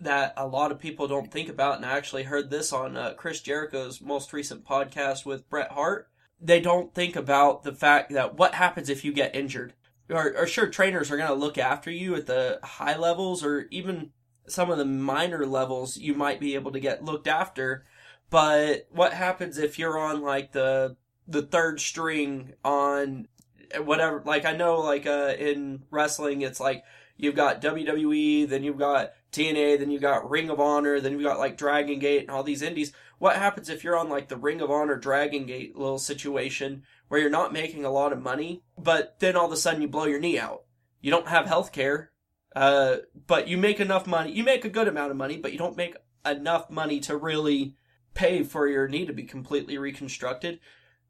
that 0.00 0.34
a 0.36 0.46
lot 0.46 0.70
of 0.70 0.78
people 0.78 1.08
don't 1.08 1.32
think 1.32 1.48
about, 1.48 1.76
and 1.76 1.86
I 1.86 1.96
actually 1.96 2.24
heard 2.24 2.50
this 2.50 2.72
on 2.72 2.96
uh, 2.96 3.14
Chris 3.14 3.40
Jericho's 3.40 4.00
most 4.00 4.32
recent 4.32 4.64
podcast 4.64 5.24
with 5.24 5.48
Bret 5.48 5.72
Hart. 5.72 6.08
They 6.40 6.60
don't 6.60 6.94
think 6.94 7.16
about 7.16 7.62
the 7.62 7.72
fact 7.72 8.12
that 8.12 8.34
what 8.34 8.54
happens 8.54 8.88
if 8.88 9.04
you 9.04 9.12
get 9.12 9.34
injured. 9.34 9.74
Or, 10.08 10.36
or 10.36 10.46
sure, 10.46 10.68
trainers 10.68 11.10
are 11.10 11.16
going 11.16 11.28
to 11.28 11.34
look 11.34 11.58
after 11.58 11.90
you 11.90 12.14
at 12.14 12.26
the 12.26 12.60
high 12.62 12.96
levels, 12.96 13.42
or 13.42 13.66
even 13.70 14.10
some 14.46 14.70
of 14.70 14.78
the 14.78 14.84
minor 14.84 15.46
levels, 15.46 15.96
you 15.96 16.14
might 16.14 16.38
be 16.38 16.54
able 16.54 16.70
to 16.72 16.80
get 16.80 17.04
looked 17.04 17.26
after 17.26 17.84
but 18.30 18.86
what 18.90 19.12
happens 19.12 19.58
if 19.58 19.78
you're 19.78 19.98
on 19.98 20.20
like 20.20 20.52
the 20.52 20.96
the 21.28 21.42
third 21.42 21.80
string 21.80 22.52
on 22.64 23.28
whatever? 23.78 24.22
Like 24.24 24.44
I 24.44 24.56
know, 24.56 24.80
like 24.80 25.06
uh, 25.06 25.34
in 25.38 25.84
wrestling, 25.90 26.42
it's 26.42 26.60
like 26.60 26.84
you've 27.16 27.34
got 27.34 27.62
WWE, 27.62 28.48
then 28.48 28.62
you've 28.62 28.78
got 28.78 29.12
TNA, 29.32 29.78
then 29.78 29.90
you've 29.90 30.02
got 30.02 30.28
Ring 30.28 30.50
of 30.50 30.60
Honor, 30.60 31.00
then 31.00 31.12
you've 31.12 31.22
got 31.22 31.38
like 31.38 31.56
Dragon 31.56 31.98
Gate 31.98 32.22
and 32.22 32.30
all 32.30 32.42
these 32.42 32.62
indies. 32.62 32.92
What 33.18 33.36
happens 33.36 33.68
if 33.68 33.84
you're 33.84 33.98
on 33.98 34.08
like 34.08 34.28
the 34.28 34.36
Ring 34.36 34.60
of 34.60 34.70
Honor 34.70 34.96
Dragon 34.96 35.46
Gate 35.46 35.76
little 35.76 35.98
situation 35.98 36.82
where 37.08 37.20
you're 37.20 37.30
not 37.30 37.52
making 37.52 37.84
a 37.84 37.90
lot 37.90 38.12
of 38.12 38.22
money, 38.22 38.62
but 38.76 39.18
then 39.20 39.36
all 39.36 39.46
of 39.46 39.52
a 39.52 39.56
sudden 39.56 39.82
you 39.82 39.88
blow 39.88 40.04
your 40.04 40.20
knee 40.20 40.38
out? 40.38 40.64
You 41.00 41.10
don't 41.10 41.28
have 41.28 41.46
health 41.46 41.72
care, 41.72 42.10
uh, 42.54 42.96
but 43.26 43.48
you 43.48 43.56
make 43.56 43.80
enough 43.80 44.06
money. 44.06 44.32
You 44.32 44.44
make 44.44 44.64
a 44.64 44.70
good 44.70 44.88
amount 44.88 45.10
of 45.10 45.16
money, 45.16 45.36
but 45.36 45.52
you 45.52 45.58
don't 45.58 45.76
make 45.76 45.96
enough 46.24 46.70
money 46.70 47.00
to 47.00 47.16
really 47.16 47.76
pay 48.14 48.42
for 48.42 48.66
your 48.66 48.88
knee 48.88 49.06
to 49.06 49.12
be 49.12 49.22
completely 49.22 49.78
reconstructed. 49.78 50.58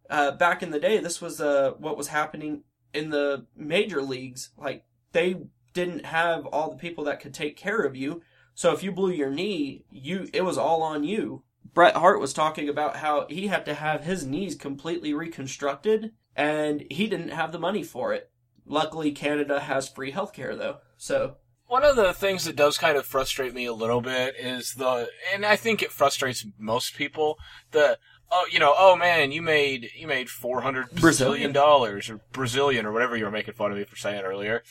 Uh, 0.08 0.32
back 0.32 0.62
in 0.62 0.70
the 0.70 0.80
day, 0.80 0.98
this 0.98 1.20
was 1.20 1.40
uh, 1.40 1.72
what 1.78 1.96
was 1.96 2.08
happening 2.08 2.62
in 2.92 3.10
the 3.10 3.46
major 3.56 4.02
leagues. 4.02 4.50
Like 4.56 4.84
they 5.12 5.36
didn't 5.72 6.06
have 6.06 6.46
all 6.46 6.70
the 6.70 6.76
people 6.76 7.04
that 7.04 7.20
could 7.20 7.34
take 7.34 7.56
care 7.56 7.82
of 7.82 7.94
you. 7.94 8.22
So 8.54 8.72
if 8.72 8.82
you 8.82 8.92
blew 8.92 9.12
your 9.12 9.30
knee, 9.30 9.84
you 9.90 10.28
it 10.32 10.42
was 10.42 10.56
all 10.56 10.82
on 10.82 11.04
you. 11.04 11.42
Bret 11.74 11.96
Hart 11.96 12.20
was 12.20 12.32
talking 12.32 12.68
about 12.68 12.96
how 12.96 13.26
he 13.28 13.48
had 13.48 13.66
to 13.66 13.74
have 13.74 14.04
his 14.04 14.24
knees 14.24 14.54
completely 14.54 15.12
reconstructed 15.12 16.12
and 16.34 16.86
he 16.90 17.06
didn't 17.06 17.30
have 17.30 17.52
the 17.52 17.58
money 17.58 17.82
for 17.82 18.14
it. 18.14 18.30
Luckily 18.64 19.12
Canada 19.12 19.60
has 19.60 19.88
free 19.88 20.12
healthcare 20.12 20.56
though. 20.56 20.78
So 20.96 21.36
one 21.66 21.84
of 21.84 21.96
the 21.96 22.14
things 22.14 22.44
that 22.44 22.56
does 22.56 22.78
kind 22.78 22.96
of 22.96 23.04
frustrate 23.04 23.52
me 23.52 23.66
a 23.66 23.74
little 23.74 24.00
bit 24.00 24.36
is 24.38 24.74
the, 24.74 25.08
and 25.34 25.44
I 25.44 25.56
think 25.56 25.82
it 25.82 25.90
frustrates 25.90 26.46
most 26.58 26.94
people, 26.94 27.38
the, 27.72 27.98
oh, 28.30 28.46
you 28.50 28.58
know, 28.58 28.74
oh 28.76 28.96
man, 28.96 29.32
you 29.32 29.42
made, 29.42 29.90
you 29.96 30.06
made 30.06 30.28
400 30.28 30.90
Brazilian 30.92 31.52
dollars, 31.52 32.10
or 32.10 32.20
Brazilian, 32.32 32.86
or 32.86 32.92
whatever 32.92 33.16
you 33.16 33.24
were 33.24 33.30
making 33.30 33.54
fun 33.54 33.72
of 33.72 33.78
me 33.78 33.84
for 33.84 33.96
saying 33.96 34.22
earlier. 34.22 34.62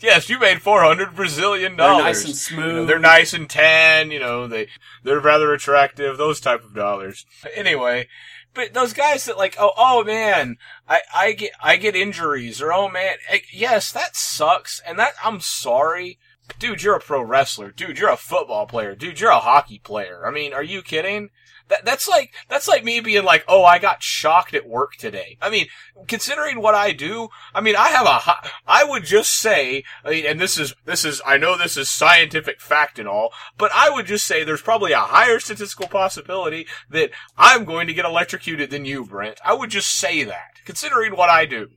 Yes, 0.00 0.28
you 0.28 0.38
made 0.38 0.60
400 0.60 1.14
Brazilian 1.14 1.76
dollars. 1.76 1.96
They're 1.96 2.04
nice 2.04 2.24
and 2.24 2.36
smooth. 2.36 2.66
You 2.66 2.72
know, 2.72 2.84
they're 2.86 2.98
nice 2.98 3.32
and 3.32 3.48
tan, 3.48 4.10
you 4.10 4.18
know, 4.18 4.46
they, 4.46 4.68
they're 5.02 5.20
rather 5.20 5.52
attractive, 5.52 6.18
those 6.18 6.40
type 6.40 6.64
of 6.64 6.74
dollars. 6.74 7.24
Anyway, 7.54 8.08
but 8.52 8.74
those 8.74 8.92
guys 8.92 9.24
that 9.26 9.38
like, 9.38 9.56
oh, 9.58 9.72
oh 9.76 10.04
man, 10.04 10.58
I, 10.88 11.00
I 11.14 11.32
get, 11.32 11.52
I 11.62 11.76
get 11.76 11.96
injuries, 11.96 12.60
or 12.60 12.72
oh 12.72 12.88
man, 12.88 13.16
I, 13.30 13.42
yes, 13.52 13.92
that 13.92 14.16
sucks, 14.16 14.80
and 14.86 14.98
that, 14.98 15.14
I'm 15.22 15.40
sorry. 15.40 16.18
Dude, 16.58 16.82
you're 16.82 16.96
a 16.96 17.00
pro 17.00 17.22
wrestler. 17.22 17.70
Dude, 17.70 17.98
you're 17.98 18.10
a 18.10 18.18
football 18.18 18.66
player. 18.66 18.94
Dude, 18.94 19.18
you're 19.18 19.30
a 19.30 19.38
hockey 19.38 19.78
player. 19.78 20.26
I 20.26 20.30
mean, 20.30 20.52
are 20.52 20.62
you 20.62 20.82
kidding? 20.82 21.30
That, 21.68 21.84
that's 21.84 22.06
like, 22.06 22.34
that's 22.48 22.68
like 22.68 22.84
me 22.84 23.00
being 23.00 23.24
like, 23.24 23.42
oh, 23.48 23.64
I 23.64 23.78
got 23.78 24.02
shocked 24.02 24.52
at 24.52 24.68
work 24.68 24.96
today. 24.96 25.38
I 25.40 25.48
mean, 25.48 25.66
considering 26.06 26.60
what 26.60 26.74
I 26.74 26.92
do, 26.92 27.28
I 27.54 27.62
mean, 27.62 27.74
I 27.74 27.88
have 27.88 28.06
a, 28.06 28.50
I 28.66 28.84
would 28.84 29.04
just 29.04 29.32
say, 29.32 29.82
I 30.04 30.10
mean, 30.10 30.26
and 30.26 30.38
this 30.38 30.58
is, 30.58 30.74
this 30.84 31.06
is, 31.06 31.22
I 31.24 31.38
know 31.38 31.56
this 31.56 31.78
is 31.78 31.88
scientific 31.88 32.60
fact 32.60 32.98
and 32.98 33.08
all, 33.08 33.32
but 33.56 33.70
I 33.74 33.88
would 33.88 34.04
just 34.04 34.26
say 34.26 34.44
there's 34.44 34.60
probably 34.60 34.92
a 34.92 35.00
higher 35.00 35.40
statistical 35.40 35.88
possibility 35.88 36.66
that 36.90 37.10
I'm 37.38 37.64
going 37.64 37.86
to 37.86 37.94
get 37.94 38.04
electrocuted 38.04 38.70
than 38.70 38.84
you, 38.84 39.06
Brent. 39.06 39.40
I 39.42 39.54
would 39.54 39.70
just 39.70 39.96
say 39.96 40.22
that, 40.24 40.56
considering 40.66 41.16
what 41.16 41.30
I 41.30 41.46
do. 41.46 41.68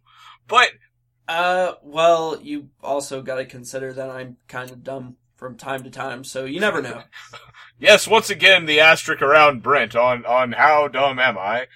But, 0.49 0.71
uh, 1.29 1.75
well, 1.81 2.39
you 2.41 2.69
also 2.83 3.21
gotta 3.21 3.45
consider 3.45 3.93
that 3.93 4.09
I'm 4.09 4.35
kind 4.49 4.69
of 4.69 4.83
dumb 4.83 5.15
from 5.37 5.55
time 5.55 5.83
to 5.83 5.89
time, 5.89 6.23
so 6.23 6.43
you 6.43 6.59
never 6.59 6.81
know. 6.81 7.03
yes, 7.79 8.07
once 8.07 8.29
again, 8.29 8.65
the 8.65 8.79
asterisk 8.79 9.21
around 9.21 9.63
Brent 9.63 9.95
on, 9.95 10.25
on 10.25 10.51
how 10.51 10.87
dumb 10.87 11.19
am 11.19 11.37
I? 11.37 11.67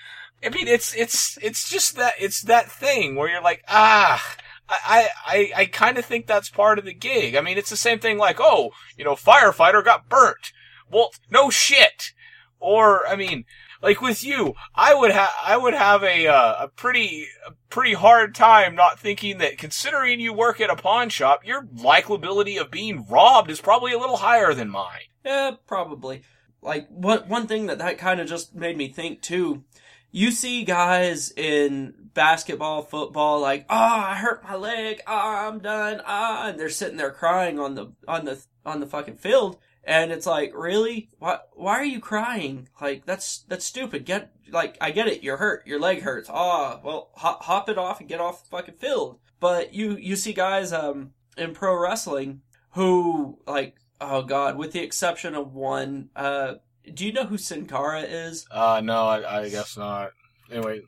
I 0.43 0.49
mean, 0.49 0.67
it's, 0.67 0.93
it's, 0.95 1.37
it's 1.41 1.69
just 1.69 1.95
that, 1.95 2.13
it's 2.19 2.41
that 2.41 2.69
thing 2.69 3.15
where 3.15 3.29
you're 3.29 3.41
like, 3.41 3.63
ah, 3.67 4.35
I, 4.67 5.09
I, 5.25 5.51
I 5.55 5.65
kind 5.65 5.97
of 5.97 6.05
think 6.05 6.25
that's 6.25 6.49
part 6.49 6.79
of 6.79 6.85
the 6.85 6.93
gig. 6.93 7.35
I 7.35 7.41
mean, 7.41 7.57
it's 7.57 7.69
the 7.69 7.77
same 7.77 7.99
thing 7.99 8.17
like, 8.17 8.37
oh, 8.39 8.71
you 8.97 9.05
know, 9.05 9.13
firefighter 9.13 9.85
got 9.85 10.09
burnt. 10.09 10.51
Well, 10.89 11.11
no 11.29 11.49
shit. 11.49 12.13
Or, 12.61 13.07
I 13.07 13.15
mean, 13.15 13.45
like 13.81 14.01
with 14.01 14.23
you, 14.23 14.53
I 14.75 14.93
would 14.93 15.11
have 15.11 15.31
I 15.43 15.57
would 15.57 15.73
have 15.73 16.03
a 16.03 16.27
uh, 16.27 16.65
a 16.65 16.67
pretty 16.67 17.25
a 17.47 17.51
pretty 17.69 17.93
hard 17.93 18.35
time 18.35 18.75
not 18.75 18.99
thinking 18.99 19.39
that 19.39 19.57
considering 19.57 20.19
you 20.19 20.33
work 20.33 20.61
at 20.61 20.69
a 20.69 20.75
pawn 20.75 21.09
shop, 21.09 21.45
your 21.45 21.63
likability 21.63 22.61
of 22.61 22.69
being 22.69 23.05
robbed 23.09 23.49
is 23.49 23.59
probably 23.59 23.91
a 23.93 23.97
little 23.97 24.17
higher 24.17 24.53
than 24.53 24.69
mine. 24.69 25.09
Yeah, 25.25 25.51
probably. 25.65 26.21
Like 26.61 26.87
one 26.89 27.27
one 27.27 27.47
thing 27.47 27.65
that 27.67 27.79
that 27.79 27.97
kind 27.97 28.19
of 28.19 28.27
just 28.27 28.53
made 28.55 28.77
me 28.77 28.87
think 28.87 29.21
too. 29.21 29.63
You 30.11 30.31
see 30.31 30.63
guys 30.63 31.31
in 31.31 31.93
basketball, 32.13 32.81
football, 32.81 33.39
like, 33.39 33.65
oh, 33.69 33.75
I 33.75 34.15
hurt 34.15 34.43
my 34.43 34.55
leg, 34.55 34.99
oh, 35.07 35.47
I'm 35.47 35.59
done, 35.59 36.01
ah, 36.05 36.49
and 36.49 36.59
they're 36.59 36.69
sitting 36.69 36.97
there 36.97 37.11
crying 37.11 37.57
on 37.57 37.75
the 37.75 37.93
on 38.07 38.25
the 38.25 38.43
on 38.65 38.79
the 38.79 38.85
fucking 38.85 39.15
field 39.15 39.57
and 39.83 40.11
it's 40.11 40.25
like, 40.25 40.53
really? 40.55 41.09
Why, 41.19 41.39
why 41.53 41.73
are 41.73 41.85
you 41.85 41.99
crying? 41.99 42.69
Like, 42.79 43.05
that's, 43.05 43.39
that's 43.47 43.65
stupid. 43.65 44.05
Get, 44.05 44.31
like, 44.51 44.77
I 44.79 44.91
get 44.91 45.07
it. 45.07 45.23
You're 45.23 45.37
hurt. 45.37 45.65
Your 45.65 45.79
leg 45.79 46.01
hurts. 46.01 46.29
Ah, 46.31 46.75
oh, 46.75 46.81
well, 46.83 47.09
hop, 47.15 47.43
hop 47.43 47.69
it 47.69 47.77
off 47.77 47.99
and 47.99 48.09
get 48.09 48.21
off 48.21 48.43
the 48.43 48.49
fucking 48.49 48.75
field. 48.75 49.19
But 49.39 49.73
you, 49.73 49.97
you 49.97 50.15
see 50.15 50.33
guys, 50.33 50.71
um, 50.71 51.13
in 51.37 51.53
pro 51.53 51.75
wrestling 51.75 52.41
who, 52.71 53.39
like, 53.47 53.77
oh 53.99 54.21
god, 54.21 54.57
with 54.57 54.71
the 54.71 54.81
exception 54.81 55.35
of 55.35 55.53
one, 55.53 56.09
uh, 56.15 56.55
do 56.93 57.05
you 57.05 57.13
know 57.13 57.25
who 57.25 57.37
Sin 57.37 57.65
Cara 57.65 58.01
is? 58.01 58.45
Uh, 58.51 58.81
no, 58.83 59.05
I, 59.07 59.41
I 59.41 59.49
guess 59.49 59.77
not. 59.77 60.11
Anyway. 60.51 60.81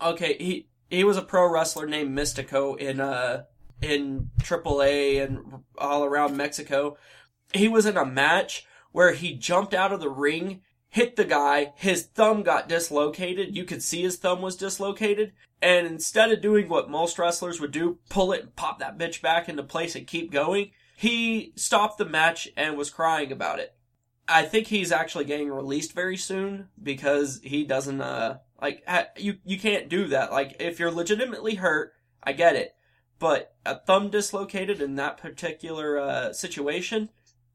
Okay, 0.00 0.36
he, 0.38 0.68
he 0.88 1.04
was 1.04 1.16
a 1.16 1.22
pro 1.22 1.48
wrestler 1.50 1.86
named 1.86 2.16
Místico 2.16 2.76
in, 2.78 3.00
uh, 3.00 3.44
in 3.82 4.30
AAA 4.38 5.24
and 5.24 5.62
all 5.78 6.04
around 6.04 6.36
Mexico 6.36 6.96
he 7.52 7.68
was 7.68 7.86
in 7.86 7.96
a 7.96 8.04
match 8.04 8.66
where 8.92 9.12
he 9.12 9.34
jumped 9.34 9.74
out 9.74 9.92
of 9.92 10.00
the 10.00 10.10
ring 10.10 10.62
hit 10.90 11.16
the 11.16 11.24
guy. 11.24 11.72
His 11.76 12.04
thumb 12.04 12.42
got 12.42 12.68
dislocated. 12.68 13.56
You 13.56 13.64
could 13.64 13.82
see 13.82 14.02
his 14.02 14.16
thumb 14.16 14.42
was 14.42 14.56
dislocated. 14.56 15.32
And 15.62 15.86
instead 15.86 16.32
of 16.32 16.42
doing 16.42 16.68
what 16.68 16.90
most 16.90 17.18
wrestlers 17.18 17.60
would 17.60 17.70
do, 17.70 17.98
pull 18.08 18.32
it 18.32 18.42
and 18.42 18.56
pop 18.56 18.80
that 18.80 18.98
bitch 18.98 19.22
back 19.22 19.48
into 19.48 19.62
place 19.62 19.94
and 19.94 20.06
keep 20.06 20.30
going, 20.30 20.72
he 20.96 21.52
stopped 21.56 21.98
the 21.98 22.04
match 22.04 22.48
and 22.56 22.76
was 22.76 22.90
crying 22.90 23.32
about 23.32 23.60
it. 23.60 23.74
I 24.28 24.42
think 24.42 24.66
he's 24.66 24.92
actually 24.92 25.24
getting 25.24 25.50
released 25.50 25.92
very 25.92 26.16
soon 26.16 26.68
because 26.80 27.40
he 27.42 27.64
doesn't, 27.64 28.00
uh, 28.00 28.38
like, 28.60 28.82
ha- 28.86 29.08
you, 29.16 29.38
you 29.44 29.58
can't 29.58 29.88
do 29.88 30.06
that. 30.08 30.30
Like, 30.30 30.56
if 30.60 30.78
you're 30.78 30.90
legitimately 30.90 31.56
hurt, 31.56 31.92
I 32.22 32.32
get 32.32 32.54
it. 32.54 32.74
But 33.18 33.54
a 33.66 33.76
thumb 33.76 34.08
dislocated 34.08 34.80
in 34.80 34.94
that 34.96 35.18
particular, 35.18 35.98
uh, 35.98 36.32
situation, 36.32 37.10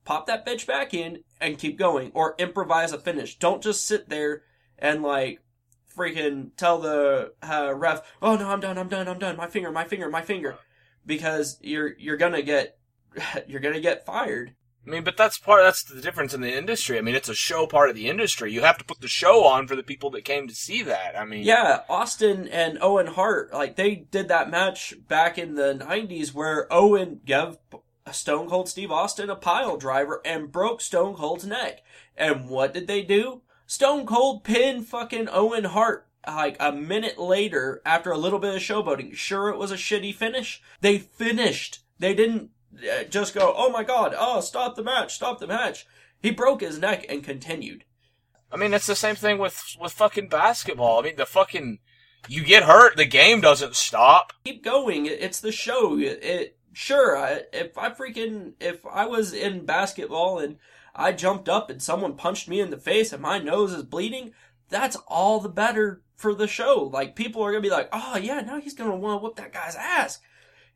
pop 0.06 0.28
that 0.28 0.46
bitch 0.46 0.66
back 0.66 0.94
in 0.94 1.24
and 1.42 1.58
keep 1.58 1.78
going 1.78 2.12
or 2.14 2.36
improvise 2.38 2.94
a 2.94 3.00
finish. 3.00 3.38
Don't 3.38 3.62
just 3.62 3.86
sit 3.86 4.08
there 4.08 4.44
and 4.80 5.04
like 5.04 5.42
freaking 5.96 6.52
tell 6.56 6.80
the 6.80 7.34
uh, 7.44 7.74
ref, 7.76 8.02
"Oh 8.22 8.36
no, 8.36 8.50
I'm 8.50 8.60
done, 8.60 8.78
I'm 8.78 8.88
done, 8.88 9.08
I'm 9.08 9.20
done. 9.20 9.36
My 9.36 9.48
finger, 9.48 9.72
my 9.72 9.84
finger, 9.84 10.10
my 10.10 10.22
finger," 10.22 10.58
because 11.06 11.58
you're 11.62 11.94
you're 11.98 12.18
gonna 12.18 12.42
get 12.42 12.78
you're 13.48 13.62
gonna 13.62 13.82
get 13.82 14.06
fired. 14.06 14.56
I 14.86 14.92
mean, 14.92 15.04
but 15.04 15.18
that's 15.18 15.40
part. 15.40 15.64
That's 15.64 15.84
the 15.84 16.00
difference 16.00 16.36
in 16.36 16.42
the 16.42 16.56
industry. 16.56 17.00
I 17.00 17.02
mean, 17.02 17.16
it's 17.16 17.30
a 17.30 17.34
show 17.34 17.66
part 17.66 17.90
of 17.90 17.96
the 17.96 18.08
industry. 18.08 18.54
You 18.54 18.62
have 18.62 18.78
to 18.78 18.86
put 18.86 19.02
the 19.02 19.08
show 19.08 19.44
on 19.44 19.68
for 19.68 19.76
the 19.76 19.82
people 19.82 20.12
that 20.12 20.26
came 20.26 20.48
to 20.48 20.54
see 20.54 20.84
that. 20.84 21.18
I 21.18 21.26
mean, 21.26 21.44
Yeah, 21.44 21.82
Austin 21.90 22.48
and 22.48 22.78
Owen 22.82 23.08
Hart, 23.08 23.52
like 23.52 23.78
they 23.78 23.96
did 23.96 24.28
that 24.28 24.52
match 24.52 24.94
back 25.08 25.40
in 25.40 25.56
the 25.56 25.74
'90s 25.74 26.34
where 26.36 26.72
Owen 26.72 27.22
gave 27.26 27.58
Stone 28.12 28.50
Cold 28.50 28.70
Steve 28.70 28.92
Austin 28.92 29.30
a 29.30 29.36
pile 29.36 29.78
driver 29.78 30.22
and 30.24 30.52
broke 30.52 30.82
Stone 30.82 31.16
Cold's 31.16 31.46
neck. 31.46 31.82
And 32.16 32.50
what 32.50 32.74
did 32.74 32.88
they 32.88 33.02
do? 33.02 33.42
Stone 33.66 34.06
Cold 34.06 34.44
pinned 34.44 34.88
fucking 34.88 35.28
Owen 35.32 35.64
Hart 35.66 36.08
like 36.28 36.58
a 36.60 36.72
minute 36.72 37.18
later 37.18 37.82
after 37.86 38.12
a 38.12 38.18
little 38.18 38.40
bit 38.40 38.56
of 38.56 38.62
showboating. 38.62 39.16
Sure, 39.16 39.50
it 39.50 39.58
was 39.58 39.72
a 39.72 39.76
shitty 39.76 40.14
finish. 40.14 40.62
They 40.82 41.00
finished. 41.00 41.80
They 41.98 42.14
didn't 42.14 42.52
uh, 42.78 43.04
just 43.06 43.34
go, 43.34 43.54
oh 43.56 43.72
my 43.72 43.84
god, 43.84 44.14
oh, 44.18 44.42
stop 44.42 44.76
the 44.76 44.84
match, 44.84 45.16
stop 45.16 45.40
the 45.40 45.48
match. 45.48 45.88
He 46.22 46.32
broke 46.32 46.62
his 46.62 46.80
neck 46.80 47.06
and 47.10 47.24
continued. 47.24 47.86
I 48.52 48.58
mean, 48.58 48.74
it's 48.74 48.88
the 48.88 48.96
same 48.96 49.16
thing 49.16 49.38
with 49.38 49.76
with 49.80 49.94
fucking 49.94 50.30
basketball. 50.30 51.00
I 51.00 51.04
mean, 51.04 51.16
the 51.16 51.26
fucking 51.26 51.80
you 52.28 52.44
get 52.44 52.64
hurt, 52.64 52.98
the 52.98 53.06
game 53.06 53.42
doesn't 53.42 53.76
stop. 53.76 54.34
keep 54.44 54.64
going. 54.64 55.06
It's 55.06 55.40
the 55.40 55.52
show. 55.52 55.98
It, 55.98 56.24
it 56.24 56.55
sure. 56.76 57.18
I, 57.18 57.44
if 57.54 57.78
I 57.78 57.90
freaking 57.90 58.54
if 58.60 58.86
I 58.86 59.06
was 59.06 59.34
in 59.34 59.66
basketball 59.66 60.40
and 60.40 60.58
I 60.96 61.12
jumped 61.12 61.50
up 61.50 61.70
and 61.70 61.82
someone 61.82 62.16
punched 62.16 62.48
me 62.48 62.60
in 62.60 62.70
the 62.70 62.78
face 62.78 63.12
and 63.14 63.22
my 63.22 63.40
nose 63.40 63.74
is 63.74 63.84
bleeding, 63.84 64.34
that's 64.70 64.98
all 65.08 65.40
the 65.40 65.50
better 65.50 66.02
for 66.16 66.34
the 66.34 66.48
show. 66.48 66.90
Like 66.92 67.16
people 67.16 67.42
are 67.44 67.52
gonna 67.52 67.62
be 67.62 67.70
like, 67.70 67.90
oh 67.92 68.18
yeah, 68.18 68.42
now 68.42 68.60
he's 68.60 68.74
gonna 68.74 68.96
want 68.96 69.20
to 69.20 69.24
whoop 69.24 69.36
that 69.38 69.54
guy's 69.54 69.76
ass. 69.76 70.20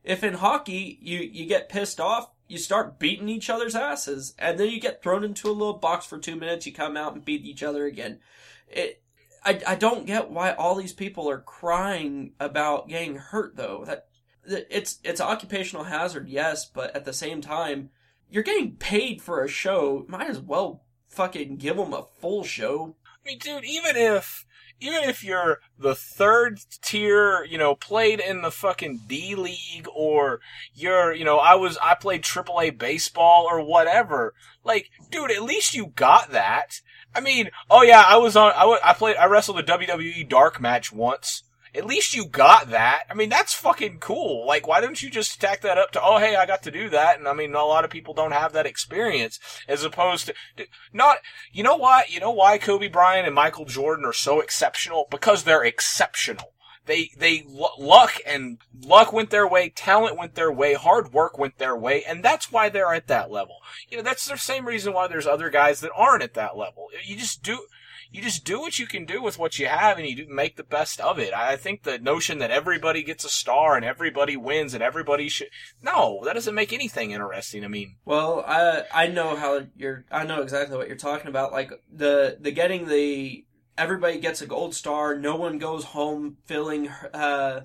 If 0.04 0.24
in 0.24 0.36
hockey 0.36 0.98
you 1.02 1.20
you 1.20 1.46
get 1.46 1.70
pissed 1.70 2.00
off, 2.00 2.32
you 2.48 2.58
start 2.58 3.00
beating 3.00 3.30
each 3.30 3.50
other's 3.50 3.76
asses, 3.76 4.34
and 4.40 4.60
then 4.60 4.70
you 4.70 4.80
get 4.80 5.04
thrown 5.04 5.24
into 5.24 5.50
a 5.50 5.52
little 5.52 5.78
box 5.78 6.06
for 6.06 6.18
two 6.18 6.36
minutes. 6.36 6.66
You 6.66 6.74
come 6.74 6.98
out 6.98 7.14
and 7.14 7.24
beat 7.24 7.46
each 7.46 7.64
other 7.64 7.86
again. 7.86 8.20
It 8.68 9.02
I, 9.44 9.62
I 9.66 9.76
don't 9.76 10.06
get 10.06 10.30
why 10.30 10.52
all 10.54 10.76
these 10.76 10.94
people 10.94 11.30
are 11.30 11.40
crying 11.40 12.34
about 12.40 12.90
getting 12.90 13.16
hurt 13.16 13.56
though. 13.56 13.84
That 13.86 14.09
it's 14.50 15.00
it's 15.04 15.22
occupational 15.22 15.86
hazard, 15.86 16.28
yes, 16.28 16.66
but 16.66 16.96
at 16.96 17.06
the 17.06 17.14
same 17.14 17.42
time, 17.42 17.90
you're 18.30 18.44
getting 18.44 18.76
paid 18.76 19.22
for 19.22 19.44
a 19.44 19.48
show. 19.48 20.06
Might 20.08 20.30
as 20.30 20.40
well 20.40 20.84
fucking 21.08 21.58
give 21.58 21.78
them 21.78 21.94
a 21.94 22.06
full 22.20 22.44
show. 22.44 22.96
I 23.06 23.28
mean, 23.28 23.40
dude, 23.40 23.66
even 23.66 23.96
if 23.96 24.46
even 24.82 25.04
if 25.10 25.24
you're 25.24 25.60
the 25.78 25.96
third 25.96 26.60
tier, 26.82 27.44
you 27.44 27.58
know, 27.58 27.76
played 27.76 28.20
in 28.20 28.42
the 28.42 28.52
fucking 28.52 29.02
D 29.08 29.36
League, 29.36 29.88
or 29.94 30.40
you're, 30.74 31.14
you 31.14 31.26
know, 31.26 31.38
I 31.38 31.56
was 31.56 31.78
I 31.82 31.96
played 31.96 32.24
AAA 32.24 32.78
baseball 32.78 33.46
or 33.50 33.62
whatever. 33.64 34.34
Like, 34.64 34.90
dude, 35.12 35.32
at 35.32 35.44
least 35.44 35.74
you 35.74 35.88
got 35.88 36.32
that. 36.32 36.82
I 37.14 37.22
mean, 37.22 37.50
oh 37.70 37.82
yeah, 37.82 38.04
I 38.06 38.18
was 38.18 38.36
on. 38.36 38.54
I, 38.56 38.80
I 38.84 38.94
played. 38.94 39.18
I 39.18 39.26
wrestled 39.26 39.60
a 39.60 39.64
WWE 39.64 40.28
dark 40.30 40.62
match 40.62 40.92
once. 40.92 41.44
At 41.80 41.86
least 41.86 42.14
you 42.14 42.26
got 42.26 42.72
that. 42.72 43.04
I 43.10 43.14
mean, 43.14 43.30
that's 43.30 43.54
fucking 43.54 44.00
cool. 44.00 44.46
Like, 44.46 44.68
why 44.68 44.82
don't 44.82 45.02
you 45.02 45.10
just 45.10 45.40
tack 45.40 45.62
that 45.62 45.78
up 45.78 45.92
to, 45.92 46.02
oh, 46.04 46.18
hey, 46.18 46.36
I 46.36 46.46
got 46.46 46.62
to 46.64 46.72
do 46.72 46.90
that. 46.90 47.18
And 47.18 47.26
I 47.26 47.32
mean, 47.32 47.56
a 47.56 47.64
lot 47.64 47.86
of 47.86 47.90
people 47.90 48.14
don't 48.14 48.34
have 48.34 48.52
that 48.52 48.66
experience 48.66 49.40
as 49.66 49.86
opposed 49.86 50.26
to, 50.28 50.68
not, 50.92 51.20
you 51.54 51.64
know 51.64 51.78
why, 51.78 52.04
you 52.10 52.20
know 52.20 52.32
why 52.32 52.58
Kobe 52.58 52.90
Bryant 52.90 53.26
and 53.26 53.34
Michael 53.34 53.64
Jordan 53.64 54.04
are 54.04 54.12
so 54.12 54.42
exceptional? 54.42 55.08
Because 55.10 55.46
they're 55.46 55.64
exceptional. 55.64 56.52
They, 56.86 57.12
they, 57.16 57.46
luck 57.48 58.16
and 58.26 58.58
luck 58.84 59.14
went 59.14 59.30
their 59.30 59.48
way, 59.48 59.70
talent 59.70 60.18
went 60.18 60.36
their 60.36 60.52
way, 60.52 60.74
hard 60.74 61.14
work 61.14 61.38
went 61.38 61.60
their 61.60 61.78
way, 61.78 62.04
and 62.04 62.26
that's 62.26 62.52
why 62.52 62.68
they're 62.68 62.94
at 62.94 63.08
that 63.08 63.32
level. 63.32 63.58
You 63.88 63.98
know, 63.98 64.04
that's 64.04 64.28
the 64.28 64.38
same 64.38 64.68
reason 64.68 64.92
why 64.92 65.08
there's 65.08 65.28
other 65.28 65.50
guys 65.50 65.80
that 65.80 65.92
aren't 65.96 66.24
at 66.24 66.34
that 66.34 66.58
level. 66.58 66.88
You 67.06 67.16
just 67.16 67.42
do, 67.42 67.68
you 68.12 68.22
just 68.22 68.44
do 68.44 68.60
what 68.60 68.80
you 68.80 68.88
can 68.88 69.06
do 69.06 69.22
with 69.22 69.38
what 69.38 69.60
you 69.60 69.68
have 69.68 69.98
and 69.98 70.08
you 70.08 70.26
make 70.30 70.56
the 70.56 70.64
best 70.64 71.00
of 71.00 71.20
it. 71.20 71.34
I 71.34 71.56
think 71.56 71.84
the 71.84 72.00
notion 72.00 72.40
that 72.40 72.50
everybody 72.52 73.04
gets 73.04 73.24
a 73.24 73.30
star 73.30 73.76
and 73.76 73.86
everybody 73.86 74.36
wins 74.36 74.74
and 74.74 74.82
everybody 74.82 75.30
should, 75.30 75.50
no, 75.82 76.22
that 76.26 76.34
doesn't 76.34 76.56
make 76.56 76.74
anything 76.74 77.12
interesting. 77.12 77.64
I 77.64 77.68
mean, 77.68 77.98
Well, 78.06 78.44
I 78.48 78.84
I 78.94 79.08
know 79.08 79.36
how 79.36 79.68
you're. 79.76 80.06
I 80.12 80.24
know 80.26 80.42
exactly 80.42 80.76
what 80.78 80.88
you're 80.88 80.98
talking 80.98 81.28
about. 81.28 81.52
Like 81.52 81.72
the 81.92 82.38
the 82.40 82.52
getting 82.52 82.88
the 82.88 83.46
everybody 83.78 84.20
gets 84.20 84.42
a 84.42 84.48
gold 84.48 84.74
star. 84.74 85.16
No 85.16 85.36
one 85.36 85.60
goes 85.60 85.84
home 85.86 86.38
feeling 86.46 86.90
uh 87.14 87.62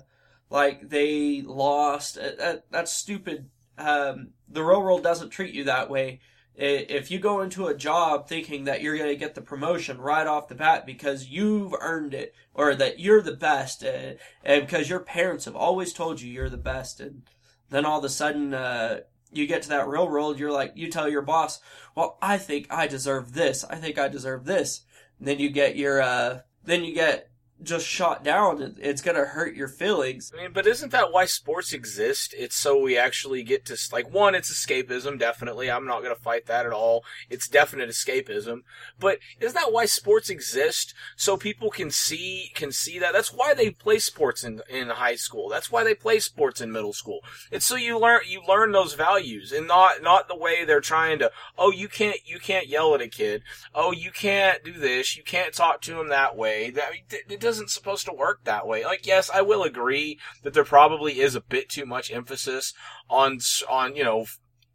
like 0.49 0.89
they 0.89 1.41
lost. 1.41 2.17
Uh, 2.17 2.31
That, 2.37 2.65
that's 2.69 2.91
stupid. 2.93 3.49
Um, 3.77 4.29
the 4.47 4.63
real 4.63 4.81
world 4.81 5.03
doesn't 5.03 5.31
treat 5.31 5.53
you 5.53 5.63
that 5.65 5.89
way. 5.89 6.19
If 6.57 7.11
you 7.11 7.19
go 7.19 7.41
into 7.41 7.67
a 7.67 7.75
job 7.75 8.29
thinking 8.29 8.63
that 8.63 8.81
you're 8.81 8.97
going 8.97 9.09
to 9.09 9.15
get 9.17 9.35
the 9.35 9.41
promotion 9.41 9.97
right 9.97 10.25
off 10.25 10.47
the 10.47 10.55
bat 10.55 10.85
because 10.85 11.27
you've 11.27 11.75
earned 11.81 12.13
it, 12.13 12.33
or 12.53 12.75
that 12.75 12.99
you're 12.99 13.21
the 13.21 13.35
best, 13.35 13.83
uh, 13.83 14.13
and 14.43 14.65
because 14.65 14.89
your 14.89 15.01
parents 15.01 15.45
have 15.45 15.55
always 15.55 15.91
told 15.91 16.21
you 16.21 16.31
you're 16.31 16.49
the 16.49 16.57
best, 16.57 17.01
and 17.01 17.23
then 17.69 17.85
all 17.85 17.99
of 17.99 18.05
a 18.05 18.09
sudden 18.09 18.53
uh, 18.53 19.01
you 19.33 19.47
get 19.47 19.63
to 19.63 19.69
that 19.69 19.87
real 19.87 20.07
world, 20.07 20.39
you're 20.39 20.51
like, 20.51 20.73
you 20.75 20.89
tell 20.89 21.09
your 21.09 21.21
boss, 21.21 21.59
well, 21.93 22.17
I 22.21 22.37
think 22.37 22.67
I 22.69 22.87
deserve 22.87 23.33
this. 23.33 23.65
I 23.65 23.75
think 23.75 23.99
I 23.99 24.07
deserve 24.07 24.45
this. 24.45 24.81
And 25.19 25.27
then 25.27 25.39
you 25.39 25.49
get 25.49 25.75
your, 25.75 26.01
uh, 26.01 26.39
then 26.63 26.83
you 26.83 26.93
get 26.93 27.29
just 27.65 27.87
shot 27.87 28.23
down. 28.23 28.75
It's 28.79 29.01
gonna 29.01 29.25
hurt 29.25 29.55
your 29.55 29.67
feelings. 29.67 30.31
I 30.33 30.43
mean, 30.43 30.53
but 30.53 30.67
isn't 30.67 30.91
that 30.91 31.11
why 31.11 31.25
sports 31.25 31.73
exist? 31.73 32.33
It's 32.37 32.55
so 32.55 32.79
we 32.79 32.97
actually 32.97 33.43
get 33.43 33.65
to 33.65 33.77
like 33.91 34.11
one, 34.11 34.35
it's 34.35 34.51
escapism, 34.51 35.19
definitely. 35.19 35.69
I'm 35.69 35.85
not 35.85 36.01
gonna 36.01 36.15
fight 36.15 36.45
that 36.45 36.65
at 36.65 36.71
all. 36.71 37.03
It's 37.29 37.47
definite 37.47 37.89
escapism. 37.89 38.61
But 38.99 39.19
isn't 39.39 39.55
that 39.55 39.71
why 39.71 39.85
sports 39.85 40.29
exist? 40.29 40.93
So 41.15 41.37
people 41.37 41.69
can 41.69 41.91
see 41.91 42.51
can 42.53 42.71
see 42.71 42.99
that. 42.99 43.13
That's 43.13 43.33
why 43.33 43.53
they 43.53 43.71
play 43.71 43.99
sports 43.99 44.43
in 44.43 44.61
in 44.69 44.89
high 44.89 45.15
school. 45.15 45.49
That's 45.49 45.71
why 45.71 45.83
they 45.83 45.95
play 45.95 46.19
sports 46.19 46.61
in 46.61 46.71
middle 46.71 46.93
school. 46.93 47.19
It's 47.51 47.65
so 47.65 47.75
you 47.75 47.99
learn 47.99 48.21
you 48.27 48.41
learn 48.47 48.71
those 48.71 48.93
values 48.93 49.51
and 49.51 49.67
not 49.67 50.01
not 50.01 50.27
the 50.27 50.37
way 50.37 50.65
they're 50.65 50.81
trying 50.81 51.19
to. 51.19 51.31
Oh, 51.57 51.71
you 51.71 51.87
can't 51.87 52.19
you 52.25 52.39
can't 52.39 52.67
yell 52.67 52.93
at 52.95 53.01
a 53.01 53.07
kid. 53.07 53.43
Oh, 53.73 53.91
you 53.91 54.11
can't 54.11 54.63
do 54.63 54.73
this. 54.73 55.17
You 55.17 55.23
can't 55.23 55.53
talk 55.53 55.81
to 55.81 55.99
him 55.99 56.09
that 56.09 56.35
way. 56.35 56.69
That 56.69 56.91
it 57.09 57.39
doesn't 57.39 57.54
supposed 57.69 58.05
to 58.05 58.13
work 58.13 58.43
that 58.43 58.67
way. 58.67 58.83
Like, 58.83 59.05
yes, 59.05 59.29
I 59.33 59.41
will 59.41 59.63
agree 59.63 60.19
that 60.43 60.53
there 60.53 60.63
probably 60.63 61.19
is 61.19 61.35
a 61.35 61.41
bit 61.41 61.69
too 61.69 61.85
much 61.85 62.11
emphasis 62.11 62.73
on 63.09 63.39
on 63.69 63.95
you 63.95 64.03
know 64.03 64.25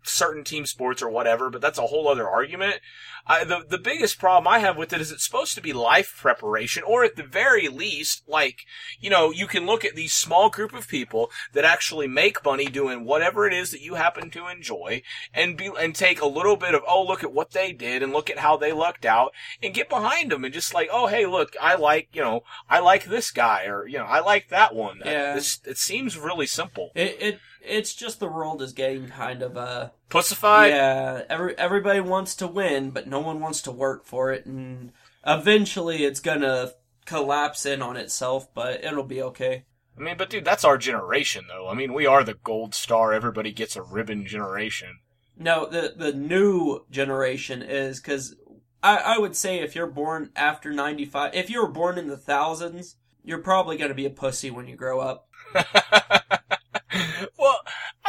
certain 0.03 0.45
team 0.45 0.67
sports 0.67 1.03
or 1.03 1.11
whatever, 1.11 1.51
but 1.51 1.61
that's 1.61 1.79
a 1.79 1.87
whole 1.87 2.09
other 2.09 2.29
argument. 2.29 2.81
I, 3.27 3.45
the 3.45 3.65
the 3.69 3.79
biggest 3.79 4.19
problem 4.19 4.49
I 4.49 4.59
have 4.61 4.77
with 4.77 4.93
it 4.93 5.01
is 5.01 5.11
it's 5.11 5.25
supposed 5.25 5.55
to 5.55 5.61
be 5.61 5.73
life 5.73 6.17
preparation, 6.21 6.83
or 6.85 7.05
at 7.05 7.17
the 7.17 7.23
very 7.23 7.69
least, 7.69 8.23
like 8.27 8.65
you 9.01 9.11
know, 9.11 9.31
you 9.31 9.47
can 9.47 9.67
look 9.67 9.85
at 9.85 9.95
these 9.95 10.13
small 10.13 10.51
group 10.51 10.73
of 10.73 10.89
people 10.89 11.31
that 11.53 11.65
actually 11.65 12.09
make 12.09 12.45
money 12.45 12.67
doing 12.67 13.05
whatever 13.05 13.47
it 13.47 13.53
is 13.53 13.71
that 13.71 13.83
you 13.83 13.95
happen 13.95 14.31
to 14.31 14.49
enjoy, 14.49 15.03
and 15.35 15.57
be 15.57 15.71
and 15.79 15.95
take 15.95 16.21
a 16.21 16.27
little 16.27 16.57
bit 16.57 16.75
of 16.75 16.83
oh 16.87 17.05
look 17.05 17.23
at 17.23 17.33
what 17.33 17.53
they 17.53 17.73
did 17.73 18.03
and 18.03 18.13
look 18.13 18.31
at 18.31 18.39
how 18.39 18.57
they 18.57 18.73
lucked 18.73 19.05
out, 19.05 19.33
and 19.63 19.75
get 19.75 19.89
behind 19.89 20.31
them 20.31 20.45
and 20.45 20.55
just 20.55 20.75
like 20.75 20.89
oh 20.93 21.07
hey 21.07 21.27
look 21.27 21.55
I 21.61 21.75
like 21.77 22.09
you 22.13 22.23
know 22.23 22.43
I 22.69 22.81
like 22.81 23.05
this 23.05 23.31
guy 23.31 23.65
or 23.67 23.87
you 23.87 23.99
know 23.99 24.05
I 24.05 24.21
like 24.21 24.49
that 24.49 24.75
one. 24.75 25.01
Yeah. 25.05 25.35
This, 25.35 25.61
it 25.65 25.79
seems 25.79 26.19
really 26.19 26.47
simple. 26.47 26.91
It, 26.95 27.17
it 27.21 27.41
it's 27.63 27.95
just 27.95 28.21
the 28.21 28.29
world 28.29 28.63
is 28.63 28.73
getting 28.73 29.09
kind 29.09 29.43
of 29.43 29.57
uh 29.57 29.91
Pussified. 30.11 30.71
yeah. 30.71 31.23
Every 31.31 31.57
everybody 31.57 32.01
wants 32.01 32.35
to 32.37 32.47
win, 32.47 32.91
but 32.91 33.07
no 33.07 33.21
one 33.21 33.41
wants 33.41 33.63
to 33.63 33.73
work 33.73 34.05
for 34.05 34.33
it, 34.33 34.45
and 34.45 34.93
eventually 35.27 36.05
it's 36.05 36.21
gonna 36.21 36.73
collapse 37.07 37.65
in 37.65 37.81
on 37.81 37.97
itself. 37.97 38.53
But 38.53 38.85
it'll 38.85 39.05
be 39.05 39.23
okay. 39.23 39.65
I 39.97 40.03
mean, 40.03 40.17
but 40.17 40.31
dude, 40.31 40.45
that's 40.45 40.65
our 40.65 40.79
generation, 40.79 41.45
though. 41.49 41.69
I 41.69 41.75
mean, 41.75 41.93
we 41.93 42.07
are 42.07 42.25
the 42.25 42.35
gold 42.35 42.75
star. 42.75 43.13
Everybody 43.13 43.53
gets 43.53 43.77
a 43.77 43.83
ribbon 43.83 44.27
generation. 44.27 44.99
No, 45.37 45.67
the 45.67 45.95
the 45.97 46.13
new 46.13 46.85
generation 46.91 47.63
is 47.63 48.01
because 48.01 48.35
I, 48.83 48.97
I 48.97 49.19
would 49.19 49.37
say 49.37 49.61
if 49.61 49.75
you're 49.75 49.87
born 49.87 50.31
after 50.37 50.73
95, 50.73 51.35
if 51.35 51.51
you 51.51 51.61
were 51.63 51.69
born 51.71 51.99
in 51.99 52.09
the 52.09 52.17
thousands, 52.17 52.97
you're 53.25 53.39
probably 53.39 53.77
going 53.77 53.91
to 53.91 53.95
be 53.95 54.07
a 54.07 54.11
pussy 54.11 54.51
when 54.51 54.67
you 54.67 54.77
grow 54.77 55.01
up. 55.01 55.29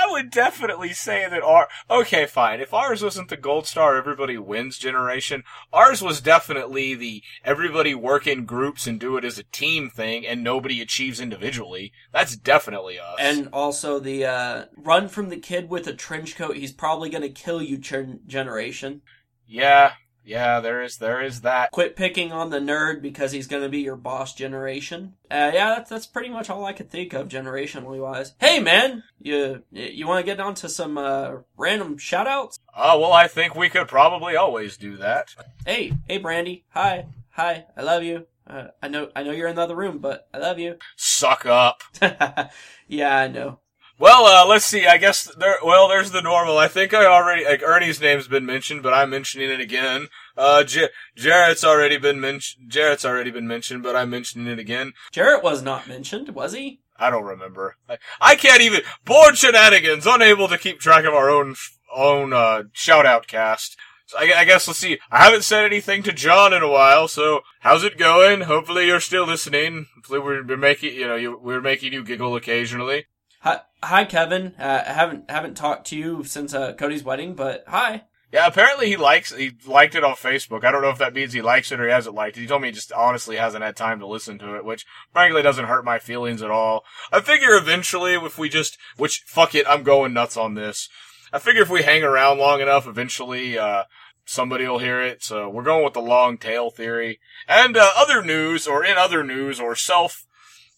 I 0.02 0.12
would 0.12 0.32
definitely 0.32 0.94
say 0.94 1.28
that 1.30 1.44
our 1.44 1.68
okay, 1.90 2.26
fine. 2.26 2.60
If 2.60 2.74
ours 2.74 3.04
wasn't 3.04 3.30
the 3.30 3.38
gold 3.38 3.68
star 3.68 3.98
everybody 3.98 4.38
wins 4.38 4.78
generation, 4.78 5.44
ours 5.72 6.02
was 6.02 6.22
definitely 6.22 6.96
the 6.96 7.22
everybody 7.44 7.94
work 7.94 8.26
in 8.26 8.46
groups 8.46 8.88
and 8.88 9.00
do 9.00 9.18
it 9.18 9.26
as 9.26 9.38
a 9.38 9.44
team 9.44 9.90
thing, 9.90 10.26
and 10.26 10.44
nobody 10.44 10.82
achieves 10.82 11.20
individually. 11.20 11.92
That's 12.12 12.36
definitely 12.36 13.00
us. 13.00 13.18
And 13.20 13.50
also 13.54 14.00
the 14.00 14.26
uh, 14.26 14.66
run 14.76 15.08
from 15.08 15.30
the 15.30 15.38
kid 15.38 15.70
with 15.70 15.86
a 15.88 15.94
trench 15.94 16.36
coat. 16.36 16.58
He's 16.58 16.74
probably 16.74 17.10
going 17.10 17.22
to 17.22 17.30
kill 17.30 17.62
you 17.62 17.78
generation. 17.78 19.02
yeah, 19.48 19.94
yeah, 20.24 20.60
there 20.60 20.82
is 20.82 20.98
there 20.98 21.22
is 21.22 21.42
that. 21.42 21.72
Quit 21.72 21.96
picking 21.96 22.32
on 22.32 22.50
the 22.50 22.60
nerd 22.60 23.02
because 23.02 23.32
he's 23.32 23.48
going 23.48 23.64
to 23.64 23.70
be 23.70 23.80
your 23.80 23.96
boss 23.96 24.34
generation. 24.34 25.14
Uh, 25.30 25.52
yeah, 25.54 25.76
that's, 25.76 25.90
that's 25.90 26.06
pretty 26.06 26.30
much 26.30 26.50
all 26.50 26.66
I 26.66 26.74
could 26.74 26.92
think 26.92 27.14
of 27.14 27.28
generationally 27.28 28.00
wise. 28.00 28.34
Hey 28.40 28.60
man, 28.60 29.04
you 29.20 29.64
you 29.72 30.08
want 30.08 30.24
to 30.24 30.32
get 30.32 30.40
on 30.40 30.54
to 30.56 30.70
some 30.70 30.98
uh, 30.98 31.38
random 31.58 31.98
shoutouts? 31.98 32.60
Oh 32.76 33.00
well, 33.00 33.14
I 33.14 33.28
think 33.28 33.56
we 33.56 33.70
could 33.70 33.88
probably 33.88 34.36
always 34.36 34.78
do 34.78 34.98
that. 34.98 35.36
Hey, 35.66 35.94
hey 36.08 36.18
Brandy, 36.18 36.66
hi, 36.70 37.08
hi, 37.32 37.66
I 37.76 37.82
love 37.82 38.04
you. 38.04 38.28
Uh, 38.46 38.68
I 38.82 38.90
know 38.90 39.10
I 39.16 39.24
know 39.24 39.32
you're 39.32 39.48
in 39.48 39.56
the 39.56 39.62
other 39.62 39.76
room, 39.76 40.00
but 40.00 40.28
I 40.34 40.38
love 40.38 40.60
you. 40.60 40.76
Suck 40.98 41.46
up. 41.46 41.84
yeah, 42.88 43.18
I 43.18 43.28
know. 43.28 43.60
Well, 44.02 44.26
uh, 44.26 44.48
let's 44.48 44.66
see. 44.66 44.88
I 44.88 44.98
guess 44.98 45.26
there. 45.38 45.58
Well, 45.64 45.88
there's 45.88 46.10
the 46.10 46.24
normal. 46.24 46.58
I 46.58 46.68
think 46.68 46.92
I 46.92 47.06
already 47.06 47.46
like 47.46 47.62
Ernie's 47.62 48.02
name's 48.02 48.28
been 48.28 48.48
mentioned, 48.48 48.82
but 48.82 48.96
I'm 48.96 49.12
mentioning 49.12 49.52
it 49.52 49.60
again. 49.60 50.08
Uh, 50.36 50.64
J- 50.64 50.90
Jarrett's 51.16 51.64
already 51.64 51.98
been 51.98 52.20
mentioned. 52.20 52.72
Jarrett's 52.72 53.06
already 53.06 53.30
been 53.30 53.48
mentioned, 53.48 53.84
but 53.84 53.96
I'm 53.96 54.10
mentioning 54.10 54.48
it 54.48 54.58
again. 54.58 54.94
Jarrett 55.12 55.44
was 55.44 55.62
not 55.62 55.88
mentioned, 55.88 56.30
was 56.30 56.54
he? 56.54 56.82
I 56.98 57.12
don't 57.12 57.26
remember. 57.26 57.76
I, 57.88 58.00
I 58.20 58.36
can't 58.36 58.64
even. 58.64 58.82
Bored 59.06 59.38
shenanigans. 59.38 60.08
Unable 60.08 60.48
to 60.48 60.58
keep 60.58 60.80
track 60.80 61.06
of 61.06 61.14
our 61.14 61.30
own 61.30 61.54
own 61.96 62.34
uh, 62.34 62.64
shout 62.74 63.06
out 63.06 63.28
cast. 63.28 63.78
So 64.08 64.18
I, 64.18 64.34
I 64.36 64.46
guess 64.46 64.68
let's 64.68 64.80
see. 64.80 64.98
I 65.12 65.24
haven't 65.24 65.44
said 65.44 65.64
anything 65.64 66.02
to 66.04 66.12
John 66.12 66.54
in 66.54 66.64
a 66.64 66.68
while, 66.68 67.08
so 67.08 67.42
how's 67.60 67.84
it 67.84 68.00
going? 68.00 68.42
Hopefully 68.42 68.88
you're 68.88 69.00
still 69.00 69.28
listening. 69.28 69.86
Hopefully 69.96 70.18
we're, 70.18 70.44
we're 70.44 70.58
making 70.58 70.96
you 70.96 71.08
know 71.08 71.16
you, 71.16 71.38
we're 71.40 71.62
making 71.62 71.94
you 71.94 72.04
giggle 72.04 72.36
occasionally. 72.36 73.06
Hi, 73.44 73.62
hi 73.82 74.06
Kevin. 74.06 74.54
Uh, 74.60 74.84
I 74.86 74.94
haven't 74.94 75.32
haven't 75.32 75.56
talked 75.56 75.88
to 75.88 75.98
you 75.98 76.24
since 76.24 76.54
uh, 76.54 76.74
Cody's 76.74 77.04
wedding, 77.04 77.34
but 77.34 77.64
hi. 77.68 78.04
Yeah, 78.32 78.46
apparently 78.46 78.88
he 78.88 78.98
likes 78.98 79.36
he 79.36 79.54
liked 79.66 79.96
it 79.96 80.04
on 80.04 80.14
Facebook. 80.14 80.64
I 80.64 80.72
don't 80.72 80.84
know 80.84 80.92
if 80.92 81.00
that 81.00 81.16
means 81.16 81.34
he 81.34 81.42
likes 81.42 81.72
it 81.72 81.80
or 81.80 81.86
he 81.86 81.92
hasn't 81.92 82.16
liked 82.16 82.38
it. 82.38 82.42
He 82.42 82.48
told 82.48 82.62
me 82.62 82.68
he 82.68 82.74
just 82.74 82.92
honestly 82.92 83.38
hasn't 83.38 83.64
had 83.64 83.76
time 83.76 84.00
to 84.00 84.06
listen 84.06 84.38
to 84.40 84.56
it, 84.58 84.64
which 84.64 84.86
frankly 85.12 85.42
doesn't 85.42 85.66
hurt 85.66 85.84
my 85.84 85.98
feelings 85.98 86.44
at 86.44 86.52
all. 86.52 86.86
I 87.12 87.20
figure 87.22 87.56
eventually 87.56 88.14
if 88.14 88.38
we 88.38 88.48
just 88.48 88.78
which 88.98 89.24
fuck 89.26 89.56
it, 89.56 89.66
I'm 89.68 89.82
going 89.82 90.14
nuts 90.14 90.38
on 90.38 90.54
this. 90.54 90.88
I 91.34 91.40
figure 91.40 91.64
if 91.64 91.70
we 91.70 91.82
hang 91.82 92.04
around 92.04 92.38
long 92.38 92.62
enough, 92.62 92.86
eventually 92.86 93.58
uh 93.58 93.86
somebody 94.24 94.68
will 94.68 94.78
hear 94.78 95.02
it. 95.02 95.24
So 95.24 95.50
we're 95.50 95.64
going 95.64 95.84
with 95.84 95.94
the 95.94 96.00
long 96.00 96.38
tail 96.38 96.70
theory. 96.70 97.20
And 97.48 97.76
uh, 97.76 97.90
other 97.98 98.24
news 98.24 98.68
or 98.68 98.86
in 98.86 99.00
other 99.00 99.24
news 99.24 99.60
or 99.60 99.76
self 99.76 100.28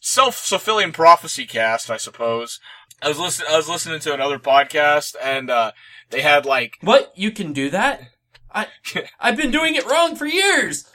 self-fulfilling 0.03 0.91
prophecy 0.91 1.45
cast, 1.45 1.89
I 1.89 1.95
suppose. 1.95 2.59
I 3.01 3.07
was 3.07 3.19
listening 3.19 3.47
I 3.51 3.57
was 3.57 3.69
listening 3.69 3.99
to 4.01 4.13
another 4.13 4.37
podcast 4.37 5.15
and 5.21 5.49
uh 5.49 5.71
they 6.09 6.21
had 6.21 6.45
like 6.45 6.77
What? 6.81 7.11
You 7.15 7.31
can 7.31 7.53
do 7.53 7.69
that? 7.69 8.01
I 8.53 8.67
I've 9.19 9.37
been 9.37 9.51
doing 9.51 9.75
it 9.75 9.89
wrong 9.89 10.15
for 10.15 10.25
years. 10.25 10.85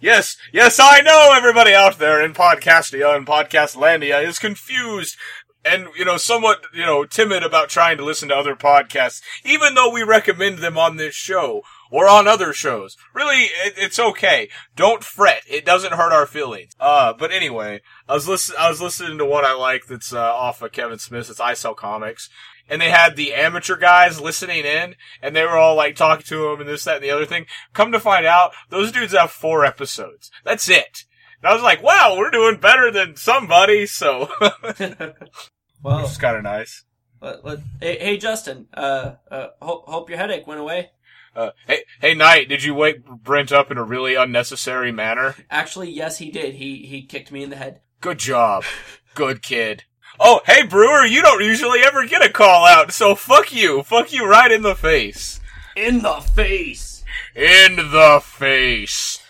Yes, 0.00 0.36
yes, 0.52 0.78
I 0.78 1.00
know 1.00 1.32
everybody 1.34 1.74
out 1.74 1.98
there 1.98 2.22
in 2.22 2.32
Podcastia 2.32 3.16
and 3.16 3.26
Podcastlandia 3.26 4.24
is 4.24 4.38
confused 4.38 5.16
and, 5.64 5.88
you 5.96 6.04
know, 6.04 6.16
somewhat, 6.16 6.62
you 6.72 6.86
know, 6.86 7.04
timid 7.04 7.42
about 7.42 7.68
trying 7.68 7.96
to 7.98 8.04
listen 8.04 8.28
to 8.28 8.36
other 8.36 8.54
podcasts, 8.54 9.20
even 9.44 9.74
though 9.74 9.90
we 9.90 10.04
recommend 10.04 10.58
them 10.58 10.78
on 10.78 10.96
this 10.96 11.14
show 11.14 11.62
or 11.90 12.08
on 12.08 12.28
other 12.28 12.52
shows. 12.52 12.96
Really, 13.14 13.44
it, 13.64 13.74
it's 13.76 13.98
okay. 13.98 14.48
Don't 14.76 15.04
fret. 15.04 15.42
It 15.48 15.64
doesn't 15.64 15.94
hurt 15.94 16.12
our 16.12 16.26
feelings. 16.26 16.72
Uh, 16.78 17.12
but 17.12 17.32
anyway, 17.32 17.80
I 18.08 18.14
was 18.14 18.28
listen, 18.28 18.56
I 18.58 18.68
was 18.68 18.80
listening 18.80 19.18
to 19.18 19.24
one 19.24 19.44
I 19.44 19.54
like 19.54 19.86
that's, 19.86 20.12
uh, 20.12 20.20
off 20.20 20.62
of 20.62 20.72
Kevin 20.72 20.98
Smith. 20.98 21.30
It's 21.30 21.40
I 21.40 21.54
Sell 21.54 21.74
Comics. 21.74 22.28
And 22.70 22.82
they 22.82 22.90
had 22.90 23.16
the 23.16 23.32
amateur 23.32 23.76
guys 23.76 24.20
listening 24.20 24.66
in, 24.66 24.94
and 25.22 25.34
they 25.34 25.42
were 25.44 25.56
all 25.56 25.74
like 25.74 25.96
talking 25.96 26.26
to 26.26 26.50
him 26.50 26.60
and 26.60 26.68
this, 26.68 26.84
that, 26.84 26.96
and 26.96 27.04
the 27.04 27.10
other 27.10 27.24
thing. 27.24 27.46
Come 27.72 27.92
to 27.92 28.00
find 28.00 28.26
out, 28.26 28.52
those 28.68 28.92
dudes 28.92 29.14
have 29.14 29.30
four 29.30 29.64
episodes. 29.64 30.30
That's 30.44 30.68
it. 30.68 31.04
And 31.42 31.50
I 31.50 31.54
was 31.54 31.62
like, 31.62 31.82
wow, 31.82 32.14
we're 32.18 32.30
doing 32.30 32.56
better 32.56 32.90
than 32.90 33.16
somebody, 33.16 33.86
so. 33.86 34.28
well, 35.82 36.00
it's 36.00 36.18
kind 36.18 36.36
of 36.36 36.42
nice. 36.42 36.84
Let, 37.20 37.44
let, 37.44 37.58
hey, 37.80 37.98
hey, 37.98 38.16
Justin, 38.18 38.66
uh, 38.74 39.14
uh, 39.30 39.48
hope, 39.62 39.88
hope 39.88 40.10
your 40.10 40.18
headache 40.18 40.46
went 40.46 40.60
away. 40.60 40.90
Uh, 41.38 41.52
hey, 41.68 41.84
hey, 42.00 42.14
Knight, 42.14 42.48
did 42.48 42.64
you 42.64 42.74
wake 42.74 43.04
Brent 43.04 43.52
up 43.52 43.70
in 43.70 43.78
a 43.78 43.84
really 43.84 44.16
unnecessary 44.16 44.90
manner? 44.90 45.36
Actually, 45.48 45.88
yes, 45.88 46.18
he 46.18 46.32
did. 46.32 46.56
He, 46.56 46.84
he 46.84 47.02
kicked 47.02 47.30
me 47.30 47.44
in 47.44 47.50
the 47.50 47.54
head. 47.54 47.80
Good 48.00 48.18
job. 48.18 48.64
Good 49.14 49.40
kid. 49.40 49.84
Oh, 50.18 50.40
hey, 50.46 50.64
Brewer, 50.64 51.06
you 51.06 51.22
don't 51.22 51.44
usually 51.44 51.78
ever 51.78 52.04
get 52.08 52.24
a 52.24 52.28
call 52.28 52.66
out, 52.66 52.90
so 52.90 53.14
fuck 53.14 53.54
you. 53.54 53.84
Fuck 53.84 54.12
you 54.12 54.28
right 54.28 54.50
in 54.50 54.62
the 54.62 54.74
face. 54.74 55.38
In 55.76 56.02
the 56.02 56.20
face. 56.20 57.04
In 57.36 57.76
the 57.76 58.20
face. 58.20 59.22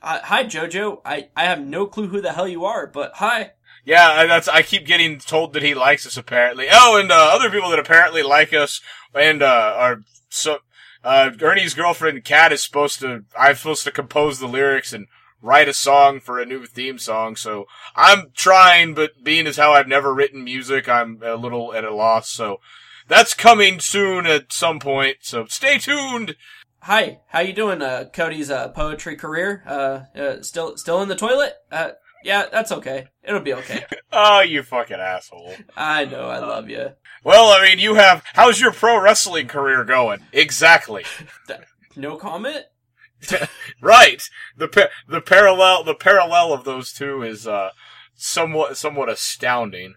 Uh, 0.00 0.20
hi, 0.22 0.44
Jojo. 0.44 1.02
I, 1.04 1.28
I 1.36 1.44
have 1.44 1.60
no 1.60 1.84
clue 1.84 2.08
who 2.08 2.22
the 2.22 2.32
hell 2.32 2.48
you 2.48 2.64
are, 2.64 2.86
but 2.86 3.12
hi. 3.16 3.50
Yeah, 3.84 4.24
that's. 4.26 4.48
I 4.48 4.62
keep 4.62 4.86
getting 4.86 5.18
told 5.18 5.52
that 5.52 5.62
he 5.62 5.74
likes 5.74 6.06
us. 6.06 6.16
Apparently. 6.16 6.68
Oh, 6.72 6.98
and 6.98 7.12
uh, 7.12 7.30
other 7.34 7.50
people 7.50 7.68
that 7.68 7.78
apparently 7.78 8.22
like 8.22 8.54
us 8.54 8.80
and 9.14 9.42
uh, 9.42 9.74
are 9.76 10.00
so. 10.30 10.60
Uh, 11.02 11.30
Ernie's 11.40 11.74
girlfriend 11.74 12.24
Kat 12.24 12.52
is 12.52 12.62
supposed 12.62 13.00
to. 13.00 13.24
I'm 13.38 13.56
supposed 13.56 13.84
to 13.84 13.90
compose 13.90 14.38
the 14.38 14.46
lyrics 14.46 14.92
and 14.92 15.06
write 15.42 15.68
a 15.68 15.74
song 15.74 16.20
for 16.20 16.38
a 16.38 16.46
new 16.46 16.66
theme 16.66 16.98
song. 16.98 17.36
So 17.36 17.66
I'm 17.96 18.30
trying, 18.34 18.94
but 18.94 19.24
being 19.24 19.46
as 19.46 19.56
how 19.56 19.72
I've 19.72 19.88
never 19.88 20.12
written 20.14 20.44
music, 20.44 20.88
I'm 20.88 21.20
a 21.22 21.34
little 21.34 21.72
at 21.74 21.84
a 21.84 21.94
loss. 21.94 22.30
So 22.30 22.60
that's 23.08 23.34
coming 23.34 23.80
soon 23.80 24.26
at 24.26 24.52
some 24.52 24.78
point. 24.78 25.18
So 25.22 25.46
stay 25.46 25.78
tuned. 25.78 26.36
Hi, 26.84 27.20
how 27.28 27.40
you 27.40 27.52
doing? 27.52 27.82
Uh, 27.82 28.04
Cody's 28.10 28.50
uh, 28.50 28.68
poetry 28.68 29.14
career. 29.16 29.62
Uh, 29.66 30.18
uh, 30.18 30.42
still 30.42 30.76
still 30.78 31.02
in 31.02 31.08
the 31.08 31.16
toilet. 31.16 31.54
Yeah, 32.22 32.46
that's 32.50 32.72
okay. 32.72 33.08
It'll 33.22 33.40
be 33.40 33.54
okay. 33.54 33.84
oh, 34.12 34.40
you 34.40 34.62
fucking 34.62 34.98
asshole. 34.98 35.54
I 35.76 36.04
know. 36.04 36.28
I 36.28 36.38
love 36.38 36.68
you. 36.68 36.90
Well, 37.24 37.48
I 37.48 37.66
mean, 37.66 37.78
you 37.78 37.94
have. 37.94 38.22
How's 38.34 38.60
your 38.60 38.72
pro 38.72 39.00
wrestling 39.00 39.48
career 39.48 39.84
going? 39.84 40.20
Exactly. 40.32 41.04
no 41.96 42.16
comment. 42.16 42.64
right. 43.82 44.22
The 44.56 44.68
pa- 44.68 44.88
the 45.08 45.20
parallel 45.20 45.84
the 45.84 45.94
parallel 45.94 46.52
of 46.52 46.64
those 46.64 46.92
two 46.92 47.22
is 47.22 47.46
uh 47.46 47.70
somewhat 48.14 48.76
somewhat 48.76 49.08
astounding. 49.08 49.94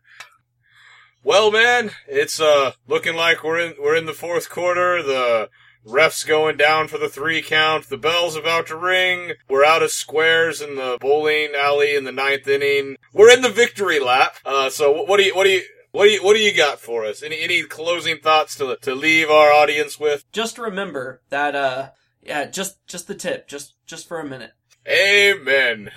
Well, 1.24 1.52
man, 1.52 1.92
it's 2.08 2.40
uh 2.40 2.74
looking 2.88 3.16
like 3.16 3.44
we're 3.44 3.60
in 3.60 3.76
we're 3.80 3.96
in 3.96 4.06
the 4.06 4.14
fourth 4.14 4.50
quarter. 4.50 5.02
The 5.02 5.50
refs 5.86 6.26
going 6.26 6.58
down 6.58 6.88
for 6.88 6.98
the 6.98 7.10
three 7.10 7.42
count. 7.42 7.90
The 7.90 7.98
bell's 7.98 8.36
about 8.36 8.68
to 8.68 8.78
ring. 8.78 9.34
We're 9.50 9.66
out 9.66 9.84
of 9.84 9.92
squares 9.92 10.62
in 10.62 10.76
the 10.76 10.98
bowling 11.00 11.50
alley 11.58 11.96
in 11.96 12.04
the 12.04 12.12
ninth 12.12 12.48
inning. 12.48 12.98
We're 13.14 13.32
in 13.32 13.42
the 13.42 13.50
victory 13.50 14.00
lap. 14.00 14.36
Uh, 14.46 14.70
so 14.70 15.04
what 15.04 15.18
do 15.18 15.24
you 15.24 15.36
what 15.36 15.44
do 15.46 15.52
you 15.52 15.64
what 15.92 16.06
do 16.06 16.12
you 16.12 16.24
what 16.24 16.34
do 16.34 16.40
you 16.40 16.56
got 16.56 16.80
for 16.80 17.06
us? 17.06 17.22
Any 17.22 17.40
any 17.42 17.64
closing 17.64 18.18
thoughts 18.18 18.56
to 18.56 18.78
to 18.82 18.96
leave 18.96 19.30
our 19.30 19.52
audience 19.52 20.00
with? 20.00 20.24
Just 20.32 20.58
remember 20.58 21.22
that 21.30 21.56
uh 21.56 21.90
yeah, 22.22 22.46
just 22.46 22.86
just 22.88 23.08
the 23.08 23.16
tip, 23.16 23.48
just 23.48 23.76
just 23.86 24.08
for 24.08 24.20
a 24.20 24.26
minute. 24.26 24.54
Amen. 24.88 25.92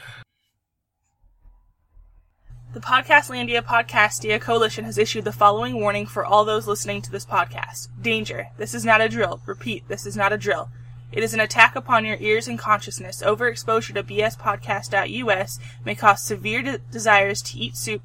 The 2.77 2.83
Podcastlandia 2.83 3.63
Podcastia 3.63 4.39
Coalition 4.39 4.85
has 4.85 4.99
issued 4.99 5.25
the 5.25 5.33
following 5.33 5.81
warning 5.81 6.05
for 6.05 6.27
all 6.27 6.45
those 6.45 6.67
listening 6.67 7.01
to 7.01 7.11
this 7.11 7.25
podcast. 7.25 7.89
Danger. 8.03 8.49
This 8.59 8.75
is 8.75 8.85
not 8.85 9.01
a 9.01 9.09
drill. 9.09 9.41
Repeat, 9.47 9.89
this 9.89 10.05
is 10.05 10.15
not 10.15 10.31
a 10.31 10.37
drill. 10.37 10.69
It 11.11 11.25
is 11.25 11.33
an 11.33 11.41
attack 11.41 11.75
upon 11.75 12.05
your 12.05 12.19
ears 12.21 12.49
and 12.49 12.59
consciousness. 12.59 13.23
Overexposure 13.23 13.95
to 13.95 14.03
bspodcast.us 14.03 15.59
may 15.87 15.95
cause 15.95 16.23
severe 16.23 16.61
de- 16.61 16.77
desires 16.77 17.41
to 17.45 17.59
eat 17.59 17.79
soup, 17.79 18.03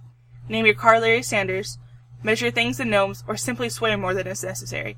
name 0.47 0.65
your 0.65 0.73
car 0.73 1.01
Larry 1.01 1.21
Sanders, 1.21 1.77
measure 2.23 2.49
things 2.49 2.79
in 2.79 2.89
gnomes, 2.89 3.25
or 3.27 3.35
simply 3.35 3.67
swear 3.67 3.97
more 3.97 4.13
than 4.13 4.25
is 4.25 4.41
necessary. 4.41 4.95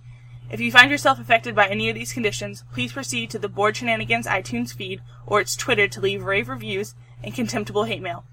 If 0.51 0.59
you 0.59 0.71
find 0.71 0.91
yourself 0.91 1.19
affected 1.19 1.55
by 1.55 1.65
any 1.65 1.89
of 1.89 1.95
these 1.95 2.13
conditions, 2.13 2.63
please 2.73 2.93
proceed 2.93 3.31
to 3.31 3.39
the 3.39 3.49
Board 3.49 3.75
Shenanigans 3.75 4.27
iTunes 4.27 4.71
feed 4.71 5.01
or 5.25 5.41
its 5.41 5.55
Twitter 5.55 5.87
to 5.87 5.99
leave 5.99 6.25
rave 6.25 6.47
reviews 6.47 6.93
and 7.23 7.33
contemptible 7.33 7.85
hate 7.85 8.03
mail 8.03 8.23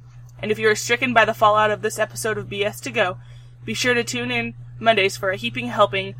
and 0.42 0.50
if 0.50 0.58
you 0.58 0.68
are 0.68 0.74
stricken 0.74 1.12
by 1.12 1.24
the 1.24 1.34
fallout 1.34 1.70
of 1.70 1.82
this 1.82 1.98
episode 1.98 2.38
of 2.38 2.48
BS 2.48 2.80
to 2.82 2.90
Go, 2.90 3.18
be 3.64 3.74
sure 3.74 3.94
to 3.94 4.04
tune 4.04 4.30
in 4.30 4.54
Mondays 4.78 5.16
for 5.16 5.30
a 5.30 5.36
heaping 5.36 5.66
helping 5.66 6.14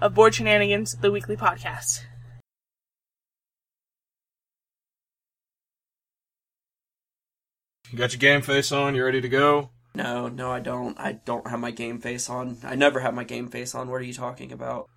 of 0.00 0.14
Board 0.14 0.34
Shenanigans, 0.34 0.96
the 0.96 1.10
weekly 1.10 1.36
podcast. 1.36 2.04
You 7.90 7.98
got 7.98 8.12
your 8.12 8.18
game 8.18 8.42
face 8.42 8.70
on? 8.70 8.94
You 8.94 9.04
ready 9.04 9.20
to 9.20 9.28
go? 9.28 9.70
No, 9.94 10.28
no, 10.28 10.50
I 10.50 10.60
don't. 10.60 10.98
I 11.00 11.12
don't 11.12 11.48
have 11.48 11.58
my 11.58 11.70
game 11.70 11.98
face 11.98 12.28
on. 12.28 12.58
I 12.62 12.74
never 12.74 13.00
have 13.00 13.14
my 13.14 13.24
game 13.24 13.48
face 13.48 13.74
on. 13.74 13.88
What 13.88 14.00
are 14.00 14.04
you 14.04 14.12
talking 14.12 14.52
about? 14.52 14.88